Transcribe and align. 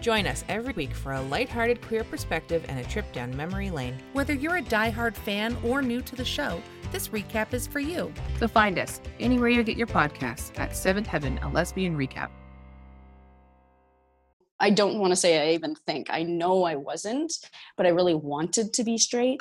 Join 0.00 0.26
us 0.26 0.44
every 0.48 0.72
week 0.72 0.94
for 0.94 1.12
a 1.12 1.20
lighthearted 1.20 1.82
queer 1.82 2.04
perspective 2.04 2.64
and 2.68 2.78
a 2.78 2.84
trip 2.84 3.12
down 3.12 3.36
memory 3.36 3.70
lane. 3.70 3.98
Whether 4.14 4.32
you're 4.32 4.56
a 4.56 4.62
diehard 4.62 5.14
fan 5.14 5.56
or 5.62 5.82
new 5.82 6.00
to 6.00 6.16
the 6.16 6.24
show, 6.24 6.62
this 6.90 7.08
recap 7.08 7.52
is 7.52 7.66
for 7.66 7.80
you. 7.80 8.12
So 8.38 8.48
find 8.48 8.78
us 8.78 9.00
anywhere 9.20 9.50
you 9.50 9.62
get 9.62 9.76
your 9.76 9.86
podcasts 9.86 10.58
at 10.58 10.74
Seventh 10.74 11.06
Heaven, 11.06 11.38
a 11.42 11.50
lesbian 11.50 11.96
recap. 11.96 12.30
I 14.58 14.70
don't 14.70 14.98
want 14.98 15.12
to 15.12 15.16
say 15.16 15.50
I 15.50 15.54
even 15.54 15.74
think. 15.74 16.08
I 16.10 16.22
know 16.22 16.64
I 16.64 16.76
wasn't, 16.76 17.32
but 17.76 17.86
I 17.86 17.90
really 17.90 18.14
wanted 18.14 18.72
to 18.74 18.84
be 18.84 18.98
straight. 18.98 19.40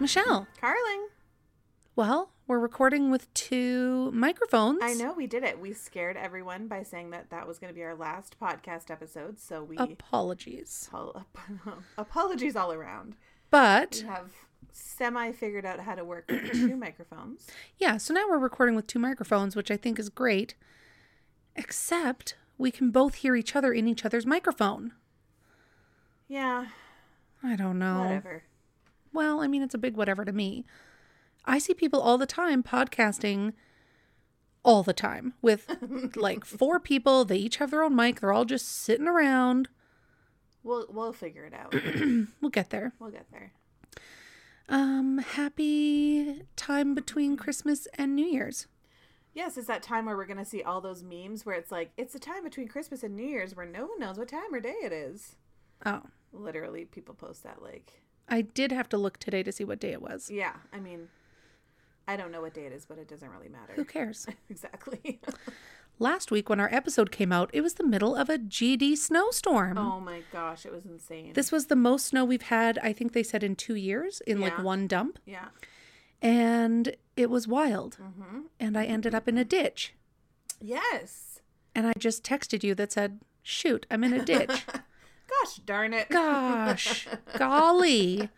Michelle, 0.00 0.46
Carling. 0.60 1.08
well, 1.94 2.30
we're 2.46 2.58
recording 2.58 3.10
with 3.10 3.32
two 3.34 4.10
microphones. 4.12 4.80
I 4.82 4.94
know 4.94 5.12
we 5.12 5.26
did 5.26 5.44
it. 5.44 5.60
We 5.60 5.72
scared 5.74 6.16
everyone 6.16 6.66
by 6.68 6.82
saying 6.82 7.10
that 7.10 7.30
that 7.30 7.46
was 7.46 7.58
going 7.58 7.70
to 7.72 7.74
be 7.74 7.82
our 7.84 7.94
last 7.94 8.36
podcast 8.40 8.90
episode. 8.90 9.38
So 9.38 9.62
we 9.62 9.76
Apologies. 9.76 10.88
Apol- 10.92 11.24
apologies 11.98 12.56
all 12.56 12.72
around. 12.72 13.14
But 13.50 14.00
We 14.02 14.08
have 14.08 14.30
semi 14.72 15.32
figured 15.32 15.66
out 15.66 15.80
how 15.80 15.94
to 15.94 16.04
work 16.04 16.30
with 16.30 16.50
two 16.52 16.76
microphones. 16.78 17.46
yeah, 17.78 17.96
so 17.98 18.14
now 18.14 18.24
we're 18.28 18.38
recording 18.38 18.74
with 18.74 18.86
two 18.86 18.98
microphones, 18.98 19.54
which 19.54 19.70
I 19.70 19.76
think 19.76 19.98
is 19.98 20.08
great. 20.08 20.54
Except 21.56 22.36
we 22.56 22.70
can 22.70 22.90
both 22.90 23.16
hear 23.16 23.36
each 23.36 23.54
other 23.54 23.72
in 23.72 23.86
each 23.86 24.04
other's 24.06 24.24
microphone. 24.24 24.92
Yeah, 26.26 26.66
I 27.42 27.56
don't 27.56 27.78
know. 27.78 28.00
whatever. 28.04 28.44
Well, 29.12 29.40
I 29.40 29.46
mean, 29.46 29.62
it's 29.62 29.74
a 29.74 29.78
big 29.78 29.96
whatever 29.96 30.24
to 30.24 30.32
me. 30.32 30.64
I 31.44 31.58
see 31.58 31.74
people 31.74 32.00
all 32.00 32.18
the 32.18 32.26
time 32.26 32.62
podcasting 32.62 33.54
all 34.62 34.82
the 34.82 34.92
time 34.92 35.34
with 35.40 35.66
like 36.16 36.44
four 36.44 36.78
people. 36.78 37.24
They 37.24 37.38
each 37.38 37.56
have 37.56 37.70
their 37.70 37.82
own 37.82 37.96
mic. 37.96 38.20
They're 38.20 38.32
all 38.32 38.44
just 38.44 38.68
sitting 38.68 39.08
around. 39.08 39.68
We'll 40.62 40.86
we'll 40.90 41.12
figure 41.12 41.44
it 41.44 41.54
out. 41.54 41.74
We'll 42.40 42.50
get 42.50 42.70
there. 42.70 42.92
we'll 42.98 43.10
get 43.10 43.30
there. 43.32 43.52
Um, 44.68 45.18
happy 45.18 46.42
time 46.56 46.94
between 46.94 47.36
Christmas 47.36 47.88
and 47.94 48.14
New 48.14 48.26
Year's. 48.26 48.66
Yes, 49.34 49.56
it's 49.56 49.66
that 49.68 49.82
time 49.82 50.06
where 50.06 50.16
we're 50.16 50.26
gonna 50.26 50.44
see 50.44 50.62
all 50.62 50.80
those 50.80 51.02
memes 51.02 51.44
where 51.46 51.56
it's 51.56 51.72
like 51.72 51.92
it's 51.96 52.12
the 52.12 52.18
time 52.18 52.44
between 52.44 52.68
Christmas 52.68 53.02
and 53.02 53.16
New 53.16 53.26
Year's 53.26 53.56
where 53.56 53.66
no 53.66 53.86
one 53.86 53.98
knows 53.98 54.18
what 54.18 54.28
time 54.28 54.52
or 54.52 54.60
day 54.60 54.76
it 54.82 54.92
is. 54.92 55.36
Oh, 55.86 56.02
Literally, 56.32 56.84
people 56.84 57.14
post 57.14 57.42
that 57.42 57.62
like, 57.62 58.02
I 58.28 58.42
did 58.42 58.72
have 58.72 58.88
to 58.90 58.96
look 58.98 59.18
today 59.18 59.42
to 59.42 59.52
see 59.52 59.64
what 59.64 59.80
day 59.80 59.92
it 59.92 60.02
was. 60.02 60.30
yeah. 60.30 60.54
I 60.72 60.78
mean, 60.80 61.08
I 62.06 62.16
don't 62.16 62.32
know 62.32 62.40
what 62.40 62.54
day 62.54 62.66
it 62.66 62.72
is, 62.72 62.84
but 62.86 62.98
it 62.98 63.08
doesn't 63.08 63.28
really 63.30 63.48
matter. 63.48 63.72
Who 63.74 63.84
cares? 63.84 64.26
exactly. 64.50 65.20
Last 65.98 66.30
week, 66.30 66.48
when 66.48 66.60
our 66.60 66.72
episode 66.72 67.10
came 67.10 67.30
out, 67.30 67.50
it 67.52 67.60
was 67.60 67.74
the 67.74 67.84
middle 67.84 68.16
of 68.16 68.30
a 68.30 68.38
GD 68.38 68.96
snowstorm. 68.96 69.76
oh 69.76 70.00
my 70.00 70.22
gosh, 70.32 70.64
it 70.64 70.72
was 70.72 70.86
insane. 70.86 71.34
This 71.34 71.52
was 71.52 71.66
the 71.66 71.76
most 71.76 72.06
snow 72.06 72.24
we've 72.24 72.42
had, 72.42 72.78
I 72.82 72.92
think 72.94 73.12
they 73.12 73.22
said, 73.22 73.42
in 73.42 73.54
two 73.54 73.74
years 73.74 74.22
in 74.26 74.40
like 74.40 74.58
one 74.58 74.86
dump. 74.86 75.18
yeah. 75.26 75.48
And 76.22 76.96
it 77.16 77.30
was 77.30 77.46
wild. 77.48 77.96
Mm-hmm. 78.00 78.40
And 78.58 78.76
I 78.76 78.84
ended 78.84 79.14
up 79.14 79.26
in 79.28 79.38
a 79.38 79.44
ditch. 79.44 79.94
Yes. 80.60 81.40
And 81.74 81.86
I 81.86 81.92
just 81.98 82.22
texted 82.24 82.62
you 82.62 82.74
that 82.74 82.92
said, 82.92 83.20
shoot, 83.42 83.86
I'm 83.90 84.04
in 84.04 84.12
a 84.12 84.24
ditch. 84.24 84.66
Gosh 85.44 85.56
darn 85.66 85.92
it. 85.94 86.08
Gosh, 86.08 87.08
golly. 87.38 88.28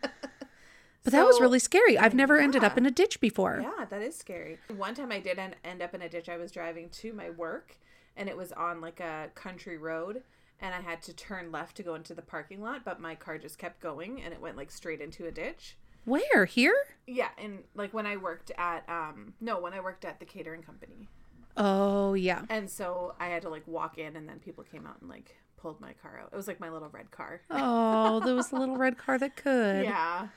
But 1.03 1.11
that 1.11 1.25
was 1.25 1.41
really 1.41 1.59
scary. 1.59 1.97
I've 1.97 2.13
never 2.13 2.39
ended 2.39 2.63
up 2.63 2.77
in 2.77 2.85
a 2.85 2.91
ditch 2.91 3.19
before. 3.19 3.59
Yeah, 3.61 3.85
that 3.85 4.01
is 4.01 4.15
scary. 4.15 4.57
One 4.77 4.95
time 4.95 5.11
I 5.11 5.19
did 5.19 5.37
en- 5.37 5.55
end 5.63 5.81
up 5.81 5.93
in 5.93 6.01
a 6.01 6.07
ditch. 6.07 6.29
I 6.29 6.37
was 6.37 6.51
driving 6.51 6.89
to 6.89 7.11
my 7.11 7.29
work 7.29 7.75
and 8.15 8.29
it 8.29 8.37
was 8.37 8.51
on 8.53 8.79
like 8.79 8.99
a 9.01 9.29
country 9.35 9.77
road 9.77 10.23
and 10.61 10.73
I 10.73 10.79
had 10.79 11.01
to 11.03 11.13
turn 11.13 11.51
left 11.51 11.75
to 11.77 11.83
go 11.83 11.95
into 11.95 12.13
the 12.13 12.21
parking 12.21 12.61
lot, 12.61 12.85
but 12.85 13.01
my 13.01 13.15
car 13.15 13.37
just 13.37 13.57
kept 13.57 13.81
going 13.81 14.21
and 14.21 14.33
it 14.33 14.39
went 14.39 14.55
like 14.55 14.71
straight 14.71 15.01
into 15.01 15.25
a 15.25 15.31
ditch. 15.31 15.75
Where? 16.05 16.45
Here? 16.45 16.75
Yeah, 17.05 17.29
and 17.37 17.59
like 17.75 17.93
when 17.93 18.05
I 18.05 18.15
worked 18.15 18.51
at 18.57 18.87
um 18.87 19.33
no, 19.41 19.59
when 19.59 19.73
I 19.73 19.81
worked 19.81 20.05
at 20.05 20.19
the 20.19 20.25
catering 20.25 20.63
company. 20.63 21.09
Oh, 21.57 22.13
yeah. 22.13 22.43
And 22.49 22.69
so 22.69 23.13
I 23.19 23.27
had 23.27 23.41
to 23.43 23.49
like 23.49 23.67
walk 23.67 23.97
in 23.97 24.15
and 24.15 24.27
then 24.27 24.39
people 24.39 24.63
came 24.63 24.87
out 24.87 25.01
and 25.01 25.09
like 25.09 25.35
pulled 25.63 25.79
my 25.79 25.93
car 25.93 26.19
out. 26.21 26.29
It 26.31 26.35
was 26.35 26.47
like 26.47 26.59
my 26.59 26.69
little 26.69 26.89
red 26.89 27.09
car. 27.09 27.41
Oh, 27.49 28.19
there 28.19 28.35
was 28.35 28.51
a 28.51 28.55
little 28.55 28.75
red 28.75 28.97
car 28.97 29.17
that 29.17 29.37
could. 29.37 29.85
Yeah. 29.85 30.27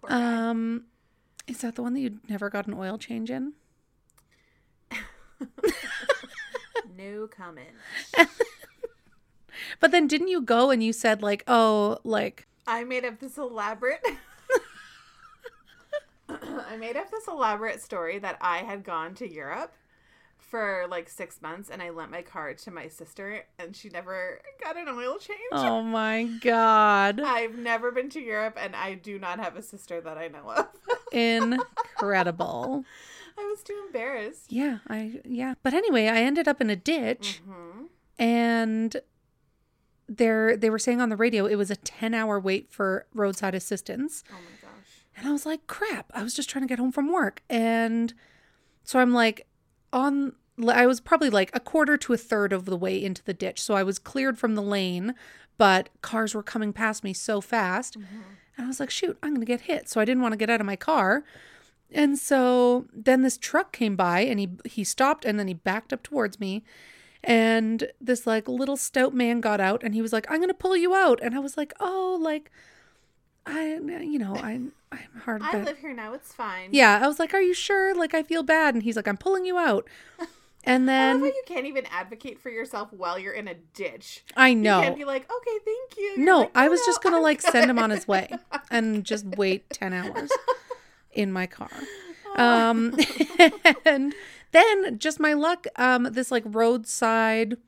Poor 0.00 0.10
guy. 0.10 0.50
Um, 0.50 0.84
is 1.48 1.62
that 1.62 1.76
the 1.76 1.82
one 1.82 1.94
that 1.94 2.00
you 2.00 2.20
never 2.28 2.50
got 2.50 2.66
an 2.66 2.74
oil 2.74 2.98
change 2.98 3.30
in? 3.30 3.54
no 6.96 7.26
comment. 7.26 7.70
But 9.80 9.90
then 9.90 10.06
didn't 10.06 10.28
you 10.28 10.42
go 10.42 10.70
and 10.70 10.82
you 10.82 10.92
said 10.92 11.22
like, 11.22 11.42
oh, 11.46 11.98
like, 12.04 12.46
I 12.66 12.84
made 12.84 13.04
up 13.04 13.20
this 13.20 13.38
elaborate. 13.38 14.04
I 16.28 16.76
made 16.76 16.96
up 16.96 17.10
this 17.10 17.28
elaborate 17.28 17.82
story 17.82 18.18
that 18.18 18.38
I 18.40 18.58
had 18.58 18.84
gone 18.84 19.14
to 19.16 19.30
Europe 19.30 19.72
for 20.48 20.86
like 20.90 21.08
six 21.08 21.40
months 21.42 21.70
and 21.70 21.82
I 21.82 21.90
lent 21.90 22.10
my 22.10 22.22
car 22.22 22.54
to 22.54 22.70
my 22.70 22.88
sister 22.88 23.44
and 23.58 23.74
she 23.74 23.88
never 23.88 24.40
got 24.62 24.76
an 24.76 24.88
oil 24.88 25.16
change. 25.18 25.38
oh 25.52 25.82
my 25.82 26.24
god, 26.40 27.20
I've 27.20 27.56
never 27.58 27.90
been 27.90 28.10
to 28.10 28.20
Europe 28.20 28.56
and 28.60 28.76
I 28.76 28.94
do 28.94 29.18
not 29.18 29.38
have 29.40 29.56
a 29.56 29.62
sister 29.62 30.00
that 30.00 30.18
I 30.18 30.28
know 30.28 30.50
of. 30.50 30.66
incredible. 31.12 32.84
I 33.36 33.42
was 33.46 33.62
too 33.62 33.82
embarrassed. 33.86 34.52
Yeah, 34.52 34.78
I 34.88 35.20
yeah. 35.24 35.54
But 35.62 35.74
anyway, 35.74 36.06
I 36.06 36.18
ended 36.18 36.46
up 36.46 36.60
in 36.60 36.70
a 36.70 36.76
ditch, 36.76 37.40
hmm 37.44 37.86
and 38.16 38.96
there 40.08 40.56
they 40.56 40.70
were 40.70 40.78
saying 40.78 41.00
on 41.00 41.08
the 41.08 41.16
radio 41.16 41.46
it 41.46 41.56
was 41.56 41.70
a 41.70 41.76
ten 41.76 42.14
hour 42.14 42.38
wait 42.38 42.70
for 42.70 43.06
roadside 43.12 43.54
assistance. 43.54 44.22
Oh 44.30 44.34
my 44.34 44.68
gosh. 44.68 44.70
And 45.16 45.26
I 45.26 45.32
was 45.32 45.44
like, 45.46 45.66
crap, 45.66 46.10
I 46.14 46.22
was 46.22 46.34
just 46.34 46.48
trying 46.48 46.62
to 46.62 46.68
get 46.68 46.78
home 46.78 46.92
from 46.92 47.10
work. 47.12 47.42
And 47.50 48.14
so 48.84 49.00
I'm 49.00 49.12
like, 49.12 49.46
on, 49.94 50.34
I 50.68 50.86
was 50.86 51.00
probably 51.00 51.30
like 51.30 51.50
a 51.54 51.60
quarter 51.60 51.96
to 51.96 52.12
a 52.12 52.18
third 52.18 52.52
of 52.52 52.66
the 52.66 52.76
way 52.76 53.02
into 53.02 53.22
the 53.22 53.32
ditch. 53.32 53.62
So 53.62 53.74
I 53.74 53.82
was 53.82 53.98
cleared 53.98 54.38
from 54.38 54.54
the 54.54 54.62
lane, 54.62 55.14
but 55.56 55.88
cars 56.02 56.34
were 56.34 56.42
coming 56.42 56.72
past 56.72 57.04
me 57.04 57.12
so 57.12 57.40
fast. 57.40 57.98
Mm-hmm. 57.98 58.20
And 58.56 58.64
I 58.64 58.68
was 58.68 58.80
like, 58.80 58.90
shoot, 58.90 59.16
I'm 59.22 59.30
going 59.30 59.40
to 59.40 59.46
get 59.46 59.62
hit. 59.62 59.88
So 59.88 60.00
I 60.00 60.04
didn't 60.04 60.22
want 60.22 60.32
to 60.32 60.38
get 60.38 60.50
out 60.50 60.60
of 60.60 60.66
my 60.66 60.76
car. 60.76 61.24
And 61.90 62.18
so 62.18 62.86
then 62.92 63.22
this 63.22 63.38
truck 63.38 63.72
came 63.72 63.94
by 63.94 64.20
and 64.20 64.40
he 64.40 64.50
he 64.64 64.84
stopped 64.84 65.24
and 65.24 65.38
then 65.38 65.48
he 65.48 65.54
backed 65.54 65.92
up 65.92 66.02
towards 66.02 66.40
me. 66.40 66.64
And 67.22 67.88
this 68.00 68.26
like 68.26 68.48
little 68.48 68.76
stout 68.76 69.14
man 69.14 69.40
got 69.40 69.60
out 69.60 69.82
and 69.82 69.94
he 69.94 70.02
was 70.02 70.12
like, 70.12 70.30
I'm 70.30 70.38
going 70.38 70.48
to 70.48 70.54
pull 70.54 70.76
you 70.76 70.94
out. 70.94 71.20
And 71.22 71.34
I 71.34 71.38
was 71.38 71.56
like, 71.56 71.72
oh, 71.80 72.18
like, 72.20 72.50
I, 73.46 73.74
you 73.74 74.18
know, 74.18 74.34
I'm, 74.36 74.72
I'm 74.90 75.20
hard. 75.24 75.42
I 75.42 75.62
live 75.62 75.78
here 75.78 75.92
now. 75.92 76.12
It's 76.14 76.32
fine. 76.32 76.70
yeah, 76.72 77.00
I 77.02 77.06
was 77.06 77.18
like, 77.18 77.34
"Are 77.34 77.42
you 77.42 77.52
sure? 77.54 77.94
Like, 77.94 78.14
I 78.14 78.22
feel 78.22 78.42
bad." 78.42 78.74
And 78.74 78.82
he's 78.82 78.96
like, 78.96 79.06
"I'm 79.08 79.16
pulling 79.18 79.44
you 79.44 79.58
out." 79.58 79.86
And 80.66 80.88
then 80.88 81.18
how 81.20 81.26
you 81.26 81.42
can't 81.44 81.66
even 81.66 81.84
advocate 81.90 82.40
for 82.40 82.48
yourself 82.48 82.90
while 82.90 83.18
you're 83.18 83.34
in 83.34 83.48
a 83.48 83.54
ditch. 83.74 84.24
I 84.34 84.54
know. 84.54 84.78
You 84.78 84.84
can't 84.84 84.96
be 84.96 85.04
like, 85.04 85.30
okay, 85.30 85.58
thank 85.62 85.98
you. 85.98 86.04
You're 86.16 86.24
No, 86.24 86.38
like, 86.38 86.52
I 86.54 86.68
was 86.70 86.80
no, 86.80 86.86
just 86.86 87.02
gonna 87.02 87.16
I'm 87.18 87.22
like 87.22 87.42
send 87.42 87.70
him 87.70 87.78
on 87.78 87.90
his 87.90 88.08
way 88.08 88.30
and 88.70 89.04
just 89.04 89.26
wait 89.26 89.68
ten 89.68 89.92
hours 89.92 90.30
in 91.12 91.32
my 91.32 91.46
car. 91.46 91.68
Um, 92.36 92.96
and 93.84 94.14
then 94.52 94.98
just 94.98 95.20
my 95.20 95.34
luck. 95.34 95.66
Um, 95.76 96.04
this 96.10 96.30
like 96.30 96.44
roadside, 96.46 97.58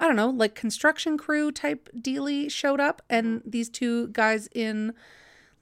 I 0.00 0.08
don't 0.08 0.16
know, 0.16 0.30
like 0.30 0.56
construction 0.56 1.16
crew 1.16 1.52
type 1.52 1.88
dealy 2.00 2.48
showed 2.50 2.80
up, 2.80 3.00
and 3.08 3.42
these 3.46 3.68
two 3.68 4.08
guys 4.08 4.48
in 4.52 4.92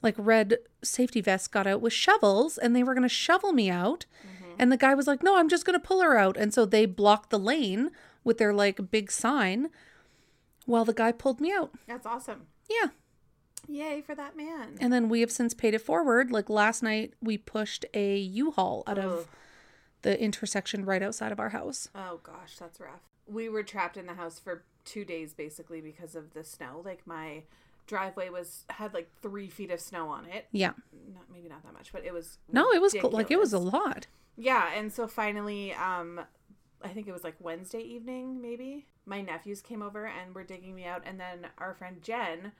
like 0.01 0.15
red 0.17 0.57
safety 0.83 1.21
vests 1.21 1.47
got 1.47 1.67
out 1.67 1.81
with 1.81 1.93
shovels, 1.93 2.57
and 2.57 2.75
they 2.75 2.83
were 2.83 2.93
gonna 2.93 3.09
shovel 3.09 3.53
me 3.53 3.69
out. 3.69 4.05
Mm-hmm. 4.21 4.53
And 4.59 4.71
the 4.71 4.77
guy 4.77 4.93
was 4.93 5.07
like, 5.07 5.23
"No, 5.23 5.37
I'm 5.37 5.49
just 5.49 5.65
gonna 5.65 5.79
pull 5.79 6.01
her 6.01 6.17
out." 6.17 6.37
And 6.37 6.53
so 6.53 6.65
they 6.65 6.85
blocked 6.85 7.29
the 7.29 7.39
lane 7.39 7.91
with 8.23 8.37
their 8.37 8.53
like 8.53 8.91
big 8.91 9.11
sign, 9.11 9.69
while 10.65 10.85
the 10.85 10.93
guy 10.93 11.11
pulled 11.11 11.41
me 11.41 11.51
out. 11.51 11.71
That's 11.87 12.05
awesome. 12.05 12.47
Yeah. 12.69 12.89
Yay 13.67 14.01
for 14.01 14.15
that 14.15 14.35
man. 14.35 14.77
And 14.79 14.91
then 14.91 15.09
we 15.09 15.21
have 15.21 15.31
since 15.31 15.53
paid 15.53 15.73
it 15.73 15.81
forward. 15.81 16.31
Like 16.31 16.49
last 16.49 16.81
night, 16.81 17.13
we 17.21 17.37
pushed 17.37 17.85
a 17.93 18.17
U-Haul 18.17 18.83
out 18.87 18.97
of 18.97 19.27
the 20.01 20.19
intersection 20.19 20.85
right 20.85 21.03
outside 21.03 21.31
of 21.31 21.39
our 21.39 21.49
house. 21.49 21.89
Oh 21.93 22.19
gosh, 22.23 22.57
that's 22.57 22.79
rough. 22.79 23.01
We 23.27 23.49
were 23.49 23.63
trapped 23.63 23.97
in 23.97 24.07
the 24.07 24.13
house 24.13 24.39
for 24.39 24.63
two 24.85 25.05
days 25.05 25.33
basically 25.33 25.81
because 25.81 26.15
of 26.15 26.33
the 26.33 26.43
snow. 26.43 26.81
Like 26.83 27.05
my 27.05 27.43
driveway 27.89 28.29
was 28.29 28.63
had 28.69 28.93
like 28.93 29.09
three 29.21 29.49
feet 29.49 29.71
of 29.71 29.79
snow 29.81 30.07
on 30.07 30.25
it. 30.25 30.47
Yeah. 30.51 30.71
Not 31.13 31.23
maybe 31.33 31.49
not 31.49 31.63
that 31.63 31.73
much, 31.73 31.91
but 31.91 32.05
it 32.05 32.13
was 32.13 32.37
No, 32.51 32.71
it 32.71 32.81
was 32.81 32.93
cool. 32.93 33.09
like 33.09 33.31
it 33.31 33.39
was 33.39 33.51
a 33.51 33.59
lot. 33.59 34.07
Yeah, 34.37 34.69
and 34.73 34.93
so 34.93 35.05
finally, 35.07 35.73
um, 35.73 36.21
I 36.81 36.87
think 36.89 37.07
it 37.07 37.11
was 37.11 37.23
like 37.25 37.35
Wednesday 37.39 37.81
evening, 37.81 38.41
maybe. 38.41 38.85
My 39.05 39.21
nephews 39.21 39.61
came 39.61 39.81
over 39.81 40.05
and 40.05 40.33
were 40.33 40.43
digging 40.45 40.75
me 40.75 40.85
out, 40.85 41.01
and 41.05 41.19
then 41.19 41.47
our 41.57 41.73
friend 41.73 42.01
Jen, 42.01 42.51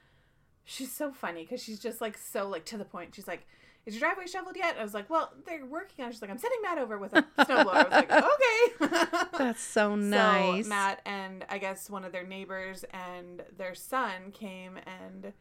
she's 0.65 0.91
so 0.91 1.11
funny 1.13 1.43
because 1.43 1.63
she's 1.63 1.79
just 1.79 2.01
like 2.01 2.17
so 2.17 2.49
like 2.49 2.65
to 2.65 2.77
the 2.77 2.83
point. 2.85 3.13
She's 3.15 3.27
like, 3.27 3.45
"Is 3.85 3.93
your 3.95 3.99
driveway 4.01 4.27
shoveled 4.27 4.57
yet?" 4.57 4.75
I 4.77 4.83
was 4.83 4.93
like, 4.93 5.09
"Well, 5.09 5.31
they're 5.45 5.65
working 5.65 6.03
on." 6.03 6.09
it." 6.09 6.13
She's 6.13 6.21
like, 6.21 6.31
"I'm 6.31 6.37
sending 6.39 6.61
Matt 6.61 6.79
over 6.79 6.97
with 6.97 7.13
a 7.13 7.21
snowblower." 7.39 7.75
I 7.75 7.83
was 7.83 7.91
like, 7.91 8.11
"Okay." 8.11 9.07
That's 9.39 9.61
so 9.61 9.95
nice. 9.95 10.65
So 10.65 10.69
Matt 10.69 11.01
and 11.05 11.45
I 11.49 11.57
guess 11.57 11.89
one 11.89 12.05
of 12.05 12.11
their 12.11 12.25
neighbors 12.25 12.85
and 12.93 13.41
their 13.57 13.73
son 13.75 14.31
came 14.31 14.77
and 14.85 15.33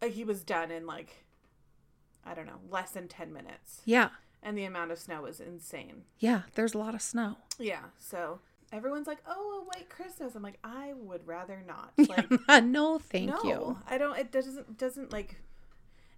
uh, 0.00 0.06
he 0.06 0.24
was 0.24 0.42
done 0.42 0.70
in 0.70 0.86
like 0.86 1.24
I 2.24 2.32
don't 2.34 2.46
know 2.46 2.60
less 2.70 2.92
than 2.92 3.06
ten 3.08 3.32
minutes, 3.32 3.82
yeah. 3.84 4.08
and 4.42 4.56
the 4.56 4.64
amount 4.64 4.90
of 4.92 4.98
snow 4.98 5.22
was 5.22 5.40
insane. 5.40 6.04
Yeah. 6.18 6.42
There's 6.54 6.72
a 6.74 6.78
lot 6.78 6.94
of 6.94 7.02
snow. 7.02 7.36
Yeah, 7.58 7.84
so 7.98 8.40
everyone's 8.72 9.06
like, 9.06 9.18
"Oh, 9.26 9.60
a 9.62 9.64
white 9.66 9.90
Christmas." 9.90 10.34
I'm 10.34 10.42
like, 10.42 10.58
I 10.64 10.94
would 10.94 11.26
rather 11.26 11.62
not. 11.66 11.92
Like, 12.08 12.30
no, 12.64 12.98
thank 12.98 13.28
no, 13.30 13.42
you. 13.44 13.78
I 13.86 13.98
don't. 13.98 14.18
It 14.18 14.32
doesn't 14.32 14.78
doesn't 14.78 15.12
like. 15.12 15.36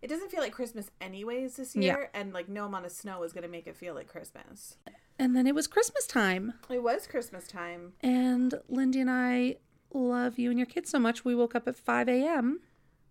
It 0.02 0.08
doesn't 0.08 0.31
feel 0.31 0.40
like 0.40 0.52
Christmas 0.52 0.90
anyways 1.00 1.56
this 1.56 1.75
Yeah. 1.75 1.82
year, 1.96 2.11
and 2.14 2.32
like 2.32 2.49
no 2.49 2.67
amount 2.67 2.87
of 2.87 2.93
snow 2.93 3.23
is 3.25 3.32
gonna 3.32 3.49
make 3.49 3.67
it 3.67 3.76
feel 3.76 3.94
like 3.94 4.06
Christmas. 4.06 4.76
And 5.18 5.34
then 5.34 5.46
it 5.46 5.54
was 5.54 5.66
Christmas 5.66 6.06
time. 6.06 6.54
It 6.68 6.82
was 6.82 7.06
Christmas 7.06 7.46
time. 7.46 7.94
And 8.02 8.54
Lindy 8.68 9.00
and 9.00 9.10
I 9.10 9.56
love 9.92 10.38
you 10.38 10.50
and 10.50 10.58
your 10.58 10.66
kids 10.66 10.90
so 10.90 10.98
much. 10.98 11.24
We 11.24 11.34
woke 11.34 11.54
up 11.54 11.66
at 11.66 11.76
5 11.76 12.08
a.m. 12.08 12.60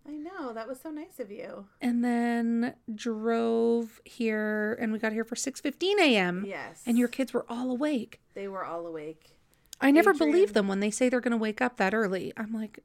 I 0.08 0.12
know 0.12 0.52
that 0.52 0.68
was 0.68 0.80
so 0.80 0.90
nice 0.90 1.18
of 1.18 1.32
you. 1.32 1.66
and 1.80 2.04
then 2.04 2.74
drove 2.94 4.00
here 4.04 4.78
and 4.80 4.92
we 4.92 5.00
got 5.00 5.12
here 5.12 5.24
for 5.24 5.34
6.15 5.34 5.98
a.m. 5.98 6.44
Yes, 6.46 6.82
And 6.86 6.96
your 6.96 7.08
kids 7.08 7.32
were 7.32 7.44
all 7.48 7.72
awake. 7.72 8.20
they 8.34 8.46
were 8.46 8.64
all 8.64 8.86
awake. 8.86 9.40
I 9.80 9.90
never 9.90 10.10
Adrian- 10.12 10.30
believe 10.32 10.52
them 10.52 10.68
when 10.68 10.78
they 10.78 10.92
say 10.92 11.08
they're 11.08 11.20
going 11.20 11.32
to 11.32 11.36
wake 11.36 11.60
up 11.60 11.76
that 11.78 11.92
early. 11.92 12.32
I'm 12.36 12.52
like, 12.52 12.78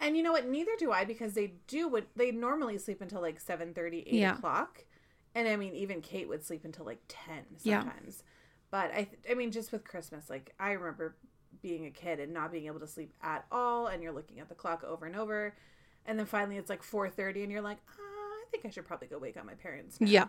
And 0.00 0.18
you 0.18 0.22
know 0.22 0.32
what? 0.32 0.46
Neither 0.48 0.72
do 0.78 0.92
I 0.92 1.06
because 1.06 1.32
they 1.32 1.54
do 1.66 1.88
what 1.88 2.08
they 2.14 2.30
normally 2.30 2.76
sleep 2.76 3.00
until 3.00 3.22
like 3.22 3.40
7 3.40 3.72
8 3.76 4.06
Yeah. 4.12 4.34
o'clock. 4.36 4.84
And 5.34 5.48
I 5.48 5.56
mean, 5.56 5.74
even 5.74 6.02
Kate 6.02 6.28
would 6.28 6.44
sleep 6.44 6.66
until 6.66 6.84
like 6.84 7.00
10 7.08 7.34
sometimes. 7.56 7.62
Yeah. 7.64 8.26
But 8.70 8.92
I, 8.94 9.08
I 9.28 9.34
mean, 9.34 9.50
just 9.50 9.72
with 9.72 9.84
Christmas, 9.84 10.30
like 10.30 10.54
I 10.58 10.72
remember 10.72 11.16
being 11.62 11.86
a 11.86 11.90
kid 11.90 12.20
and 12.20 12.32
not 12.32 12.52
being 12.52 12.66
able 12.66 12.80
to 12.80 12.86
sleep 12.86 13.12
at 13.22 13.44
all. 13.50 13.88
And 13.88 14.02
you're 14.02 14.12
looking 14.12 14.40
at 14.40 14.48
the 14.48 14.54
clock 14.54 14.84
over 14.84 15.06
and 15.06 15.16
over. 15.16 15.54
And 16.06 16.18
then 16.18 16.26
finally 16.26 16.56
it's 16.56 16.70
like 16.70 16.82
4.30 16.82 17.42
and 17.42 17.52
you're 17.52 17.60
like, 17.60 17.78
ah, 17.88 18.00
I 18.00 18.44
think 18.50 18.64
I 18.64 18.70
should 18.70 18.86
probably 18.86 19.08
go 19.08 19.18
wake 19.18 19.36
up 19.36 19.44
my 19.44 19.54
parents. 19.54 20.00
Now. 20.00 20.06
Yeah. 20.08 20.26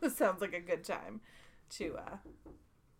this 0.00 0.16
sounds 0.16 0.40
like 0.40 0.54
a 0.54 0.60
good 0.60 0.84
time 0.84 1.20
to 1.70 1.96
uh, 1.98 2.16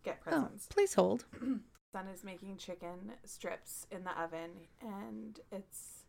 get 0.03 0.19
oh, 0.27 0.29
presents. 0.29 0.67
please 0.67 0.93
hold. 0.93 1.25
son 1.95 2.07
is 2.13 2.25
making 2.25 2.57
chicken 2.57 3.13
strips 3.23 3.87
in 3.89 4.03
the 4.03 4.11
oven 4.21 4.49
and 4.81 5.39
it's 5.49 6.03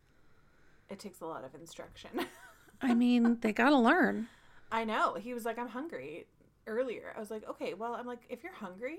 it 0.89 0.99
takes 0.99 1.21
a 1.21 1.25
lot 1.25 1.45
of 1.45 1.55
instruction 1.55 2.09
I 2.81 2.93
mean, 2.93 3.37
they 3.39 3.53
got 3.53 3.69
to 3.69 3.77
learn. 3.77 4.27
i 4.69 4.83
know 4.83 5.13
he 5.15 5.33
was 5.33 5.45
like 5.45 5.57
i'm 5.57 5.69
hungry 5.69 6.27
earlier 6.67 7.13
i 7.15 7.19
was 7.19 7.31
like 7.31 7.47
okay 7.49 7.73
well 7.73 7.93
i'm 7.95 8.05
like 8.05 8.21
if 8.29 8.43
you're 8.43 8.53
hungry 8.53 8.97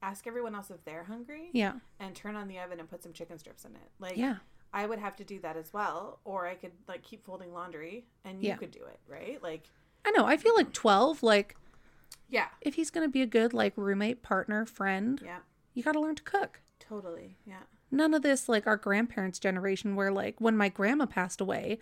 ask 0.00 0.26
everyone 0.26 0.54
else 0.54 0.70
if 0.70 0.84
they're 0.84 1.04
hungry 1.04 1.50
Yeah. 1.52 1.72
and 1.98 2.14
turn 2.14 2.36
on 2.36 2.46
the 2.48 2.58
oven 2.60 2.78
and 2.80 2.88
put 2.88 3.02
some 3.02 3.12
chicken 3.12 3.38
strips 3.38 3.64
in 3.64 3.72
it 3.72 3.90
like 3.98 4.16
Yeah. 4.16 4.36
i 4.72 4.86
would 4.86 4.98
have 5.00 5.16
to 5.16 5.24
do 5.24 5.40
that 5.40 5.56
as 5.56 5.72
well 5.72 6.20
or 6.24 6.46
i 6.46 6.54
could 6.54 6.72
like 6.86 7.02
keep 7.02 7.24
folding 7.24 7.52
laundry 7.52 8.06
and 8.24 8.40
you 8.42 8.48
Yeah. 8.50 8.56
could 8.56 8.70
do 8.70 8.84
it 8.84 9.00
right 9.08 9.42
like 9.42 9.64
I 10.06 10.10
know. 10.12 10.24
I 10.24 10.36
feel 10.38 10.54
like 10.54 10.72
12, 10.72 11.22
like, 11.24 11.56
yeah 12.28 12.46
if 12.62 12.74
he's 12.74 12.88
going 12.90 13.06
to 13.06 13.10
be 13.12 13.20
a 13.20 13.26
good, 13.26 13.52
like, 13.52 13.74
roommate, 13.76 14.22
partner, 14.22 14.64
friend, 14.64 15.20
yeah 15.22 15.38
you 15.74 15.82
got 15.82 15.92
to 15.92 16.00
learn 16.00 16.14
to 16.14 16.22
cook. 16.22 16.60
totally 16.78 17.36
yeah 17.44 17.62
None 17.90 18.14
of 18.14 18.22
this, 18.22 18.48
like, 18.48 18.66
our 18.66 18.76
grandparents' 18.76 19.38
generation, 19.38 19.96
where, 19.96 20.12
like, 20.12 20.40
when 20.40 20.56
my 20.56 20.68
grandma 20.68 21.06
passed 21.06 21.40
away, 21.40 21.78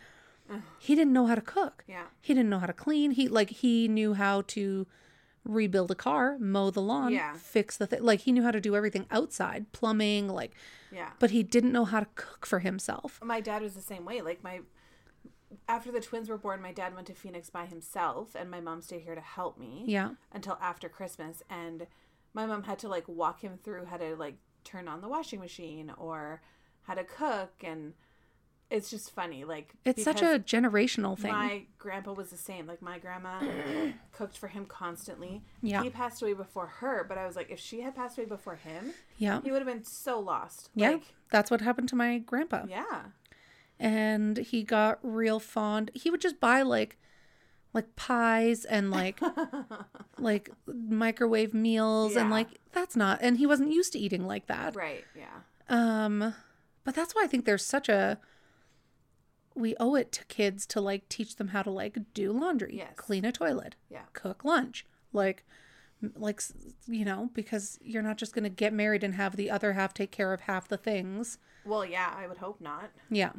he 0.79 0.95
didn't 0.95 1.13
know 1.13 1.27
how 1.27 1.35
to 1.35 1.41
cook. 1.41 1.85
yeah 1.87 2.07
He 2.21 2.33
didn't 2.33 2.49
know 2.51 2.59
how 2.61 2.67
to 2.67 2.73
clean. 2.73 3.11
He 3.13 3.29
like 3.29 3.51
he 3.51 3.87
knew 3.87 4.15
how 4.15 4.43
to 4.49 4.87
rebuild 5.47 5.91
a 5.91 5.95
car, 5.95 6.37
mow 6.39 6.71
the 6.71 6.83
lawn, 6.83 7.13
Yeah. 7.13 7.35
fix 7.35 7.77
the 7.77 7.87
thing. 7.87 8.03
Like 8.03 8.21
he 8.21 8.33
knew 8.33 8.43
how 8.43 8.51
to 8.51 8.61
do 8.61 8.75
everything 8.77 9.07
outside, 9.11 9.73
plumbing, 9.73 10.29
like 10.29 10.53
yeah 10.93 11.11
but 11.19 11.31
he 11.33 11.43
didn't 11.43 11.73
know 11.73 11.85
how 11.85 12.01
to 12.01 12.07
cook 12.15 12.47
for 12.47 12.61
himself. 12.61 13.19
my 13.23 13.41
dad 13.41 13.61
was 13.63 13.75
the 13.75 13.81
same 13.83 14.05
way. 14.05 14.21
Like 14.23 14.43
my 14.45 14.61
after 15.69 15.91
the 15.93 16.01
twins 16.01 16.29
were 16.29 16.39
born, 16.39 16.61
my 16.61 16.73
dad 16.73 16.95
went 16.95 17.07
to 17.07 17.15
Phoenix 17.15 17.51
by 17.51 17.67
himself 17.67 18.35
and 18.35 18.51
my 18.51 18.61
mom 18.61 18.83
stayed 18.83 19.03
here 19.03 19.15
to 19.15 19.21
help 19.21 19.59
me 19.59 19.85
Yeah. 19.87 20.11
until 20.33 20.59
after 20.61 20.89
Christmas 20.89 21.43
and 21.49 21.87
my 22.35 22.47
mom 22.47 22.65
had 22.65 22.79
to 22.81 22.89
like 22.89 23.07
walk 23.09 23.41
him 23.43 23.59
through 23.63 23.87
how 23.87 23.97
to 23.97 24.15
like 24.17 24.37
turn 24.65 24.89
on 24.89 25.01
the 25.01 25.09
washing 25.09 25.41
machine 25.41 25.93
or 25.97 26.43
how 26.83 26.95
to 26.95 27.05
cook 27.05 27.53
and 27.65 27.95
it's 28.71 28.91
just 28.91 29.15
funny 29.15 29.45
like 29.45 29.75
It's 29.85 30.03
such 30.03 30.23
a 30.23 30.39
generational 30.41 31.17
thing. 31.19 31.31
my 31.33 31.63
grandpa 31.79 32.13
was 32.13 32.31
the 32.31 32.37
same 32.37 32.67
like 32.67 32.83
my 32.83 32.99
grandma 32.99 33.41
cooked 34.13 34.37
for 34.37 34.49
him 34.49 34.67
constantly 34.67 35.43
Yeah. 35.63 35.83
he 35.83 35.91
passed 35.91 36.21
away 36.23 36.33
before 36.33 36.67
her 36.67 37.05
but 37.09 37.17
i 37.17 37.27
was 37.27 37.37
like 37.37 37.51
if 37.51 37.61
she 37.61 37.83
had 37.83 37.95
passed 37.95 38.19
away 38.19 38.27
before 38.27 38.57
him 38.57 38.93
yeah. 39.19 39.41
he 39.43 39.51
would 39.53 39.59
have 39.63 39.69
been 39.73 39.85
so 39.85 40.19
lost 40.19 40.71
Yeah. 40.75 40.91
like, 40.91 41.03
That's 41.31 41.51
what 41.51 41.61
happened 41.61 41.89
to 41.91 41.97
my 41.97 42.19
grandpa. 42.19 42.65
yeah 42.69 43.03
And 43.79 44.39
he 44.39 44.63
got 44.63 44.99
real 45.03 45.39
fond. 45.39 45.91
He 45.95 46.11
would 46.11 46.21
just 46.21 46.41
buy 46.41 46.63
like 46.63 46.97
like 47.73 47.95
pies 47.95 48.65
and 48.65 48.91
like 48.91 49.21
like 50.19 50.51
microwave 50.67 51.53
meals 51.53 52.17
and 52.17 52.31
like 52.31 52.49
that's 52.73 52.97
not 52.97 53.19
and 53.21 53.37
he 53.37 53.47
wasn't 53.47 53.71
used 53.71 53.93
to 53.93 53.99
eating 53.99 54.27
like 54.27 54.47
that. 54.47 54.75
right 54.75 55.05
yeah 55.15 55.37
Um, 55.69 56.35
but 56.85 56.95
that's 56.95 57.15
why 57.15 57.23
I 57.25 57.27
think 57.27 57.45
there's 57.45 57.65
such 57.67 57.89
a 57.91 58.19
we 59.57 59.75
owe 59.81 59.95
it 59.95 60.13
to 60.13 60.25
kids 60.27 60.67
to 60.67 60.81
like 60.81 61.09
teach 61.09 61.37
them 61.37 61.49
how 61.49 61.63
to 61.63 61.71
like 61.71 61.97
do 62.15 62.33
laundry, 62.33 62.77
Yes. 62.77 62.93
clean 62.97 63.25
a 63.25 63.33
toilet, 63.33 63.75
Yeah. 63.91 64.03
cook 64.13 64.45
lunch, 64.45 64.87
like 65.13 65.45
like 66.15 66.43
you 66.87 67.05
know 67.07 67.31
because 67.33 67.79
you're 67.83 68.03
not 68.03 68.19
just 68.19 68.35
going 68.35 68.45
to 68.45 68.51
get 68.51 68.73
married 68.73 69.03
and 69.03 69.15
have 69.15 69.35
the 69.37 69.51
other 69.51 69.73
half 69.73 69.95
take 69.95 70.11
care 70.11 70.33
of 70.35 70.43
half 70.43 70.69
the 70.69 70.77
things. 70.77 71.39
Well, 71.65 71.85
yeah, 71.85 72.15
I 72.17 72.27
would 72.29 72.37
hope 72.39 72.61
not. 72.61 72.91
Yeah. 73.11 73.33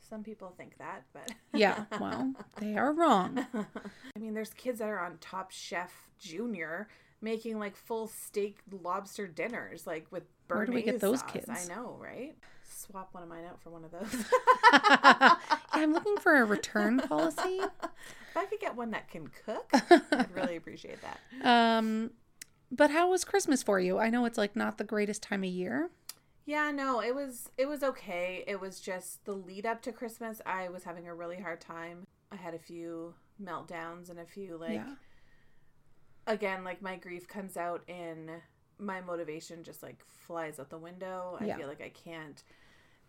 Some 0.00 0.22
people 0.22 0.52
think 0.56 0.76
that, 0.76 1.04
but 1.14 1.32
Yeah, 1.54 1.86
well, 1.98 2.34
they 2.58 2.76
are 2.76 2.92
wrong. 2.92 3.46
I 3.54 4.18
mean, 4.18 4.34
there's 4.34 4.52
kids 4.52 4.78
that 4.80 4.88
are 4.90 5.00
on 5.00 5.16
Top 5.18 5.50
Chef 5.50 6.10
Junior 6.18 6.88
making 7.22 7.58
like 7.58 7.76
full 7.76 8.08
steak 8.08 8.58
lobster 8.82 9.26
dinners, 9.26 9.86
like 9.86 10.06
with 10.10 10.24
Where 10.48 10.66
do 10.66 10.72
we 10.72 10.82
get 10.82 11.00
those 11.00 11.20
sauce. 11.20 11.30
kids? 11.32 11.48
I 11.48 11.64
know, 11.74 11.96
right? 11.98 12.36
Swap 12.86 13.08
one 13.12 13.22
of 13.22 13.28
mine 13.28 13.44
out 13.48 13.60
for 13.60 13.70
one 13.70 13.84
of 13.84 13.90
those. 13.90 14.12
yeah, 14.72 15.34
I'm 15.72 15.92
looking 15.92 16.16
for 16.16 16.36
a 16.36 16.44
return 16.44 16.98
policy. 17.00 17.60
if 17.60 18.36
I 18.36 18.44
could 18.46 18.60
get 18.60 18.74
one 18.76 18.90
that 18.90 19.08
can 19.10 19.28
cook, 19.44 19.70
I'd 19.72 20.30
really 20.34 20.56
appreciate 20.56 20.98
that. 21.02 21.20
Um 21.76 22.10
but 22.70 22.90
how 22.90 23.10
was 23.10 23.24
Christmas 23.24 23.62
for 23.62 23.78
you? 23.78 23.98
I 23.98 24.08
know 24.10 24.24
it's 24.24 24.38
like 24.38 24.56
not 24.56 24.78
the 24.78 24.84
greatest 24.84 25.22
time 25.22 25.42
of 25.44 25.50
year. 25.50 25.90
Yeah, 26.44 26.70
no, 26.72 27.00
it 27.00 27.14
was 27.14 27.50
it 27.56 27.66
was 27.68 27.82
okay. 27.82 28.42
It 28.46 28.60
was 28.60 28.80
just 28.80 29.24
the 29.26 29.32
lead 29.32 29.64
up 29.66 29.82
to 29.82 29.92
Christmas. 29.92 30.40
I 30.44 30.68
was 30.68 30.84
having 30.84 31.06
a 31.06 31.14
really 31.14 31.38
hard 31.40 31.60
time. 31.60 32.04
I 32.32 32.36
had 32.36 32.54
a 32.54 32.58
few 32.58 33.14
meltdowns 33.42 34.08
and 34.10 34.18
a 34.18 34.24
few 34.24 34.56
like 34.56 34.72
Yeah. 34.74 34.94
again, 36.26 36.64
like 36.64 36.82
my 36.82 36.96
grief 36.96 37.28
comes 37.28 37.56
out 37.56 37.82
in 37.88 38.30
my 38.78 39.00
motivation 39.00 39.62
just 39.62 39.82
like 39.82 40.02
flies 40.26 40.58
out 40.58 40.70
the 40.70 40.78
window. 40.78 41.36
I 41.40 41.44
Yeah. 41.46 41.56
feel 41.58 41.68
like 41.68 41.80
I 41.82 41.90
can't 41.90 42.42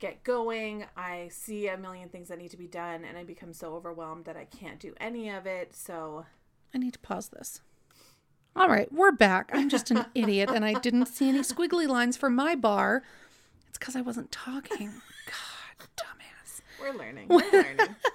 get 0.04 0.22
going. 0.26 0.84
I 0.98 1.30
see 1.32 1.70
a 1.70 1.78
million 1.78 2.10
things 2.10 2.28
that 2.28 2.38
need 2.38 2.52
to 2.52 2.58
be 2.58 2.68
done 2.68 3.06
and 3.06 3.18
I 3.18 3.24
become 3.24 3.54
so 3.54 3.74
overwhelmed 3.74 4.26
that 4.26 4.36
I 4.36 4.44
can't 4.44 4.78
do 4.78 4.94
any 5.00 5.30
of 5.30 5.46
it. 5.46 5.74
So 5.74 6.26
I 6.74 6.78
need 6.78 6.92
to 6.92 7.00
pause 7.00 7.30
this. 7.30 7.62
All 8.54 8.68
right, 8.68 8.92
we're 8.92 9.14
back. 9.14 9.50
I'm 9.54 9.70
just 9.70 9.92
an 9.92 10.06
idiot 10.14 10.50
and 10.54 10.66
I 10.66 10.74
didn't 10.74 11.06
see 11.06 11.30
any 11.30 11.40
squiggly 11.40 11.88
lines 11.88 12.18
for 12.18 12.30
my 12.30 12.54
bar. 12.54 13.04
It's 13.70 13.78
because 13.78 13.96
I 13.96 14.02
wasn't 14.02 14.30
talking. 14.30 14.92
God, 15.26 15.88
dumbass. 15.96 16.60
we're 16.82 16.92
learning. 16.92 17.30
We're 17.30 17.52
learning. 17.52 17.96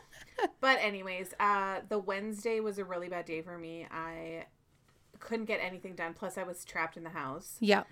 But 0.60 0.78
anyways, 0.80 1.34
uh 1.40 1.80
the 1.88 1.98
Wednesday 1.98 2.60
was 2.60 2.78
a 2.78 2.84
really 2.84 3.08
bad 3.08 3.24
day 3.24 3.40
for 3.42 3.58
me. 3.58 3.86
I 3.90 4.44
couldn't 5.18 5.46
get 5.46 5.58
anything 5.60 5.94
done. 5.96 6.14
Plus 6.14 6.38
I 6.38 6.44
was 6.44 6.64
trapped 6.64 6.96
in 6.96 7.02
the 7.02 7.10
house. 7.10 7.56
Yeah. 7.58 7.82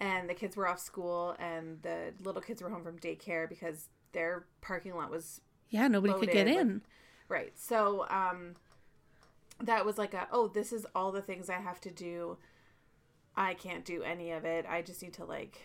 And 0.00 0.28
the 0.28 0.34
kids 0.34 0.56
were 0.56 0.68
off 0.68 0.78
school 0.80 1.34
and 1.38 1.80
the 1.82 2.12
little 2.22 2.42
kids 2.42 2.62
were 2.62 2.68
home 2.70 2.82
from 2.84 2.98
daycare 2.98 3.48
because 3.48 3.88
their 4.12 4.46
parking 4.60 4.94
lot 4.94 5.10
was 5.10 5.40
Yeah, 5.70 5.88
nobody 5.88 6.12
could 6.14 6.30
get 6.30 6.46
Loaded 6.46 6.54
with- 6.56 6.60
in. 6.66 6.82
right 7.28 7.52
so 7.58 8.06
um 8.08 8.56
that 9.60 9.84
was 9.86 9.96
like 9.98 10.14
a 10.14 10.28
oh 10.30 10.48
this 10.48 10.72
is 10.72 10.86
all 10.94 11.10
the 11.12 11.22
things 11.22 11.48
i 11.48 11.54
have 11.58 11.80
to 11.80 11.90
do 11.90 12.36
i 13.36 13.54
can't 13.54 13.84
do 13.84 14.02
any 14.02 14.30
of 14.30 14.44
it 14.44 14.66
i 14.68 14.82
just 14.82 15.02
need 15.02 15.14
to 15.14 15.24
like 15.24 15.58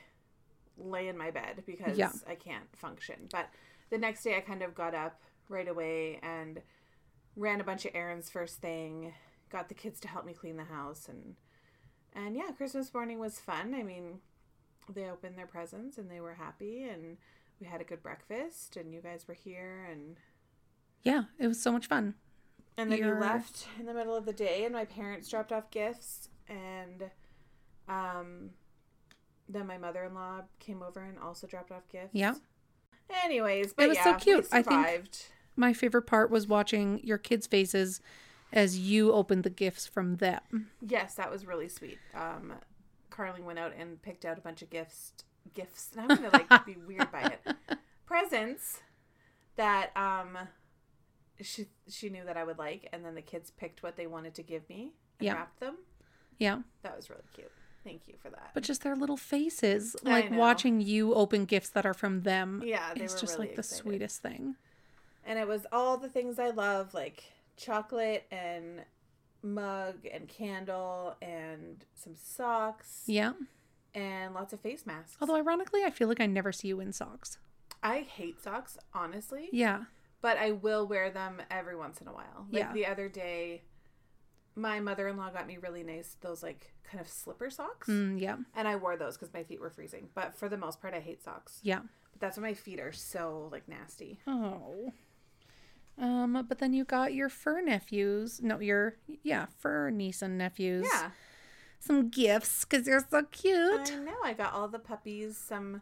lay 0.78 1.08
in 1.10 1.18
my 1.18 1.30
bed 1.30 1.62
because 1.68 1.98
Yeah. 1.98 2.12
I 2.28 2.34
can't 2.34 2.76
function. 2.76 3.28
But 3.32 3.50
the 3.92 4.00
next 4.00 4.24
day 4.24 4.36
I 4.36 4.40
kind 4.40 4.64
of 4.64 4.74
got 4.74 4.96
up 4.96 5.22
right 5.48 5.68
away 5.68 6.18
and 6.24 6.62
ran 7.36 7.62
a 7.62 7.64
bunch 7.64 7.86
of 7.86 7.92
errands 7.94 8.30
first 8.32 8.62
thing, 8.62 9.14
got 9.52 9.68
the 9.70 9.76
kids 9.76 10.00
to 10.00 10.08
help 10.08 10.26
me 10.26 10.34
clean 10.34 10.58
the 10.58 10.64
house 10.64 11.08
and 11.08 11.36
and 12.16 12.36
yeah, 12.36 12.52
Christmas 12.58 12.94
morning 12.94 13.20
was 13.20 13.40
fun. 13.40 13.74
I 13.74 13.84
mean, 13.84 14.20
they 14.94 15.10
opened 15.10 15.38
their 15.38 15.48
presents 15.48 15.98
and 15.98 16.10
they 16.10 16.20
were 16.20 16.34
happy 16.34 16.84
and 16.84 17.18
we 17.60 17.68
had 17.68 17.82
a 17.82 17.84
good 17.86 18.02
breakfast 18.04 18.76
and 18.78 18.94
you 18.94 19.00
guys 19.02 19.26
were 19.28 19.34
here 19.34 19.88
and 19.92 20.18
Yeah, 21.04 21.24
it 21.40 21.48
was 21.48 21.62
so 21.62 21.72
much 21.72 21.88
fun. 21.88 22.16
and 22.78 22.92
then 22.92 23.00
you 23.00 23.06
You're- 23.08 23.20
left 23.22 23.68
in 23.80 23.86
the 23.86 23.94
middle 23.94 24.16
of 24.16 24.26
the 24.26 24.34
day, 24.34 24.64
and 24.66 24.74
my 24.74 24.86
parents 24.86 25.28
dropped 25.30 25.52
off 25.52 25.70
gifts, 25.72 26.30
and 26.48 27.10
um, 27.88 28.52
then 29.50 29.68
my 29.68 29.78
mother 29.78 30.04
in 30.06 30.14
law 30.14 30.42
came 30.60 30.82
over 30.82 31.02
and 31.02 31.20
also 31.20 31.46
dropped 31.48 31.72
off 31.72 31.88
gifts. 31.90 32.10
Yeah. 32.14 32.36
Anyways, 33.24 33.74
but 33.74 33.86
it 33.86 33.90
was 33.90 33.98
yeah, 33.98 34.18
so 34.18 34.24
cute. 34.24 34.48
I 34.52 34.62
think- 34.62 35.08
My 35.56 35.74
favorite 35.74 36.04
part 36.04 36.32
was 36.32 36.48
watching 36.48 37.02
your 37.04 37.18
kids' 37.18 37.46
faces 37.46 38.00
as 38.54 38.78
you 38.80 39.12
opened 39.14 39.44
the 39.44 39.50
gifts 39.50 39.88
from 39.88 40.18
them. 40.18 40.70
Yes, 40.86 41.16
that 41.16 41.32
was 41.32 41.46
really 41.46 41.70
sweet. 41.70 42.00
Um, 42.16 42.54
Carling 43.10 43.46
went 43.46 43.60
out 43.60 43.74
and 43.78 44.02
picked 44.02 44.26
out 44.26 44.38
a 44.38 44.42
bunch 44.42 44.62
of 44.62 44.70
gifts. 44.70 45.14
Gifts. 45.54 45.92
And 45.98 46.12
I'm 46.12 46.18
gonna 46.18 46.30
like 46.50 46.66
be 46.66 46.78
weird 46.88 47.12
by 47.12 47.22
it. 47.46 47.78
Presents 48.06 48.80
that 49.56 49.92
um, 49.96 50.38
she 51.42 51.68
she 51.90 52.10
knew 52.10 52.24
that 52.26 52.38
I 52.38 52.44
would 52.44 52.58
like, 52.58 52.88
and 52.94 53.04
then 53.06 53.16
the 53.16 53.22
kids 53.22 53.52
picked 53.52 53.84
what 53.84 53.96
they 53.96 54.08
wanted 54.08 54.34
to 54.36 54.44
give 54.44 54.68
me 54.70 54.92
and 55.20 55.26
Yeah. 55.26 55.34
wrapped 55.34 55.60
them. 55.60 55.78
Yeah. 56.38 56.60
That 56.84 56.96
was 56.96 57.10
really 57.10 57.24
cute. 57.34 57.52
Thank 57.84 58.02
you 58.08 58.14
for 58.22 58.30
that. 58.30 58.52
But 58.54 58.64
just 58.64 58.84
their 58.84 58.96
little 58.96 59.18
faces, 59.18 59.96
like 60.04 60.30
watching 60.32 60.82
you 60.82 61.14
open 61.16 61.46
gifts 61.46 61.70
that 61.70 61.86
are 61.86 61.94
from 61.96 62.22
them. 62.22 62.62
Yeah, 62.66 62.94
they 62.96 63.02
it's 63.04 63.14
were 63.16 63.20
just 63.22 63.36
really 63.38 63.48
like 63.48 63.56
the 63.56 63.64
sweetest 63.64 64.22
thing. 64.22 64.56
and 65.26 65.40
it 65.40 65.48
was 65.48 65.66
all 65.72 65.98
the 65.98 66.10
things 66.10 66.38
I 66.38 66.50
love, 66.50 66.94
like 66.94 67.24
chocolate 67.62 68.26
and 68.32 68.82
mug 69.44 70.06
and 70.12 70.28
candle 70.28 71.16
and 71.22 71.86
some 71.96 72.16
socks 72.16 73.04
Yeah. 73.08 73.34
and 73.94 74.34
lots 74.34 74.54
of 74.54 74.60
face 74.62 74.86
masks. 74.86 75.18
Although 75.22 75.36
ironically, 75.36 75.84
I 75.84 75.90
feel 75.92 76.08
like 76.08 76.20
I 76.20 76.26
never 76.26 76.52
see 76.52 76.68
you 76.70 76.80
in 76.80 76.92
socks. 76.94 77.38
I 77.84 78.00
hate 78.02 78.42
socks, 78.42 78.78
honestly, 78.94 79.50
Yeah. 79.52 79.86
but 80.22 80.38
I 80.38 80.52
will 80.52 80.86
wear 80.88 81.10
them 81.10 81.42
every 81.50 81.76
once 81.76 82.02
in 82.02 82.08
a 82.08 82.14
while. 82.14 82.48
Like 82.52 82.64
Yeah. 82.64 82.74
the 82.74 82.86
other 82.86 83.10
day, 83.10 83.64
my 84.56 84.80
mother-in-law 84.80 85.32
got 85.32 85.48
me 85.48 85.58
really 85.58 85.82
nice 85.84 86.16
those 86.22 86.44
like 86.44 86.74
kind 86.84 87.00
of 87.02 87.08
slipper 87.08 87.50
socks, 87.50 87.88
Mm, 87.88 88.20
yeah. 88.20 88.38
and 88.54 88.68
I 88.68 88.76
wore 88.76 88.98
those 88.98 89.16
because 89.18 89.34
my 89.34 89.44
feet 89.44 89.60
were 89.62 89.70
freezing. 89.70 90.10
But 90.14 90.36
for 90.36 90.50
the 90.50 90.58
most 90.58 90.82
part, 90.82 90.94
I 90.94 91.00
hate 91.00 91.24
socks. 91.24 91.60
Yeah. 91.64 91.82
But 92.12 92.20
that's 92.20 92.38
why 92.38 92.42
my 92.44 92.54
feet 92.54 92.80
are 92.80 92.92
so 92.92 93.48
like 93.52 93.68
nasty. 93.68 94.20
Oh. 94.28 94.94
Um, 95.98 96.46
but 96.48 96.60
then 96.60 96.74
you 96.74 96.84
got 96.84 97.14
your 97.14 97.30
fur 97.30 97.62
nephews. 97.62 98.42
No, 98.42 98.60
your 98.60 98.96
yeah, 99.24 99.46
fur 99.60 99.90
niece 99.90 100.22
and 100.22 100.38
nephews. 100.38 100.88
Yeah. 100.92 101.12
Some 101.80 102.10
gifts 102.10 102.64
because 102.66 102.86
they're 102.86 103.06
so 103.10 103.24
cute. 103.32 103.92
I 103.92 103.96
know. 104.00 104.16
I 104.24 104.34
got 104.34 104.54
all 104.54 104.68
the 104.68 104.80
puppies 104.80 105.38
some 105.38 105.82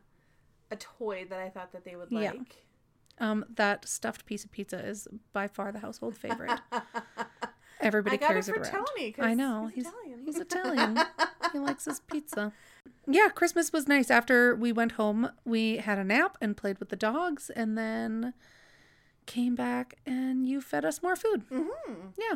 a 0.72 0.75
toy 0.75 1.25
that 1.30 1.39
I 1.39 1.50
thought 1.50 1.72
that 1.74 1.84
they 1.86 1.96
would 1.96 2.08
Yeah. 2.12 2.32
like. 2.32 2.66
Um, 3.20 3.44
that 3.56 3.86
stuffed 3.88 4.25
piece 4.25 4.46
of 4.46 4.51
pizza 4.51 4.80
is 4.86 5.08
by 5.34 5.48
far 5.48 5.72
the 5.74 5.80
household 5.80 6.18
favorite. 6.18 6.58
Everybody 7.82 8.18
got 8.18 8.36
it 8.36 8.48
it, 8.48 8.58
around. 8.58 8.86
Tony. 8.96 9.16
I 9.20 9.34
know 9.34 9.68
he's, 9.68 9.86
he's 9.86 9.94
Italian. 9.94 10.22
he's 10.25 10.38
Italian. 10.39 11.00
he 11.54 11.60
likes 11.60 11.86
his 11.86 12.01
pizza. 12.01 12.51
Yeah, 13.08 13.30
Christmas 13.30 13.72
was 13.72 13.88
nice. 13.88 14.12
After 14.12 14.56
we 14.56 14.72
went 14.72 14.94
home, 14.94 15.32
we 15.46 15.78
had 15.78 15.98
a 15.98 16.04
nap 16.04 16.38
and 16.42 16.56
played 16.58 16.80
with 16.80 16.89
the 16.89 16.96
dogs, 16.98 17.50
and 17.50 17.78
then 17.78 18.34
came 19.29 19.55
back 19.55 19.95
and 20.05 20.48
you 20.48 20.59
fed 20.62 20.83
us 20.86 21.01
more 21.03 21.15
food. 21.15 21.43
Mm-hmm. 21.50 22.07
Yeah, 22.17 22.36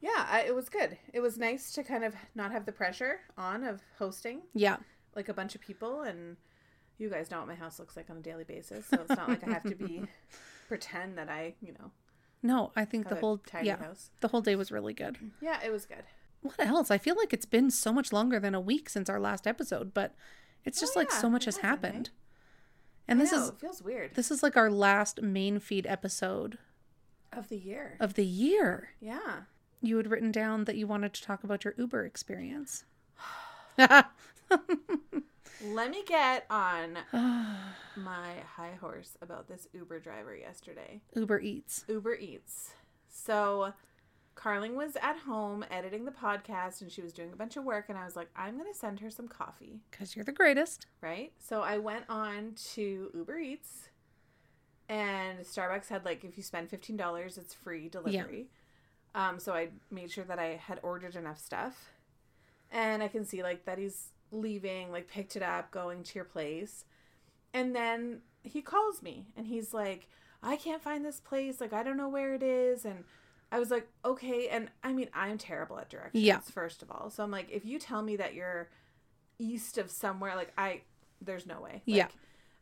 Yeah, 0.00 0.26
I, 0.30 0.42
it 0.46 0.54
was 0.54 0.68
good. 0.68 0.96
It 1.12 1.20
was 1.20 1.38
nice 1.38 1.72
to 1.72 1.82
kind 1.82 2.04
of 2.04 2.14
not 2.34 2.52
have 2.52 2.64
the 2.66 2.72
pressure 2.72 3.20
on 3.36 3.64
of 3.64 3.82
hosting 3.98 4.42
yeah, 4.54 4.76
like 5.16 5.28
a 5.28 5.34
bunch 5.34 5.54
of 5.54 5.60
people, 5.60 6.02
and 6.02 6.36
you 6.98 7.10
guys 7.10 7.30
know 7.30 7.38
what 7.38 7.48
my 7.48 7.54
house 7.56 7.78
looks 7.78 7.96
like 7.96 8.08
on 8.10 8.18
a 8.18 8.20
daily 8.20 8.44
basis, 8.44 8.86
so 8.86 9.00
it's 9.00 9.16
not 9.16 9.28
like 9.28 9.46
I 9.46 9.50
have 9.50 9.64
to 9.64 9.74
be 9.74 10.02
pretend 10.68 11.18
that 11.18 11.28
I, 11.28 11.54
you 11.60 11.72
know, 11.72 11.90
no, 12.42 12.70
I 12.76 12.84
think 12.84 13.08
the 13.08 13.16
whole 13.16 13.40
yeah 13.62 13.76
house. 13.78 14.10
the 14.20 14.28
whole 14.28 14.40
day 14.40 14.54
was 14.54 14.70
really 14.70 14.94
good. 14.94 15.16
Yeah, 15.40 15.58
it 15.64 15.72
was 15.72 15.84
good. 15.86 16.04
What 16.42 16.60
else? 16.60 16.90
I 16.92 16.98
feel 16.98 17.16
like 17.16 17.32
it's 17.32 17.46
been 17.46 17.70
so 17.70 17.92
much 17.92 18.12
longer 18.12 18.38
than 18.38 18.54
a 18.54 18.60
week 18.60 18.88
since 18.88 19.10
our 19.10 19.18
last 19.18 19.44
episode, 19.48 19.92
but 19.92 20.14
it's 20.64 20.78
Oh, 20.78 20.82
just 20.82 20.94
like 20.94 21.10
yeah, 21.10 21.18
so 21.18 21.28
much 21.28 21.46
has 21.46 21.58
eh? 21.58 22.10
And 23.08 23.20
this 23.20 23.32
know, 23.32 23.44
is 23.44 23.50
feels 23.58 23.82
weird 23.82 24.14
this 24.14 24.30
is 24.30 24.42
like 24.42 24.56
our 24.56 24.70
last 24.70 25.22
main 25.22 25.58
feed 25.60 25.86
episode 25.86 26.58
of 27.32 27.48
the 27.48 27.56
year. 27.56 27.96
of 28.00 28.14
the 28.14 28.24
year. 28.24 28.90
Yeah. 29.00 29.42
You 29.80 29.96
had 29.96 30.10
written 30.10 30.32
down 30.32 30.64
that 30.64 30.76
you 30.76 30.86
wanted 30.86 31.14
to 31.14 31.22
talk 31.22 31.44
about 31.44 31.64
your 31.64 31.74
Uber 31.78 32.04
experience. 32.04 32.84
Let 33.78 34.06
me 35.90 36.02
get 36.06 36.46
on 36.50 36.98
my 37.12 38.34
high 38.56 38.76
horse 38.80 39.16
about 39.22 39.48
this 39.48 39.68
Uber 39.72 40.00
driver 40.00 40.36
yesterday. 40.36 41.00
Uber 41.14 41.40
Eats. 41.40 41.84
Uber 41.88 42.14
Eats. 42.14 42.70
So 43.08 43.72
Carling 44.38 44.76
was 44.76 44.94
at 45.02 45.16
home 45.26 45.64
editing 45.68 46.04
the 46.04 46.12
podcast 46.12 46.80
and 46.80 46.92
she 46.92 47.02
was 47.02 47.12
doing 47.12 47.32
a 47.32 47.36
bunch 47.36 47.56
of 47.56 47.64
work 47.64 47.86
and 47.88 47.98
I 47.98 48.04
was 48.04 48.14
like, 48.14 48.28
I'm 48.36 48.56
going 48.56 48.72
to 48.72 48.78
send 48.78 49.00
her 49.00 49.10
some 49.10 49.26
coffee, 49.26 49.80
Because 49.90 50.14
you're 50.14 50.24
the 50.24 50.30
greatest. 50.30 50.86
right? 51.00 51.32
So 51.40 51.60
I 51.62 51.78
went 51.78 52.04
on 52.08 52.52
to 52.74 53.10
Uber 53.14 53.38
Eats 53.40 53.88
and 54.88 55.40
Starbucks 55.40 55.88
had 55.88 56.04
like 56.04 56.22
if 56.24 56.36
you 56.36 56.42
spend 56.44 56.70
$15 56.70 57.36
it's 57.36 57.52
free 57.52 57.88
delivery. 57.88 58.46
Um 59.14 59.40
so 59.40 59.52
I 59.54 59.70
made 59.90 60.10
sure 60.12 60.24
that 60.24 60.38
I 60.38 60.60
had 60.62 60.78
ordered 60.84 61.16
enough 61.16 61.38
stuff. 61.40 61.90
And 62.70 63.02
I 63.02 63.08
can 63.08 63.24
see 63.24 63.42
like 63.42 63.64
that 63.64 63.78
he's 63.78 64.10
leaving, 64.30 64.92
like 64.92 65.08
picked 65.08 65.34
it 65.34 65.42
up, 65.42 65.72
going 65.72 66.04
to 66.04 66.14
your 66.14 66.24
place. 66.24 66.84
And 67.52 67.74
then 67.74 68.20
he 68.44 68.62
calls 68.62 69.02
me 69.02 69.26
and 69.36 69.48
he's 69.48 69.74
like, 69.74 70.06
I 70.44 70.54
can't 70.56 70.80
find 70.82 71.04
this 71.04 71.18
place. 71.18 71.60
Like, 71.60 71.72
I 71.72 71.82
don't 71.82 71.96
know 71.96 72.08
where 72.08 72.34
it 72.34 72.42
is. 72.44 72.84
And 72.84 73.02
I 73.50 73.58
was 73.58 73.70
like, 73.70 73.88
okay. 74.04 74.48
And 74.48 74.68
I 74.82 74.92
mean, 74.92 75.08
I'm 75.14 75.38
terrible 75.38 75.78
at 75.78 75.88
directions, 75.88 76.22
Yeah. 76.24 76.40
first 76.40 76.82
of 76.82 76.90
all. 76.90 77.10
So 77.10 77.22
I'm 77.22 77.30
like, 77.30 77.48
if 77.50 77.64
you 77.64 77.78
tell 77.78 78.02
me 78.02 78.16
that 78.16 78.34
you're 78.34 78.68
east 79.38 79.78
of 79.78 79.90
somewhere, 79.90 80.36
like, 80.36 80.52
I, 80.58 80.82
there's 81.20 81.46
no 81.46 81.60
way. 81.60 81.72
Like, 81.74 81.82
Yeah. 81.86 82.08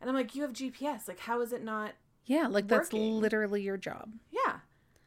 And 0.01 0.09
I'm 0.11 0.15
like, 0.17 0.35
you 0.35 0.43
have 0.43 0.53
GPS. 0.53 1.09
Like, 1.09 1.21
how 1.21 1.41
is 1.41 1.53
it 1.53 1.65
not? 1.65 1.93
Yeah, 2.27 2.49
like 2.49 2.67
that's 2.69 2.93
literally 2.93 3.63
your 3.63 3.77
job. 3.77 4.13
Yeah. 4.31 4.59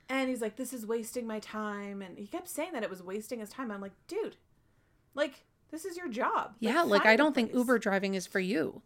And 0.09 0.29
he's 0.29 0.41
like, 0.41 0.55
this 0.55 0.73
is 0.73 0.85
wasting 0.85 1.27
my 1.27 1.39
time. 1.39 2.01
And 2.01 2.17
he 2.17 2.25
kept 2.27 2.49
saying 2.49 2.71
that 2.73 2.81
it 2.83 2.89
was 2.89 3.03
wasting 3.03 3.39
his 3.39 3.49
time. 3.49 3.71
I'm 3.71 3.81
like, 3.81 3.91
dude, 4.07 4.37
like, 5.13 5.43
this 5.69 5.85
is 5.85 5.95
your 5.97 6.07
job. 6.09 6.55
Yeah, 6.59 6.81
like 6.81 7.05
I 7.05 7.15
don't 7.15 7.35
think. 7.35 7.53
Uber 7.53 7.77
driving 7.77 8.15
is 8.15 8.25
for 8.25 8.39
you. 8.39 8.81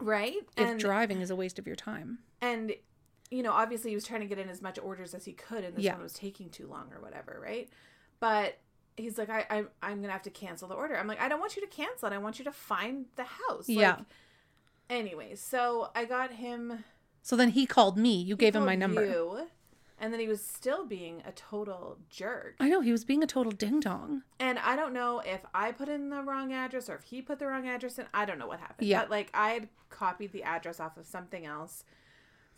Right? 0.00 0.36
If 0.56 0.68
And 0.68 0.78
driving 0.78 1.20
is 1.20 1.30
a 1.30 1.36
waste 1.36 1.58
of 1.58 1.66
your 1.66 1.74
time. 1.76 2.18
and 2.40 2.72
you 3.30 3.42
know 3.42 3.52
obviously 3.52 3.90
he 3.90 3.94
was 3.94 4.04
trying 4.04 4.20
to 4.20 4.26
get 4.26 4.38
in 4.38 4.48
as 4.48 4.62
much 4.62 4.78
orders 4.78 5.14
as 5.14 5.24
he 5.24 5.32
could 5.32 5.64
and 5.64 5.76
this 5.76 5.84
Yeah. 5.84 5.92
one 5.94 6.02
was 6.02 6.12
taking 6.14 6.48
too 6.50 6.66
long 6.66 6.90
or 6.94 7.00
whatever 7.00 7.38
right 7.42 7.68
but 8.20 8.58
he's 8.96 9.16
like 9.18 9.30
I, 9.30 9.44
I 9.50 9.64
i'm 9.82 10.00
gonna 10.00 10.12
have 10.12 10.22
to 10.22 10.30
cancel 10.30 10.66
the 10.68 10.74
order 10.74 10.96
i'm 10.96 11.06
like 11.06 11.20
i 11.20 11.28
don't 11.28 11.38
want 11.40 11.54
you 11.56 11.62
to 11.62 11.68
cancel 11.68 12.08
it 12.08 12.14
i 12.14 12.18
want 12.18 12.38
you 12.38 12.44
to 12.46 12.52
find 12.52 13.06
the 13.16 13.24
house 13.24 13.68
Yeah. 13.68 13.96
like, 13.96 14.04
anyways 14.90 15.40
so 15.40 15.90
i 15.94 16.04
got 16.04 16.32
him 16.32 16.84
So 17.22 17.36
then 17.36 17.50
he 17.50 17.66
called 17.66 17.98
me. 17.98 18.14
You 18.22 18.36
gave 18.36 18.56
him 18.56 18.64
my 18.64 18.74
number. 18.74 19.04
you, 19.04 19.46
and 20.00 20.12
then 20.12 20.20
he 20.20 20.28
was 20.28 20.42
still 20.42 20.86
being 20.86 21.22
a 21.26 21.32
total 21.32 21.98
jerk 22.08 22.54
I 22.60 22.68
know 22.68 22.80
he 22.80 22.92
was 22.92 23.04
being 23.04 23.22
a 23.22 23.26
total 23.26 23.52
ding 23.52 23.80
dong. 23.80 24.22
and 24.40 24.58
i 24.60 24.74
don't 24.76 24.94
know 24.94 25.20
if 25.24 25.40
i 25.54 25.72
put 25.72 25.88
in 25.88 26.08
the 26.10 26.22
wrong 26.22 26.52
address 26.52 26.88
or 26.88 26.94
if 26.94 27.02
he 27.04 27.20
put 27.20 27.38
the 27.38 27.46
wrong 27.46 27.68
address 27.68 27.98
in 27.98 28.06
i 28.14 28.24
don't 28.24 28.38
know 28.38 28.46
what 28.46 28.60
happened 28.60 28.88
Yeah. 28.88 29.00
but 29.00 29.10
like 29.10 29.30
i 29.34 29.50
had 29.50 29.68
copied 29.90 30.32
the 30.32 30.42
address 30.44 30.80
off 30.80 30.96
of 30.96 31.06
something 31.06 31.44
else 31.44 31.84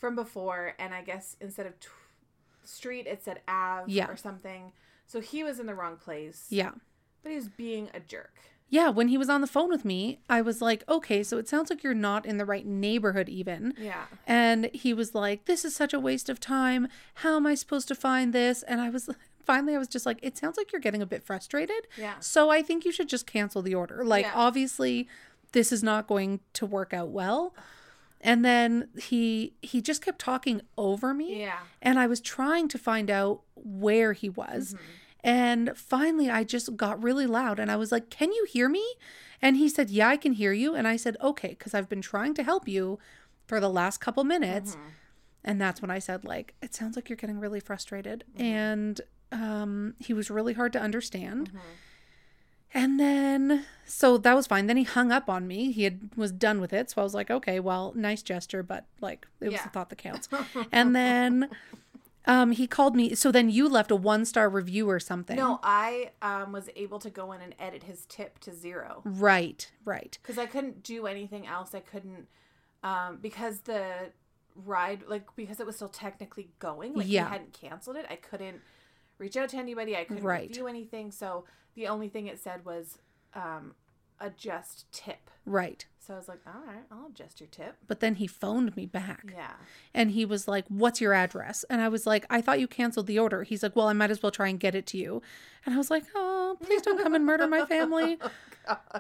from 0.00 0.16
before 0.16 0.75
and 0.80 0.92
i 0.92 1.00
guess 1.02 1.37
instead 1.40 1.66
of 1.66 1.78
t- 1.78 1.88
street 2.64 3.07
it 3.07 3.23
said 3.23 3.40
ave 3.47 3.90
Yeah. 3.92 4.09
or 4.11 4.16
something 4.16 4.73
so 5.07 5.21
he 5.21 5.45
was 5.45 5.61
in 5.61 5.66
the 5.66 5.75
wrong 5.75 5.97
place 5.97 6.47
Yeah. 6.50 6.73
but 7.23 7.30
he 7.30 7.37
was 7.37 7.49
being 7.49 7.88
a 7.95 8.00
jerk 8.00 8.35
Yeah, 8.73 8.88
when 8.90 9.09
he 9.09 9.19
was 9.19 9.28
on 9.28 9.40
the 9.40 9.49
phone 9.49 9.69
with 9.69 9.85
me, 9.85 10.21
I 10.28 10.42
was 10.42 10.62
like, 10.62 10.85
okay, 10.88 11.25
so 11.25 11.38
it 11.38 11.49
sounds 11.49 11.71
like 11.71 11.83
you're 11.83 11.92
not 12.11 12.25
in 12.25 12.38
the 12.38 12.45
right 12.45 12.64
neighborhood 12.64 13.28
even. 13.28 13.75
yeah 13.76 14.04
And 14.28 14.71
he 14.73 14.95
was 14.95 15.12
like, 15.12 15.47
this 15.47 15.64
is 15.64 15.75
such 15.75 15.92
a 15.92 15.99
waste 15.99 16.28
of 16.28 16.38
time. 16.38 16.87
How 17.14 17.35
am 17.37 17.49
I 17.49 17.57
supposed 17.57 17.88
to 17.88 17.97
find 17.97 18.33
this? 18.33 18.62
And 18.62 18.80
I 18.80 18.88
was 18.88 19.11
finally, 19.45 19.75
I 19.75 19.78
was 19.78 19.88
just 19.88 20.07
like, 20.07 20.21
it 20.23 20.38
sounds 20.38 20.57
like 20.57 20.71
you're 20.71 20.80
getting 20.87 21.02
a 21.02 21.07
bit 21.14 21.25
frustrated. 21.25 21.88
yeah 21.99 22.14
So 22.21 22.50
I 22.50 22.62
think 22.62 22.85
you 22.85 22.92
should 22.92 23.09
just 23.09 23.26
cancel 23.26 23.61
the 23.61 23.75
order. 23.75 24.04
Like, 24.04 24.26
Yeah. 24.26 24.33
obviously, 24.47 25.09
this 25.50 25.73
is 25.73 25.83
not 25.83 26.07
going 26.07 26.38
to 26.52 26.64
work 26.64 26.95
out 26.95 27.09
well. 27.09 27.52
And 28.23 28.45
then 28.45 28.89
he 29.00 29.55
he 29.62 29.81
just 29.81 30.03
kept 30.03 30.19
talking 30.19 30.61
over 30.77 31.15
me. 31.15 31.41
yeah 31.41 31.61
And 31.81 31.99
I 31.99 32.07
was 32.07 32.21
trying 32.21 32.69
to 32.69 32.79
find 32.79 33.11
out 33.11 33.43
where 33.55 34.12
he 34.12 34.29
was. 34.29 34.75
Mm-hmm. 34.75 34.85
And 35.23 35.73
finally, 35.77 36.31
I 36.31 36.45
just 36.45 36.77
got 36.77 37.03
really 37.03 37.27
loud 37.27 37.59
and 37.59 37.71
I 37.71 37.77
was 37.77 37.93
like, 37.93 38.11
Can 38.11 38.33
you 38.33 38.47
hear 38.50 38.69
me? 38.69 38.85
And 39.43 39.57
he 39.57 39.69
said, 39.69 39.91
Yeah, 39.91 40.09
I 40.09 40.17
can 40.17 40.33
hear 40.33 40.53
you. 40.53 40.75
And 40.75 40.87
I 40.89 40.97
said, 40.97 41.17
Okay, 41.23 41.49
because 41.50 41.75
I've 41.75 41.89
been 41.89 42.03
trying 42.03 42.35
to 42.35 42.43
help 42.43 42.69
you 42.69 42.99
for 43.47 43.61
the 43.61 43.71
last 43.71 43.99
couple 44.00 44.25
minutes. 44.25 44.77
Mhm. 44.77 44.81
And 45.43 45.61
that's 45.61 45.81
when 45.81 45.91
I 45.91 45.99
said, 46.00 46.23
like, 46.25 46.55
it 46.61 46.75
sounds 46.75 46.97
like 46.97 47.09
you're 47.09 47.17
getting 47.17 47.41
really 47.41 47.61
frustrated. 47.61 48.25
Mhm. 48.37 48.43
And 48.43 49.00
um, 49.33 49.95
he 49.99 50.12
was 50.12 50.31
really 50.31 50.53
hard 50.55 50.73
to 50.75 50.81
understand. 50.81 51.50
And 52.73 53.00
then, 53.00 53.65
so 53.85 54.17
that 54.19 54.35
was 54.35 54.47
fine. 54.47 54.67
Then 54.67 54.77
he 54.77 54.85
hung 54.85 55.11
up 55.11 55.29
on 55.29 55.47
me. 55.49 55.73
He 55.73 55.85
had 55.85 56.11
was 56.17 56.31
done 56.31 56.61
with 56.61 56.73
it. 56.73 56.91
So 56.91 57.00
I 57.00 57.05
was 57.05 57.15
like, 57.15 57.31
okay, 57.31 57.59
well, 57.61 57.93
nice 57.97 58.23
gesture, 58.23 58.62
but 58.62 58.87
like, 59.00 59.27
it 59.41 59.47
was 59.47 59.55
Yeah. 59.55 59.62
the 59.65 59.71
thought 59.71 59.89
that 59.91 59.97
counts. 59.99 60.29
And 60.71 60.95
then, 60.95 61.50
um, 62.27 62.53
he 62.53 62.67
called 62.69 62.95
me. 62.95 63.15
So 63.17 63.33
then 63.33 63.50
you 63.50 63.69
left 63.69 63.91
a 63.91 63.97
one 63.97 64.25
star 64.25 64.49
review 64.49 64.89
or 64.89 65.00
something. 65.00 65.37
No, 65.37 65.59
I 65.65 66.12
um, 66.23 66.53
was 66.53 66.69
able 66.77 67.00
to 67.00 67.11
go 67.11 67.33
in 67.33 67.41
and 67.41 67.55
edit 67.59 67.83
his 67.83 68.07
tip 68.07 68.39
to 68.41 68.55
zero 68.55 69.03
Right, 69.05 69.71
right. 69.85 70.17
because 70.23 70.39
I 70.39 70.47
couldn't 70.47 70.83
do 70.85 71.07
anything 71.07 71.47
else. 71.49 71.75
I 71.75 71.81
couldn't 71.81 72.29
um, 72.85 73.19
because 73.21 73.61
the 73.62 74.12
ride, 74.55 75.03
like 75.09 75.25
because 75.35 75.59
it 75.61 75.67
was 75.67 75.77
still 75.77 75.89
technically 75.89 76.50
going, 76.61 76.95
like 76.95 77.07
Yeah. 77.09 77.25
he 77.27 77.33
hadn't 77.33 77.53
canceled 77.53 77.97
it. 77.97 78.07
I 78.09 78.17
couldn't 78.17 78.61
reach 79.21 79.37
out 79.37 79.49
to 79.50 79.57
anybody. 79.59 79.97
I 79.97 80.03
couldn't 80.05 80.25
Right. 80.25 80.49
review 80.49 80.67
anything. 80.67 81.12
So 81.12 81.45
the 81.75 81.87
only 81.87 82.09
thing 82.09 82.27
it 82.27 82.41
said 82.41 82.65
was 82.65 82.99
um, 83.35 83.75
adjust 84.19 84.87
tip. 84.91 85.31
Right. 85.47 85.87
So 85.99 86.15
I 86.15 86.17
was 86.17 86.27
like, 86.29 86.41
all 86.47 86.62
right, 86.67 86.83
I'll 86.91 87.07
adjust 87.07 87.41
your 87.41 87.49
tip. 87.49 87.77
But 87.87 88.00
then 88.00 88.17
he 88.17 88.27
phoned 88.27 88.75
me 88.75 88.87
back 88.87 89.27
Yeah. 89.33 89.53
and 89.95 90.11
he 90.11 90.25
was 90.25 90.49
like, 90.49 90.65
What's 90.69 91.00
your 91.00 91.12
address? 91.15 91.65
And 91.71 91.81
I 91.81 91.89
was 91.89 92.07
like, 92.07 92.27
I 92.29 92.41
thought 92.41 92.59
you 92.59 92.67
canceled 92.67 93.07
the 93.07 93.19
order. 93.19 93.45
He's 93.45 93.62
like, 93.62 93.77
Well, 93.77 93.87
I 93.87 93.93
might 93.93 94.11
as 94.11 94.23
well 94.23 94.33
try 94.33 94.49
and 94.49 94.59
get 94.59 94.75
it 94.75 94.87
to 94.89 94.99
you. 94.99 95.23
And 95.65 95.75
I 95.75 95.79
was 95.79 95.91
like, 95.91 96.05
Oh, 96.15 96.57
please 96.61 96.83
don't 96.83 97.00
come 97.00 97.15
and 97.15 97.25
murder 97.25 97.47
my 97.47 97.65
family. 97.67 98.19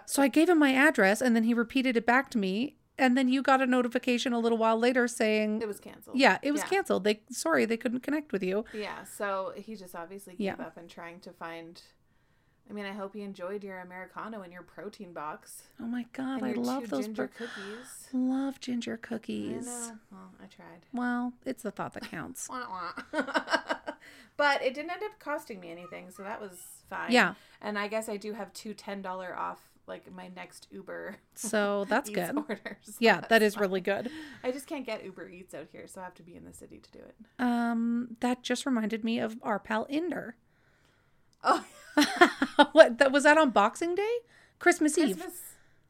So 0.06 0.20
I 0.22 0.26
gave 0.28 0.48
him 0.48 0.58
my 0.58 0.72
address 0.74 1.20
and 1.20 1.36
then 1.36 1.44
he 1.44 1.54
repeated 1.54 1.96
it 1.96 2.04
back 2.06 2.28
to 2.30 2.38
me. 2.38 2.76
And 3.00 3.16
then 3.16 3.28
you 3.28 3.42
got 3.42 3.60
a 3.62 3.66
notification 3.66 4.32
a 4.32 4.38
little 4.38 4.58
while 4.58 4.78
later 4.78 5.08
saying, 5.08 5.62
It 5.62 5.66
was 5.68 5.80
canceled. 5.80 6.16
Yeah, 6.18 6.38
it 6.42 6.52
was 6.52 6.60
Yeah. 6.60 6.66
canceled. 6.68 7.04
They 7.04 7.22
sorry, 7.30 7.64
they 7.64 7.76
couldn't 7.76 8.00
connect 8.00 8.30
with 8.32 8.42
you. 8.42 8.64
Yeah, 8.74 9.04
so 9.04 9.52
he 9.56 9.74
just 9.74 9.94
obviously 9.96 10.34
gave 10.34 10.40
Yeah. 10.58 10.66
up 10.66 10.76
and 10.76 10.88
trying 10.88 11.20
to 11.20 11.32
find. 11.32 11.82
I 12.68 12.72
mean, 12.72 12.84
I 12.86 12.92
hope 12.92 13.16
you 13.16 13.24
enjoyed 13.24 13.64
your 13.64 13.80
americano 13.80 14.42
and 14.42 14.52
your 14.52 14.62
protein 14.62 15.12
box 15.12 15.64
Oh 15.80 15.86
my 15.86 16.06
god, 16.12 16.44
I 16.44 16.52
love 16.52 16.88
those 16.88 17.06
ginger 17.06 17.24
bur- 17.26 17.46
cookies. 17.46 18.08
love 18.12 18.60
ginger 18.60 18.94
I 19.02 19.06
cookies. 19.08 19.66
know. 19.66 19.98
Well, 20.12 20.30
I 20.40 20.46
tried. 20.46 20.86
Well, 20.92 21.32
it's 21.44 21.64
the 21.64 21.72
thought 21.72 21.94
that 21.94 22.04
counts. 22.10 22.48
But 24.36 24.62
it 24.62 24.72
didn't 24.74 24.90
end 24.90 25.02
up 25.02 25.18
costing 25.18 25.60
me 25.60 25.70
anything, 25.70 26.10
so 26.10 26.22
that 26.22 26.40
was 26.40 26.58
fine. 26.88 27.12
Yeah. 27.12 27.34
And 27.60 27.78
I 27.78 27.88
guess 27.88 28.08
I 28.08 28.16
do 28.16 28.32
have 28.32 28.52
two 28.54 28.72
ten 28.72 29.02
dollar 29.02 29.36
off, 29.36 29.69
like 29.90 30.10
my 30.10 30.28
next 30.34 30.68
Uber. 30.70 31.16
So 31.34 31.84
that's 31.88 32.08
good. 32.18 32.34
Orders. 32.34 32.96
Yeah, 32.98 33.16
that's 33.16 33.28
that 33.28 33.42
is 33.42 33.58
really 33.58 33.82
good. 33.82 34.10
I 34.42 34.50
just 34.50 34.66
can't 34.66 34.86
get 34.86 35.04
Uber 35.04 35.28
Eats 35.28 35.52
out 35.52 35.66
here, 35.70 35.86
so 35.86 36.00
I 36.00 36.04
have 36.04 36.14
to 36.14 36.22
be 36.22 36.34
in 36.34 36.44
the 36.46 36.54
city 36.54 36.78
to 36.78 36.90
do 36.90 37.00
it. 37.00 37.14
Um, 37.38 38.16
that 38.20 38.42
just 38.42 38.64
reminded 38.64 39.04
me 39.04 39.18
of 39.18 39.36
our 39.42 39.58
pal 39.58 39.86
Inder. 39.90 40.32
Oh, 41.44 41.64
what 42.72 42.98
that 42.98 43.12
was 43.12 43.24
that 43.24 43.36
on 43.36 43.50
Boxing 43.50 43.94
Day? 43.94 44.16
Christmas, 44.58 44.96
Eve. 44.96 45.16
Christmas 45.16 45.40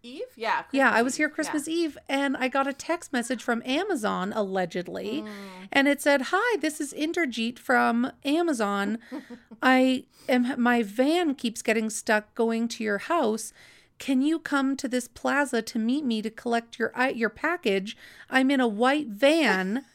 Eve? 0.03 0.23
Yeah. 0.37 0.63
Yeah, 0.73 0.91
I 0.91 1.03
was 1.03 1.17
here 1.17 1.27
Eve. 1.27 1.31
Yeah. 1.31 1.35
Christmas 1.35 1.69
Eve 1.69 1.99
and 2.09 2.37
I 2.37 2.49
got 2.49 2.67
a 2.67 2.73
text 2.73 3.13
message 3.13 3.43
from 3.43 3.63
Amazon 3.67 4.33
allegedly. 4.35 5.23
Mm. 5.23 5.29
And 5.73 5.89
it 5.89 6.01
said, 6.01 6.23
"Hi, 6.27 6.57
this 6.59 6.81
is 6.81 6.93
Inderjeet 6.93 7.59
from 7.59 8.13
Amazon. 8.25 8.99
I 9.63 10.05
am 10.29 10.61
my 10.61 10.83
van 10.83 11.35
keeps 11.35 11.63
getting 11.63 11.91
stuck 11.91 12.35
going 12.35 12.69
to 12.69 12.85
your 12.85 12.99
house. 12.99 13.53
Can 14.01 14.21
you 14.23 14.41
come 14.41 14.77
to 14.79 14.89
this 14.89 15.07
plaza 15.07 15.63
to 15.63 15.79
meet 15.79 16.05
me 16.05 16.21
to 16.23 16.31
collect 16.31 16.79
your 16.81 16.93
your 17.15 17.31
package? 17.31 17.97
I'm 18.29 18.51
in 18.51 18.59
a 18.61 18.67
white 18.67 19.07
van." 19.07 19.85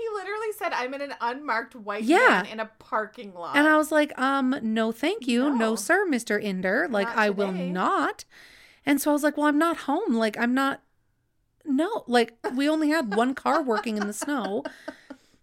He 0.00 0.06
literally 0.14 0.52
said, 0.56 0.72
"I'm 0.72 0.94
in 0.94 1.02
an 1.02 1.14
unmarked 1.20 1.74
white 1.76 2.04
Yeah. 2.04 2.42
van 2.44 2.52
in 2.52 2.58
a 2.60 2.70
parking 2.78 3.34
lot." 3.34 3.54
And 3.54 3.68
I 3.68 3.76
was 3.76 3.92
like, 3.92 4.18
um, 4.18 4.56
no, 4.62 4.92
thank 4.92 5.26
you. 5.28 5.50
No, 5.50 5.56
No. 5.56 5.76
sir, 5.76 6.06
Mr. 6.08 6.42
Inder. 6.42 6.90
Like, 6.90 7.08
Not 7.08 7.18
I 7.18 7.28
will 7.28 7.52
not. 7.52 8.24
And 8.86 8.98
so 8.98 9.10
I 9.10 9.12
was 9.12 9.22
like, 9.22 9.36
well, 9.36 9.46
I'm 9.46 9.58
not 9.58 9.76
home. 9.90 10.14
Like, 10.14 10.38
I'm 10.38 10.54
not. 10.54 10.80
No, 11.66 12.04
like, 12.06 12.32
we 12.56 12.66
only 12.66 12.88
had 12.88 13.14
one 13.14 13.34
car 13.34 13.62
working 13.62 13.98
in 13.98 14.06
the 14.06 14.14
snow. 14.14 14.64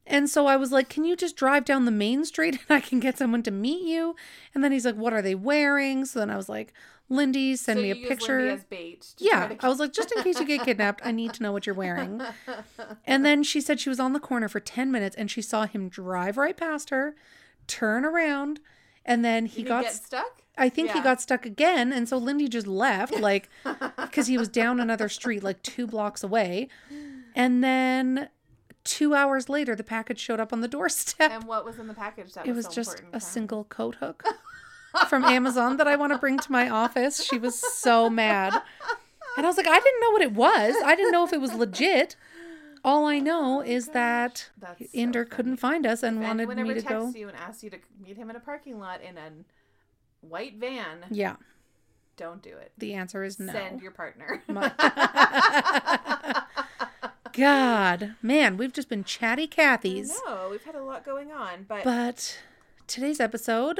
And 0.10 0.30
so 0.30 0.48
I 0.48 0.56
was 0.56 0.72
like, 0.72 0.88
can 0.88 1.04
you 1.04 1.17
just 1.17 1.36
drive 1.36 1.65
down 1.65 1.84
the 1.84 1.91
main 1.91 2.24
street 2.24 2.58
and 2.70 2.78
I 2.78 2.80
can 2.80 3.02
get 3.02 3.17
someone 3.17 3.43
to 3.43 3.52
meet 3.52 3.84
you? 3.86 4.15
And 4.56 4.63
then 4.63 4.72
he's 4.72 4.86
like, 4.86 4.96
what 4.96 5.12
are 5.12 5.22
they 5.22 5.36
wearing? 5.36 6.06
So 6.06 6.20
then 6.20 6.30
I 6.30 6.38
was 6.38 6.48
like, 6.48 6.74
Lindy, 7.10 7.56
send 7.56 7.78
So 7.78 7.84
me 7.84 7.91
a 7.91 7.96
picture. 7.96 8.39
Lindy 8.39 8.54
as 8.54 8.63
bait. 8.65 9.08
Yeah, 9.17 9.54
I 9.62 9.70
was 9.70 9.80
like, 9.80 9.93
just 9.93 10.12
in 10.12 10.24
case 10.24 10.39
you 10.39 10.46
get 10.46 10.63
kidnapped, 10.63 11.02
I 11.06 11.12
need 11.12 11.34
to 11.36 11.43
know 11.43 11.52
what 11.52 11.65
you're 11.65 11.76
wearing. 11.76 12.22
And 13.06 13.26
then 13.26 13.41
she 13.43 13.62
said 13.62 13.80
she 13.80 13.89
was 13.89 14.00
on 14.00 14.12
the 14.13 14.20
corner 14.20 14.50
for 14.50 14.60
10 14.60 14.91
minutes 14.91 15.15
and 15.15 15.32
she 15.32 15.41
saw 15.41 15.65
him 15.65 15.88
drive 15.88 16.38
right 16.38 16.56
past 16.58 16.89
her, 16.89 17.15
turn 17.65 18.04
around, 18.04 18.60
and 19.06 19.24
then 19.24 19.46
he 19.46 19.58
Did 19.58 19.63
he 19.63 19.67
got, 19.70 19.84
get 19.86 19.93
stuck. 19.93 20.41
I 20.58 20.67
think 20.70 20.91
he 20.91 21.00
got 21.02 21.22
stuck 21.22 21.46
again. 21.46 21.93
And 21.93 22.10
so 22.10 22.17
Lindy 22.17 22.50
just 22.50 22.67
left, 22.67 23.15
like, 23.20 23.50
because 24.02 24.28
he 24.28 24.38
was 24.38 24.50
down 24.50 24.80
another 24.80 25.08
street, 25.08 25.43
like 25.43 25.62
two 25.63 25.88
blocks 25.88 26.24
away. 26.24 26.67
And 27.36 27.63
then 27.63 28.30
two 28.84 29.13
hours 29.13 29.48
later, 29.50 29.76
the 29.76 29.84
package 29.84 30.20
showed 30.20 30.39
up 30.39 30.52
on 30.52 30.62
the 30.62 30.67
doorstep. 30.67 31.32
And 31.32 31.43
what 31.46 31.63
was 31.63 31.80
in 31.80 31.88
the 31.88 31.93
package? 31.93 32.34
That 32.34 32.48
it 32.48 32.54
was 32.54 32.65
so 32.65 32.72
just 32.72 33.04
a 33.13 33.20
single 33.22 33.63
coat 33.65 33.96
hook 33.96 34.24
from 35.10 35.24
Amazon 35.26 35.78
that 35.78 35.88
I 35.88 35.96
want 35.96 36.14
to 36.14 36.18
bring 36.20 36.38
to 36.40 36.52
my 36.52 36.70
office. 36.70 37.24
She 37.24 37.38
was 37.38 37.60
so 37.60 38.10
mad. 38.10 38.54
And 39.38 39.46
I 39.46 39.50
was 39.50 39.58
like, 39.58 39.68
I 39.68 39.80
didn't 39.80 40.02
know 40.02 40.12
what 40.12 40.22
it 40.22 40.34
was. 40.34 40.76
I 40.84 40.96
didn't 40.96 41.12
know 41.12 41.24
if 41.26 41.32
it 41.34 41.40
was 41.42 41.54
legit. 41.54 42.16
All 42.84 43.06
I 43.06 43.20
know 43.20 43.62
is 43.62 43.88
that 43.90 44.50
That's 44.60 44.80
so 44.92 45.26
couldn't 45.26 45.58
find 45.58 45.86
us 45.86 46.04
and 46.04 46.22
wanted 46.22 46.48
me 46.48 46.74
to 46.74 46.82
go. 46.82 47.02
texts 47.02 47.16
you 47.18 47.28
and 47.28 47.38
asks 47.38 47.64
you 47.64 47.70
to 47.72 47.78
meet 48.02 48.18
him 48.18 48.30
in 48.30 48.36
a 48.36 48.40
parking 48.40 48.80
lot 48.80 49.02
in 49.02 49.18
a 49.18 49.30
white 50.22 50.56
van, 50.58 51.00
Yeah, 51.12 51.36
don't 52.16 52.42
do 52.42 52.50
it. 52.56 52.72
the 52.78 52.94
answer 52.94 53.24
is 53.24 53.40
no. 53.40 53.52
Send 53.52 53.82
your 53.82 53.92
partner. 53.92 54.42
My- 54.48 54.72
God, 57.34 58.16
man, 58.22 58.58
we've 58.58 58.74
just 58.74 58.90
been 58.90 59.04
chatty 59.04 59.48
Cathy's. 59.48 60.20
No, 60.26 60.48
we've 60.50 60.64
had 60.64 60.76
a 60.76 60.84
lot 60.84 61.06
going 61.06 61.32
on, 61.32 61.66
but, 61.68 61.84
But 61.84 62.40
today's 62.88 63.20
episode 63.20 63.80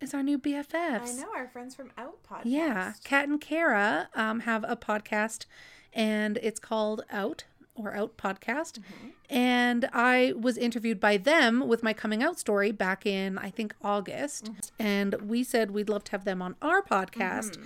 is 0.00 0.14
our 0.14 0.22
new 0.22 0.38
BFFs. 0.38 1.08
I 1.08 1.12
know 1.22 1.28
our 1.34 1.48
friends 1.48 1.74
from 1.74 1.90
Out 1.96 2.18
podcast. 2.28 2.42
Yeah, 2.44 2.92
Kat 3.04 3.28
and 3.28 3.40
Kara 3.40 4.08
um, 4.14 4.40
have 4.40 4.64
a 4.66 4.76
podcast, 4.76 5.46
and 5.92 6.38
it's 6.42 6.60
called 6.60 7.02
Out 7.10 7.44
or 7.74 7.94
Out 7.94 8.16
Podcast. 8.16 8.78
Mm-hmm. 8.78 9.08
And 9.30 9.88
I 9.92 10.32
was 10.38 10.56
interviewed 10.58 11.00
by 11.00 11.16
them 11.16 11.66
with 11.66 11.82
my 11.82 11.92
coming 11.92 12.22
out 12.22 12.38
story 12.38 12.70
back 12.70 13.04
in 13.06 13.38
I 13.38 13.50
think 13.50 13.74
August, 13.82 14.44
Mm-hmm. 14.44 14.82
and 14.86 15.14
we 15.22 15.42
said 15.42 15.70
we'd 15.70 15.88
love 15.88 16.04
to 16.04 16.12
have 16.12 16.24
them 16.24 16.42
on 16.42 16.56
our 16.62 16.82
podcast 16.82 17.58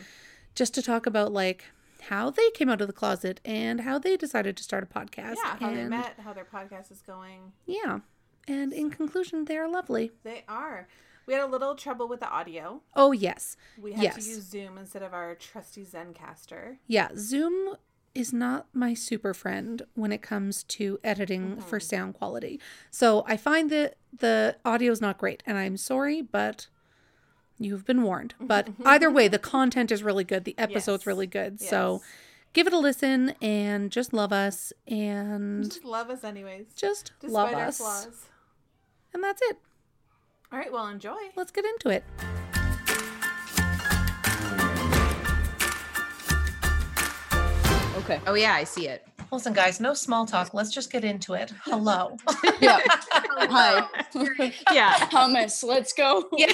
just 0.54 0.74
to 0.74 0.82
talk 0.82 1.06
about 1.06 1.32
like 1.32 1.64
how 2.02 2.30
they 2.30 2.50
came 2.50 2.68
out 2.68 2.80
of 2.80 2.86
the 2.86 2.92
closet 2.92 3.40
and 3.44 3.80
how 3.82 3.98
they 3.98 4.16
decided 4.16 4.56
to 4.56 4.62
start 4.62 4.82
a 4.84 4.86
podcast. 4.86 5.34
Yeah, 5.44 5.56
how 5.58 5.74
they 5.74 5.84
met, 5.84 6.14
how 6.24 6.32
their 6.32 6.44
podcast 6.46 6.90
is 6.92 7.02
going. 7.02 7.52
Yeah, 7.66 8.00
and 8.46 8.72
in 8.72 8.90
conclusion, 8.90 9.44
they 9.46 9.56
are 9.58 9.68
lovely. 9.68 10.12
They 10.22 10.44
are. 10.48 10.86
We 11.28 11.34
had 11.34 11.42
a 11.42 11.46
little 11.46 11.74
trouble 11.74 12.08
with 12.08 12.20
the 12.20 12.28
audio. 12.30 12.80
Oh 12.96 13.12
yes, 13.12 13.58
We 13.78 13.92
had 13.92 14.02
Yes. 14.02 14.14
to 14.24 14.30
use 14.30 14.44
Zoom 14.48 14.78
instead 14.78 15.02
of 15.02 15.12
our 15.12 15.34
trusty 15.34 15.84
Zencastr. 15.84 16.78
Yeah, 16.86 17.10
Zoom 17.16 17.76
is 18.14 18.32
not 18.32 18.66
my 18.72 18.94
super 18.94 19.34
friend 19.34 19.82
when 19.94 20.10
it 20.10 20.22
comes 20.22 20.64
to 20.64 20.98
editing 21.04 21.60
for 21.60 21.78
mm-hmm. 21.78 21.84
sound 21.86 22.14
quality. 22.14 22.58
So 22.90 23.24
I 23.26 23.36
find 23.36 23.68
that 23.68 23.98
the 24.10 24.56
audio 24.64 24.90
is 24.90 25.02
not 25.02 25.18
great, 25.18 25.42
and 25.44 25.58
I'm 25.58 25.76
sorry, 25.76 26.22
but 26.22 26.68
you've 27.58 27.84
been 27.84 28.02
warned. 28.02 28.34
But 28.40 28.70
either 28.86 29.10
way, 29.10 29.28
the 29.28 29.38
content 29.38 29.92
is 29.92 30.02
really 30.02 30.24
good. 30.24 30.44
The 30.44 30.58
episode's 30.58 31.02
Yes. 31.02 31.06
really 31.06 31.26
good. 31.26 31.60
So 31.60 32.00
give 32.54 32.66
it 32.66 32.72
a 32.72 32.78
listen 32.78 33.34
and 33.42 33.92
just 33.92 34.14
love 34.14 34.32
us 34.32 34.72
and 34.86 35.64
Just 35.64 35.84
love 35.84 36.08
us 36.08 36.24
anyways. 36.24 36.68
just 36.74 37.12
Despite 37.20 37.32
love 37.32 37.52
our 37.52 37.66
us. 37.66 37.76
flaws. 37.76 38.24
And 39.12 39.22
that's 39.22 39.42
it. 39.42 39.58
All 40.50 40.58
right, 40.58 40.72
well, 40.72 40.86
enjoy. 40.88 41.16
Let's 41.36 41.50
get 41.50 41.66
into 41.66 41.90
it. 41.90 42.02
Okay. 47.98 48.20
Oh 48.26 48.34
yeah, 48.34 48.54
I 48.54 48.64
see 48.64 48.88
it. 48.88 49.06
Listen, 49.30 49.52
guys, 49.52 49.78
no 49.78 49.92
small 49.92 50.24
talk. 50.24 50.54
Let's 50.54 50.70
just 50.72 50.90
get 50.90 51.04
into 51.04 51.34
it. 51.34 51.52
Hello. 51.64 52.16
Yeah. 52.60 52.80
Hi. 52.86 53.86
Yeah. 54.72 54.94
Hummus. 55.12 55.62
Let's 55.62 55.92
go. 55.92 56.28
Yeah. 56.36 56.52